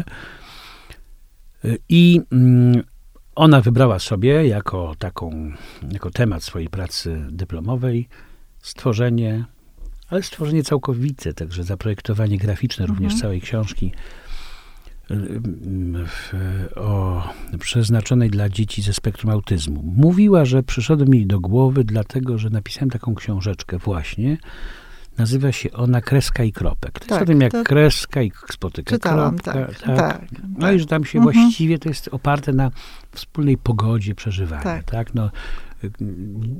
i 1.89 2.20
mm, 2.33 2.83
ona 3.37 3.61
wybrała 3.61 3.99
sobie 3.99 4.47
jako 4.47 4.95
taką, 4.99 5.53
jako 5.93 6.11
temat 6.11 6.45
swojej 6.45 6.68
pracy 6.68 7.26
dyplomowej 7.30 8.09
stworzenie, 8.62 9.45
ale 10.09 10.22
stworzenie 10.22 10.62
całkowite, 10.62 11.34
także 11.34 11.64
zaprojektowanie 11.64 12.39
graficzne 12.39 12.84
mhm. 12.84 12.99
również 12.99 13.20
całej 13.20 13.41
książki 13.41 13.93
o, 16.76 17.22
przeznaczonej 17.59 18.30
dla 18.30 18.49
dzieci 18.49 18.82
ze 18.82 18.93
spektrum 18.93 19.30
autyzmu. 19.30 19.82
Mówiła, 19.97 20.45
że 20.45 20.62
przyszedł 20.62 21.11
mi 21.11 21.26
do 21.26 21.41
głowy, 21.41 21.84
dlatego 21.84 22.39
że 22.39 22.51
napisałem 22.51 22.91
taką 22.91 23.14
książeczkę 23.14 23.78
właśnie. 23.78 24.39
Nazywa 25.19 25.53
się 25.53 25.73
ona 25.73 26.01
Kreska 26.01 26.45
i 26.45 26.53
Kropek. 26.53 26.93
To 26.93 27.01
tak, 27.01 27.11
jest 27.11 27.23
o 27.23 27.27
tym, 27.27 27.41
jak 27.41 27.53
to... 27.53 27.64
kreska 27.64 28.23
i 28.23 28.33
spotyka 28.51 28.97
Czytałam, 28.97 29.39
kropka. 29.39 29.53
Tak, 29.53 29.81
tak, 29.81 29.97
tak, 29.97 30.21
no 30.59 30.73
i 30.73 30.79
że 30.79 30.87
tam 30.87 31.05
się 31.05 31.19
mhm. 31.19 31.37
właściwie 31.37 31.79
to 31.79 31.89
jest 31.89 32.09
oparte 32.12 32.53
na 32.53 32.71
wspólnej 33.12 33.57
pogodzie 33.57 34.14
przeżywania. 34.14 34.62
Tak. 34.62 34.85
tak? 34.85 35.14
No, 35.14 35.31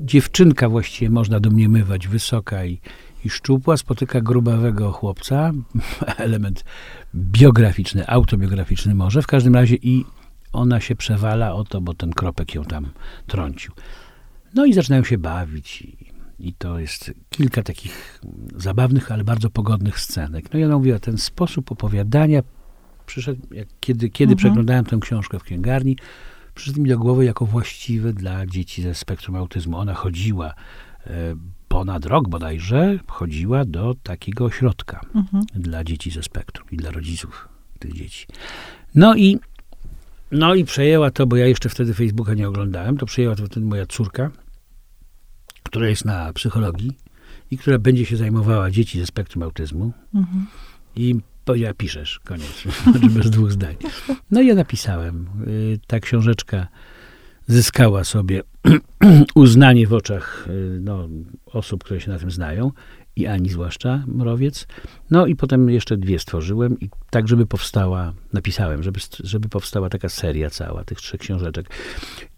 dziewczynka 0.05 0.69
właściwie 0.69 1.11
można 1.11 1.41
domniemywać 1.41 2.09
wysoka 2.09 2.65
i 2.65 2.81
i 3.27 3.31
szczupła 3.31 3.77
spotyka 3.77 4.21
grubawego 4.21 4.93
chłopca, 4.93 5.53
element 6.17 6.65
biograficzny, 7.15 8.09
autobiograficzny 8.09 8.95
może, 8.95 9.23
w 9.23 9.27
każdym 9.27 9.55
razie 9.55 9.77
i 9.83 10.05
ona 10.53 10.81
się 10.81 10.97
przewala 10.97 11.55
o 11.55 11.65
to, 11.65 11.81
bo 11.81 11.95
ten 11.95 12.13
kropek 12.13 12.55
ją 12.55 12.65
tam 12.65 12.91
trącił. 13.27 13.73
No 14.55 14.65
i 14.65 14.73
zaczynają 14.73 15.05
się 15.05 15.19
bawić 15.19 15.87
i, 16.39 16.55
to 16.55 16.79
jest 16.79 17.13
kilka 17.31 17.63
takich 17.63 18.21
zabawnych, 18.57 19.13
ale 19.13 19.25
bardzo 19.25 19.51
pogodnych 19.51 20.01
scenek. 20.01 20.53
No 20.53 20.59
i 20.59 20.65
ona 20.65 20.77
mówiła, 20.79 20.99
ten 20.99 21.19
sposób 21.19 21.73
opowiadania 21.73 22.43
przyszedł, 23.07 23.43
jak, 23.51 23.69
kiedy, 23.81 24.11
kiedy 24.11 24.33
mhm. 24.33 24.37
przeglądałem 24.37 24.85
tę 24.85 24.99
książkę 25.01 25.39
w 25.39 25.43
księgarni, 25.43 25.97
przyszedł 26.55 26.83
mi 26.83 26.89
do 26.89 26.99
głowy 26.99 27.25
jako 27.25 27.47
właściwy 27.47 28.13
dla 28.13 28.47
dzieci 28.47 28.83
ze 28.83 28.95
spektrum 28.95 29.37
autyzmu. 29.37 29.79
Ona 29.79 29.95
chodziła 29.95 30.55
e, 31.07 31.37
ponad 31.69 32.07
rok 32.07 32.29
bodajże 32.29 32.99
chodziła 33.07 33.65
do 33.65 33.95
takiego 34.03 34.45
ośrodka 34.45 35.01
mhm. 35.15 35.45
dla 35.55 35.85
dzieci 35.85 36.11
ze 36.11 36.23
spektrum 36.23 36.69
i 36.71 36.77
dla 36.77 36.91
rodziców 36.91 37.49
tych 37.79 37.93
dzieci. 37.93 38.27
No 38.95 39.17
i, 39.17 39.39
no 40.31 40.55
i 40.55 40.65
przejęła 40.65 41.11
to, 41.11 41.27
bo 41.27 41.37
ja 41.37 41.47
jeszcze 41.47 41.69
wtedy 41.69 41.95
Facebooka 41.95 42.35
nie 42.35 42.49
oglądałem, 42.49 42.97
to 42.97 43.07
przejęła 43.07 43.37
to 43.37 43.47
wtedy 43.47 43.67
moja 43.67 43.87
córka, 43.87 44.31
która 45.67 45.89
jest 45.89 46.05
na 46.05 46.33
psychologii 46.33 46.93
i 47.51 47.59
która 47.59 47.79
będzie 47.79 48.07
się 48.07 48.17
zajmowała 48.17 48.71
dzieci 48.71 49.01
ze 49.01 49.07
spektrum 49.07 49.43
autyzmu. 49.43 49.93
Mhm. 50.15 50.47
I 50.97 51.15
powiedziała, 51.45 51.75
piszesz, 51.75 52.21
koniec, 52.25 52.65
bez 53.17 53.31
dwóch 53.31 53.53
zdań. 53.53 53.77
No 54.31 54.41
i 54.41 54.47
ja 54.47 54.55
napisałem. 54.55 55.27
Y, 55.49 55.79
ta 55.87 56.01
książeczka 56.01 56.67
zyskała 57.47 58.05
sobie 58.05 58.43
uznanie 59.35 59.87
w 59.87 59.93
oczach 59.93 60.49
y, 60.51 60.79
no, 60.81 61.09
osób, 61.47 61.85
które 61.85 62.01
się 62.01 62.11
na 62.11 62.19
tym 62.19 62.31
znają 62.31 62.73
i 63.17 63.27
Ani 63.27 63.49
zwłaszcza 63.49 64.05
Mrowiec. 64.07 64.67
No 65.11 65.27
i 65.27 65.37
potem 65.37 65.71
jeszcze 65.71 65.97
dwie 65.97 66.19
stworzyłem 66.19 66.81
i 66.81 66.91
tak, 67.11 67.29
żeby 67.29 67.47
powstała, 67.47 68.13
napisałem, 68.33 68.83
żeby, 68.83 69.01
żeby 69.25 69.49
powstała 69.49 69.89
taka 69.89 70.09
seria 70.09 70.51
cała 70.51 70.85
tych 70.85 70.99
trzech 70.99 71.21
książeczek. 71.21 71.71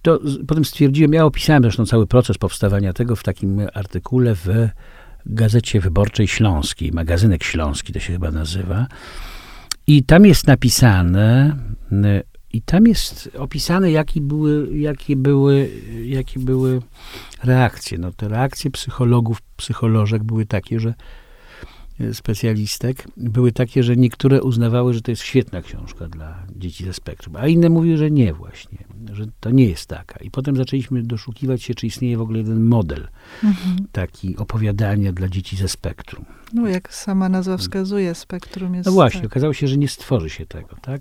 To 0.02 0.20
potem 0.48 0.64
stwierdziłem, 0.64 1.12
ja 1.12 1.24
opisałem 1.24 1.62
zresztą 1.62 1.86
cały 1.86 2.06
proces 2.06 2.38
powstawania 2.38 2.92
tego 2.92 3.16
w 3.16 3.22
takim 3.22 3.60
artykule 3.74 4.34
w 4.34 4.48
Gazecie 5.26 5.80
Wyborczej 5.80 6.28
Śląskiej, 6.28 6.92
magazynek 6.92 7.44
śląski 7.44 7.92
to 7.92 8.00
się 8.00 8.12
chyba 8.12 8.30
nazywa. 8.30 8.86
I 9.86 10.02
tam 10.02 10.26
jest 10.26 10.46
napisane, 10.46 11.56
i 12.52 12.62
tam 12.62 12.86
jest 12.86 13.30
opisane, 13.38 13.90
jakie 13.90 14.20
były, 14.20 14.78
jakie 14.78 15.16
były, 15.16 15.70
jakie 16.04 16.40
były 16.40 16.80
reakcje. 17.44 17.98
No, 17.98 18.12
te 18.12 18.28
reakcje 18.28 18.70
psychologów, 18.70 19.42
psycholożek 19.56 20.24
były 20.24 20.46
takie, 20.46 20.80
że 20.80 20.94
specjalistek 22.12 23.08
były 23.16 23.52
takie, 23.52 23.82
że 23.82 23.96
niektóre 23.96 24.42
uznawały, 24.42 24.94
że 24.94 25.02
to 25.02 25.10
jest 25.10 25.22
świetna 25.22 25.62
książka 25.62 26.08
dla 26.08 26.46
dzieci 26.56 26.84
ze 26.84 26.92
spektrum, 26.92 27.36
a 27.36 27.46
inne 27.46 27.68
mówiły, 27.68 27.96
że 27.96 28.10
nie 28.10 28.34
właśnie, 28.34 28.78
że 29.12 29.26
to 29.40 29.50
nie 29.50 29.64
jest 29.64 29.86
taka. 29.86 30.18
I 30.20 30.30
potem 30.30 30.56
zaczęliśmy 30.56 31.02
doszukiwać 31.02 31.62
się, 31.62 31.74
czy 31.74 31.86
istnieje 31.86 32.18
w 32.18 32.20
ogóle 32.20 32.38
jeden 32.38 32.64
model 32.64 33.08
mhm. 33.44 33.76
taki 33.92 34.36
opowiadania 34.36 35.12
dla 35.12 35.28
dzieci 35.28 35.56
ze 35.56 35.68
spektrum. 35.68 36.24
No, 36.52 36.68
jak 36.68 36.94
sama 36.94 37.28
nazwa 37.28 37.56
wskazuje, 37.56 38.14
spektrum 38.14 38.74
jest. 38.74 38.86
No 38.86 38.92
właśnie, 38.92 39.20
tak. 39.20 39.30
okazało 39.30 39.52
się, 39.52 39.68
że 39.68 39.76
nie 39.76 39.88
stworzy 39.88 40.30
się 40.30 40.46
tego, 40.46 40.76
tak? 40.82 41.00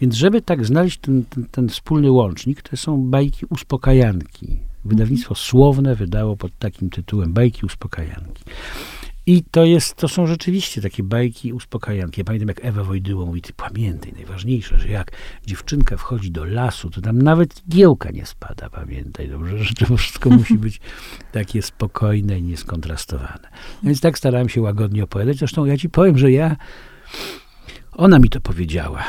Więc, 0.00 0.14
żeby 0.14 0.42
tak 0.42 0.66
znaleźć 0.66 0.98
ten, 0.98 1.24
ten, 1.24 1.44
ten 1.44 1.68
wspólny 1.68 2.10
łącznik, 2.10 2.62
to 2.62 2.76
są 2.76 2.98
bajki 3.10 3.46
uspokajanki. 3.50 4.58
Wydawnictwo 4.84 5.32
mhm. 5.32 5.46
Słowne 5.46 5.94
wydało 5.94 6.36
pod 6.36 6.58
takim 6.58 6.90
tytułem 6.90 7.32
Bajki 7.32 7.66
uspokajanki. 7.66 8.44
I 9.28 9.42
to, 9.50 9.64
jest, 9.64 9.94
to 9.94 10.08
są 10.08 10.26
rzeczywiście 10.26 10.82
takie 10.82 11.02
bajki 11.02 11.52
uspokajanki. 11.52 12.20
Ja 12.20 12.24
pamiętam, 12.24 12.48
jak 12.48 12.64
Ewa 12.64 12.84
Wojdyło 12.84 13.26
mówi, 13.26 13.42
ty 13.42 13.52
pamiętaj, 13.52 14.12
najważniejsze, 14.12 14.78
że 14.78 14.88
jak 14.88 15.12
dziewczynka 15.46 15.96
wchodzi 15.96 16.30
do 16.30 16.44
lasu, 16.44 16.90
to 16.90 17.00
tam 17.00 17.22
nawet 17.22 17.62
giełka 17.68 18.10
nie 18.10 18.26
spada, 18.26 18.70
pamiętaj, 18.70 19.28
dobrze, 19.28 19.58
że 19.58 19.74
to 19.74 19.96
wszystko 19.96 20.30
musi 20.30 20.58
być 20.68 20.80
takie 21.32 21.62
spokojne 21.62 22.38
i 22.38 22.42
nieskontrastowane. 22.42 23.48
Więc 23.82 24.00
tak 24.00 24.18
starałem 24.18 24.48
się 24.48 24.62
łagodnie 24.62 25.04
opowiadać. 25.04 25.36
Zresztą 25.36 25.64
ja 25.64 25.76
ci 25.76 25.88
powiem, 25.88 26.18
że 26.18 26.32
ja, 26.32 26.56
ona 27.92 28.18
mi 28.18 28.28
to 28.28 28.40
powiedziała. 28.40 29.04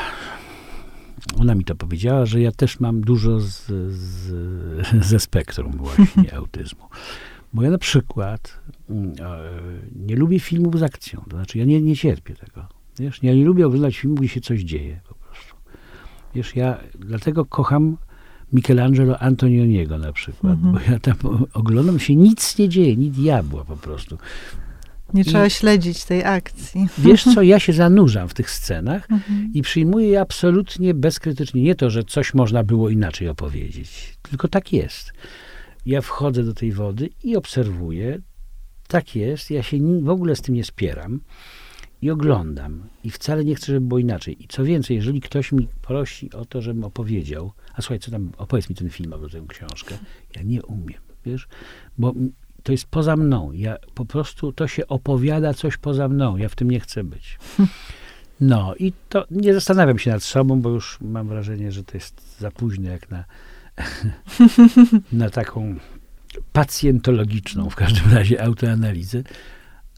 Ona 1.38 1.54
mi 1.54 1.64
to 1.64 1.74
powiedziała, 1.74 2.26
że 2.26 2.40
ja 2.40 2.52
też 2.52 2.80
mam 2.80 3.00
dużo 3.00 3.40
z, 3.40 3.66
z, 3.92 5.06
ze 5.06 5.20
spektrum 5.20 5.72
właśnie 5.72 6.34
autyzmu. 6.38 6.88
Bo 7.52 7.62
ja 7.62 7.70
na 7.70 7.78
przykład 7.78 8.60
mm, 8.90 9.12
nie 9.96 10.16
lubię 10.16 10.40
filmów 10.40 10.78
z 10.78 10.82
akcją. 10.82 11.24
To 11.30 11.36
znaczy, 11.36 11.58
ja 11.58 11.64
nie, 11.64 11.82
nie 11.82 11.96
cierpię 11.96 12.34
tego. 12.34 12.66
Wiesz, 12.98 13.22
ja 13.22 13.34
nie 13.34 13.44
lubię 13.44 13.66
oglądać 13.66 13.98
filmów, 13.98 14.18
gdzie 14.20 14.28
się 14.28 14.40
coś 14.40 14.60
dzieje 14.60 15.00
po 15.08 15.14
prostu. 15.14 15.54
Wiesz, 16.34 16.56
ja 16.56 16.78
dlatego 16.98 17.44
kocham 17.44 17.96
Michelangelo 18.52 19.18
Antonioniego 19.18 19.98
na 19.98 20.12
przykład, 20.12 20.52
mhm. 20.52 20.72
bo 20.72 20.92
ja 20.92 20.98
tam 20.98 21.16
oglądam 21.54 21.98
się, 21.98 22.16
nic 22.16 22.58
nie 22.58 22.68
dzieje, 22.68 22.96
nic 22.96 23.14
diabła 23.16 23.64
po 23.64 23.76
prostu. 23.76 24.18
Nie 25.14 25.22
I- 25.22 25.24
trzeba 25.24 25.50
śledzić 25.50 26.04
tej 26.04 26.24
akcji. 26.24 26.86
Wiesz 26.98 27.24
co, 27.34 27.42
ja 27.42 27.60
się 27.60 27.72
zanurzam 27.82 28.28
w 28.28 28.34
tych 28.34 28.50
scenach 28.50 29.10
Mhm. 29.10 29.50
i 29.54 29.62
przyjmuję 29.62 30.08
je 30.08 30.20
absolutnie 30.20 30.94
bezkrytycznie. 30.94 31.62
Nie 31.62 31.74
to, 31.74 31.90
że 31.90 32.04
coś 32.04 32.34
można 32.34 32.62
było 32.64 32.88
inaczej 32.90 33.28
opowiedzieć, 33.28 34.18
tylko 34.22 34.48
tak 34.48 34.72
jest. 34.72 35.12
Ja 35.88 36.00
wchodzę 36.00 36.44
do 36.44 36.54
tej 36.54 36.72
wody 36.72 37.10
i 37.24 37.36
obserwuję, 37.36 38.18
tak 38.88 39.16
jest, 39.16 39.50
ja 39.50 39.62
się 39.62 40.02
w 40.02 40.08
ogóle 40.08 40.36
z 40.36 40.42
tym 40.42 40.54
nie 40.54 40.64
spieram 40.64 41.20
i 42.02 42.10
oglądam. 42.10 42.82
I 43.04 43.10
wcale 43.10 43.44
nie 43.44 43.54
chcę, 43.54 43.66
żeby 43.66 43.86
było 43.86 43.98
inaczej. 43.98 44.44
I 44.44 44.48
co 44.48 44.64
więcej, 44.64 44.96
jeżeli 44.96 45.20
ktoś 45.20 45.52
mi 45.52 45.68
prosi 45.82 46.32
o 46.32 46.44
to, 46.44 46.62
żebym 46.62 46.84
opowiedział, 46.84 47.52
a 47.74 47.82
słuchaj, 47.82 47.98
co 47.98 48.10
tam, 48.10 48.32
opowiedz 48.38 48.70
mi 48.70 48.76
ten 48.76 48.90
film 48.90 49.12
albo 49.12 49.28
tę 49.28 49.44
książkę, 49.48 49.98
ja 50.36 50.42
nie 50.42 50.62
umiem, 50.62 51.00
wiesz, 51.26 51.48
bo 51.98 52.14
to 52.62 52.72
jest 52.72 52.86
poza 52.86 53.16
mną. 53.16 53.52
Ja 53.52 53.76
po 53.94 54.04
prostu, 54.04 54.52
to 54.52 54.68
się 54.68 54.86
opowiada 54.86 55.54
coś 55.54 55.76
poza 55.76 56.08
mną. 56.08 56.36
Ja 56.36 56.48
w 56.48 56.56
tym 56.56 56.70
nie 56.70 56.80
chcę 56.80 57.04
być. 57.04 57.38
No 58.40 58.74
i 58.74 58.92
to 59.08 59.26
nie 59.30 59.54
zastanawiam 59.54 59.98
się 59.98 60.10
nad 60.10 60.22
sobą, 60.22 60.60
bo 60.60 60.70
już 60.70 60.98
mam 61.00 61.28
wrażenie, 61.28 61.72
że 61.72 61.84
to 61.84 61.96
jest 61.96 62.38
za 62.38 62.50
późno 62.50 62.90
jak 62.90 63.10
na, 63.10 63.24
na 65.12 65.30
taką 65.30 65.74
pacjentologiczną 66.52 67.70
w 67.70 67.76
każdym 67.76 68.12
razie 68.12 68.42
autoanalizę. 68.42 69.22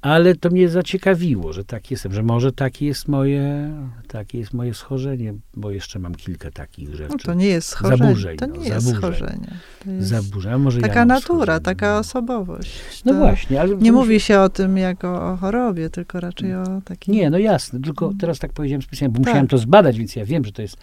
Ale 0.02 0.34
to 0.34 0.50
mnie 0.50 0.68
zaciekawiło, 0.68 1.52
że 1.52 1.64
tak 1.64 1.90
jestem, 1.90 2.12
że 2.12 2.22
może 2.22 2.52
takie 2.52 2.86
jest 2.86 3.08
moje, 3.08 3.72
takie 4.08 4.38
jest 4.38 4.52
moje 4.52 4.74
schorzenie, 4.74 5.34
bo 5.54 5.70
jeszcze 5.70 5.98
mam 5.98 6.14
kilka 6.14 6.50
takich 6.50 6.94
rzeczy. 6.94 7.10
No, 7.10 7.18
to 7.24 7.34
nie 7.34 7.46
jest 7.46 7.68
schorzenie. 7.68 7.98
Zaburzeń, 7.98 8.36
to 8.36 8.46
no, 8.46 8.56
nie 8.56 8.68
jest 8.68 8.86
zaburzeń. 8.86 8.98
schorzenie. 8.98 9.56
Jest 9.86 10.08
Zaburza, 10.08 10.58
może 10.58 10.80
ja 10.80 10.88
taka 10.88 11.00
mam 11.00 11.08
natura, 11.08 11.36
schorzenie, 11.38 11.60
taka 11.60 11.92
no. 11.92 11.98
osobowość. 11.98 13.04
No 13.04 13.14
właśnie, 13.14 13.60
ale 13.60 13.76
Nie 13.76 13.92
mówi 13.92 14.20
się 14.20 14.40
o 14.40 14.48
tym 14.48 14.78
jako 14.78 15.32
o 15.32 15.36
chorobie, 15.36 15.90
tylko 15.90 16.20
raczej 16.20 16.54
o 16.54 16.64
takim... 16.84 17.14
Nie, 17.14 17.30
no 17.30 17.38
jasne, 17.38 17.80
tylko 17.80 18.12
teraz 18.20 18.38
tak 18.38 18.52
powiedziałem 18.52 18.82
specjalnie, 18.82 19.12
bo 19.12 19.18
Tak. 19.18 19.26
musiałem 19.26 19.48
to 19.48 19.58
zbadać, 19.58 19.98
więc 19.98 20.16
ja 20.16 20.24
wiem, 20.24 20.44
że 20.44 20.52
to 20.52 20.62
jest, 20.62 20.76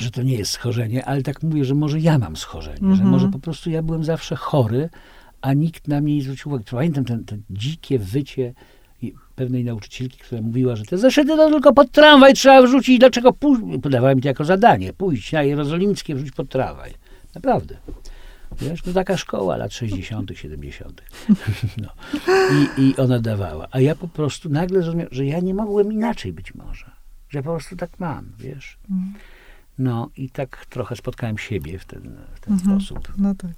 że 0.00 0.10
to 0.10 0.22
nie 0.22 0.34
jest 0.36 0.50
schorzenie, 0.52 1.04
ale 1.04 1.22
tak 1.22 1.42
mówię, 1.42 1.64
że 1.64 1.74
może 1.74 2.00
ja 2.00 2.18
mam 2.18 2.36
schorzenie, 2.36 2.78
że 2.80 2.86
Mhm. 2.86 3.08
może 3.10 3.28
po 3.28 3.38
prostu 3.38 3.70
ja 3.70 3.82
byłem 3.82 4.04
zawsze 4.04 4.36
chory, 4.36 4.88
a 5.40 5.52
nikt 5.54 5.88
na 5.88 6.00
mnie 6.00 6.16
nie 6.16 6.22
zwrócił 6.22 6.48
uwagi. 6.50 6.64
Pamiętam 6.70 7.04
ten, 7.04 7.24
ten 7.24 7.42
dzikie 7.50 7.98
wycie 7.98 8.54
pewnej 9.34 9.64
nauczycielki, 9.64 10.18
która 10.18 10.42
mówiła, 10.42 10.76
że 10.76 10.84
te 10.84 10.98
zeszyty 10.98 11.36
to 11.36 11.50
tylko 11.50 11.72
pod 11.72 11.90
tramwaj 11.92 12.34
trzeba 12.34 12.62
wrzucić, 12.62 12.98
dlaczego 12.98 13.32
pójść? 13.32 13.62
Podawała 13.82 14.14
mi 14.14 14.22
to 14.22 14.28
jako 14.28 14.44
zadanie, 14.44 14.92
pójść 14.92 15.32
na 15.32 15.42
Jerozolimskie, 15.42 16.14
wrzucić 16.14 16.34
pod 16.34 16.48
tramwaj. 16.48 16.94
Naprawdę. 17.34 17.76
Wiesz, 18.60 18.82
to 18.82 18.92
taka 18.92 19.16
szkoła 19.16 19.56
lat 19.56 19.72
60., 19.72 20.30
70. 20.34 21.02
No. 21.82 21.88
I, 22.78 22.82
I 22.82 22.96
ona 22.96 23.18
dawała. 23.18 23.68
A 23.70 23.80
ja 23.80 23.94
po 23.94 24.08
prostu 24.08 24.48
nagle 24.48 24.82
zrozumiałem, 24.82 25.12
że 25.14 25.26
ja 25.26 25.40
nie 25.40 25.54
mogłem 25.54 25.92
inaczej 25.92 26.32
być 26.32 26.54
może. 26.54 26.90
Że 27.28 27.42
po 27.42 27.50
prostu 27.50 27.76
tak 27.76 27.90
mam, 27.98 28.32
wiesz. 28.38 28.78
No 29.78 30.10
i 30.16 30.30
tak 30.30 30.66
trochę 30.66 30.96
spotkałem 30.96 31.38
siebie 31.38 31.78
w 31.78 31.84
ten, 31.84 32.16
w 32.34 32.40
ten 32.40 32.52
Mhm. 32.52 32.80
sposób. 32.80 33.12
No 33.18 33.34
tak. 33.34 33.52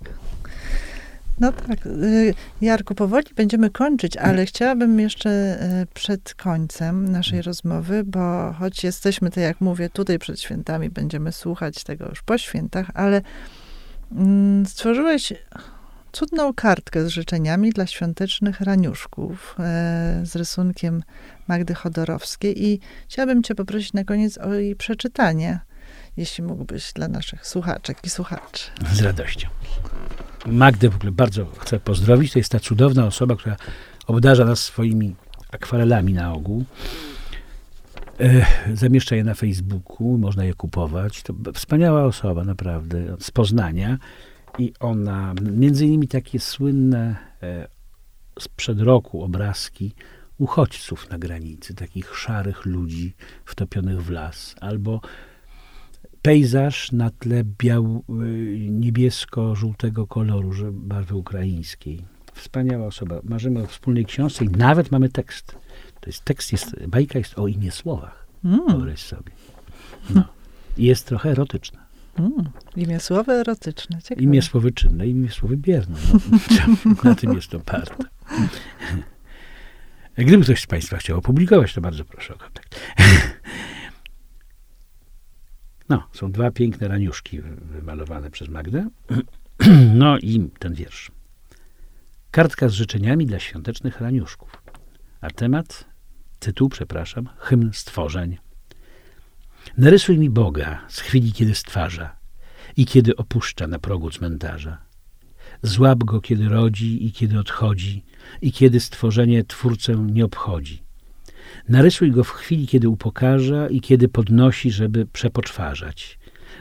No 1.40 1.52
tak. 1.52 1.86
Y, 1.86 2.34
Jarku, 2.60 2.94
powoli 2.94 3.26
będziemy 3.36 3.70
kończyć, 3.70 4.16
ale 4.16 4.46
chciałabym 4.46 5.00
jeszcze 5.00 5.30
y, 5.82 5.86
przed 5.94 6.34
końcem 6.34 7.12
naszej 7.12 7.42
rozmowy, 7.42 8.04
bo 8.04 8.52
choć 8.52 8.84
jesteśmy, 8.84 9.30
tak 9.30 9.44
jak 9.44 9.60
mówię, 9.60 9.90
tutaj 9.90 10.18
przed 10.18 10.40
świętami, 10.40 10.90
będziemy 10.90 11.32
słuchać 11.32 11.84
tego 11.84 12.08
już 12.08 12.22
po 12.22 12.38
świętach, 12.38 12.90
ale 12.94 13.22
mm, 14.12 14.66
stworzyłeś 14.66 15.32
cudną 16.12 16.54
kartkę 16.54 17.04
z 17.04 17.08
życzeniami 17.08 17.70
dla 17.70 17.86
świątecznych 17.86 18.60
raniuszków 18.60 19.56
e, 19.58 20.20
z 20.24 20.36
rysunkiem 20.36 21.02
Magdy 21.48 21.74
Chodorowskiej 21.74 22.64
i 22.68 22.80
chciałabym 23.08 23.42
cię 23.42 23.54
poprosić 23.54 23.92
na 23.92 24.04
koniec 24.04 24.38
o 24.38 24.54
jej 24.54 24.76
przeczytanie, 24.76 25.60
jeśli 26.20 26.44
mógłbyś 26.44 26.92
dla 26.92 27.08
naszych 27.08 27.46
słuchaczek 27.46 27.98
i 28.04 28.10
słuchaczy. 28.10 28.70
Z 28.92 29.00
radością. 29.00 29.48
Magdę 30.46 30.88
w 30.88 30.96
ogóle 30.96 31.12
bardzo 31.12 31.46
chcę 31.46 31.80
pozdrowić. 31.80 32.32
To 32.32 32.38
jest 32.38 32.52
ta 32.52 32.60
cudowna 32.60 33.06
osoba, 33.06 33.36
która 33.36 33.56
obdarza 34.06 34.44
nas 34.44 34.60
swoimi 34.60 35.14
akwarelami 35.52 36.12
na 36.12 36.32
ogół. 36.32 36.64
E, 38.20 38.46
zamieszcza 38.74 39.16
je 39.16 39.24
na 39.24 39.34
Facebooku, 39.34 40.18
można 40.18 40.44
je 40.44 40.54
kupować. 40.54 41.22
To 41.22 41.34
wspaniała 41.54 42.04
osoba, 42.04 42.44
naprawdę, 42.44 43.16
z 43.20 43.30
Poznania. 43.30 43.98
I 44.58 44.72
ona, 44.80 45.34
między 45.42 45.86
innymi 45.86 46.08
takie 46.08 46.40
słynne 46.40 47.16
e, 47.42 47.68
sprzed 48.40 48.80
roku 48.80 49.22
obrazki 49.22 49.94
uchodźców 50.38 51.10
na 51.10 51.18
granicy, 51.18 51.74
takich 51.74 52.16
szarych 52.16 52.66
ludzi 52.66 53.14
wtopionych 53.44 54.02
w 54.02 54.10
las, 54.10 54.54
albo 54.60 55.00
pejzaż 56.22 56.92
na 56.92 57.10
tle 57.10 57.44
biał, 57.44 58.04
y, 58.22 58.66
niebiesko-żółtego 58.70 60.06
koloru, 60.06 60.52
że 60.52 60.72
barwy 60.72 61.14
ukraińskiej. 61.14 62.04
Wspaniała 62.34 62.86
osoba. 62.86 63.20
Marzymy 63.24 63.62
o 63.62 63.66
wspólnej 63.66 64.04
książce 64.04 64.44
i 64.44 64.48
nawet 64.48 64.90
mamy 64.92 65.08
tekst. 65.08 65.52
To 66.00 66.06
jest 66.10 66.24
tekst, 66.24 66.52
jest, 66.52 66.86
bajka 66.86 67.18
jest 67.18 67.38
o 67.38 67.48
imię 67.48 67.70
słowach. 67.70 68.26
Mm, 68.44 68.60
Wyobraź 68.68 69.02
sobie. 69.02 69.32
No. 70.10 70.24
I 70.78 70.84
Jest 70.84 71.06
trochę 71.06 71.30
erotyczna. 71.30 71.86
mm. 72.18 72.32
Imię 72.76 73.00
słowo 73.00 73.32
erotyczne. 73.34 74.02
Ciekawe. 74.02 74.22
Imię 74.24 74.42
słowy 74.42 74.72
czynne, 74.72 75.06
imię 75.06 75.28
słowy 75.30 75.56
bierne. 75.56 75.96
No, 76.84 76.94
na 77.10 77.14
tym 77.14 77.32
jest 77.32 77.54
oparte. 77.54 78.04
Gdyby 80.18 80.44
ktoś 80.44 80.60
z 80.60 80.66
Państwa 80.66 80.96
chciał 80.96 81.18
opublikować, 81.18 81.74
to 81.74 81.80
bardzo 81.80 82.04
proszę 82.04 82.34
o 82.34 82.38
kontakt. 82.38 82.80
No, 85.91 86.03
są 86.12 86.32
dwa 86.32 86.51
piękne 86.51 86.88
raniuszki 86.88 87.41
wy- 87.41 87.57
wymalowane 87.57 88.30
przez 88.30 88.49
Magdę. 88.49 88.88
No 89.95 90.18
i 90.18 90.51
ten 90.59 90.74
wiersz. 90.74 91.11
Kartka 92.30 92.68
z 92.68 92.72
życzeniami 92.72 93.26
dla 93.26 93.38
świątecznych 93.38 94.01
raniuszków. 94.01 94.62
A 95.20 95.30
temat, 95.30 95.84
tytuł, 96.38 96.68
przepraszam, 96.68 97.28
hymn 97.38 97.70
stworzeń. 97.72 98.38
Narysuj 99.78 100.18
mi 100.18 100.30
Boga 100.30 100.84
z 100.88 101.01
chwili, 101.01 101.32
kiedy 101.32 101.55
stwarza 101.55 102.16
i 102.76 102.86
kiedy 102.86 103.16
opuszcza 103.16 103.66
na 103.66 103.78
progu 103.78 104.11
cmentarza. 104.11 104.78
Złap 105.62 106.05
go, 106.05 106.20
kiedy 106.20 106.49
rodzi 106.49 107.07
i 107.07 107.12
kiedy 107.12 107.38
odchodzi, 107.38 108.05
i 108.43 108.53
kiedy 108.53 108.80
stworzenie 108.80 109.45
twórcę 109.45 109.95
nie 109.95 110.24
obchodzi. 110.24 110.82
Narysuj 111.70 112.10
go 112.10 112.24
w 112.24 112.30
chwili, 112.30 112.66
kiedy 112.66 112.88
upokarza 112.88 113.68
i 113.68 113.80
kiedy 113.80 114.08
podnosi, 114.08 114.70
żeby 114.70 115.06
przepoczwarzać. 115.06 116.18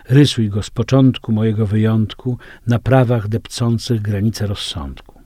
Rysuj 0.09 0.49
go 0.49 0.63
z 0.63 0.69
początku 0.69 1.31
mojego 1.31 1.67
wyjątku 1.67 2.37
na 2.67 2.79
prawach 2.79 3.27
depcących 3.27 4.01
granice 4.01 4.47
rozsądku. 4.47 5.21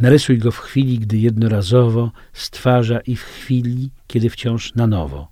Narysuj 0.00 0.38
go 0.38 0.50
w 0.50 0.58
chwili, 0.58 0.98
gdy 0.98 1.18
jednorazowo 1.18 2.12
stwarza 2.32 3.00
i 3.00 3.16
w 3.16 3.22
chwili, 3.22 3.90
kiedy 4.06 4.30
wciąż 4.30 4.74
na 4.74 4.86
nowo. 4.86 5.28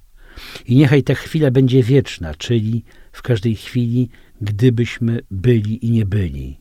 I 0.66 0.76
niechaj 0.76 1.03
ta 1.03 1.14
chwila 1.14 1.51
będzie 1.51 1.82
wieczna, 1.82 2.34
czyli 2.34 2.84
w 3.12 3.22
każdej 3.22 3.57
chwili, 3.57 4.09
gdybyśmy 4.41 5.20
byli 5.30 5.87
i 5.87 5.91
nie 5.91 6.07
byli. 6.07 6.61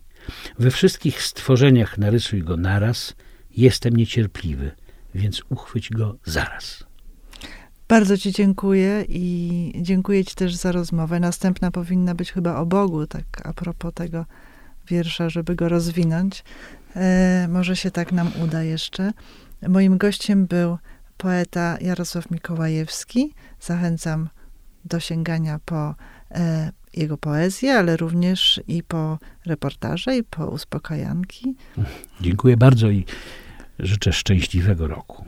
We 0.59 0.71
wszystkich 0.71 1.21
stworzeniach 1.21 1.97
narysuj 1.97 2.43
go 2.43 2.57
naraz. 2.57 3.15
Jestem 3.57 3.95
niecierpliwy, 3.95 4.71
więc 5.15 5.41
uchwyć 5.49 5.89
go 5.89 6.17
zaraz. 6.25 6.84
Bardzo 7.87 8.17
Ci 8.17 8.31
dziękuję 8.31 9.05
i 9.09 9.73
dziękuję 9.81 10.25
Ci 10.25 10.35
też 10.35 10.55
za 10.55 10.71
rozmowę. 10.71 11.19
Następna 11.19 11.71
powinna 11.71 12.15
być 12.15 12.31
chyba 12.31 12.55
o 12.55 12.65
Bogu, 12.65 13.07
tak 13.07 13.23
a 13.43 13.53
propos 13.53 13.93
tego 13.93 14.25
wiersza, 14.87 15.29
żeby 15.29 15.55
go 15.55 15.69
rozwinąć. 15.69 16.43
E, 16.95 17.47
może 17.51 17.75
się 17.75 17.91
tak 17.91 18.11
nam 18.11 18.31
uda 18.43 18.63
jeszcze. 18.63 19.11
Moim 19.67 19.97
gościem 19.97 20.45
był 20.45 20.77
poeta 21.17 21.77
Jarosław 21.81 22.31
Mikołajewski. 22.31 23.33
Zachęcam 23.59 24.29
do 24.85 24.99
sięgania 24.99 25.59
po 25.65 25.95
e, 26.31 26.71
jego 26.93 27.17
poezję, 27.17 27.73
ale 27.73 27.97
również 27.97 28.61
i 28.67 28.83
po 28.83 29.19
reportaże, 29.45 30.17
i 30.17 30.23
po 30.23 30.47
uspokajanki. 30.47 31.55
Dziękuję 32.21 32.57
bardzo 32.57 32.89
i 32.89 33.05
życzę 33.79 34.13
szczęśliwego 34.13 34.87
roku, 34.87 35.25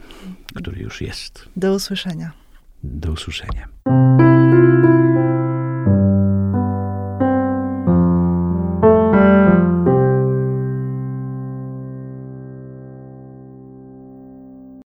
który 0.55 0.81
już 0.81 1.01
jest. 1.01 1.49
Do 1.55 1.73
usłyszenia. 1.73 2.46
Do 2.91 3.11
usłyszenia. 3.11 3.67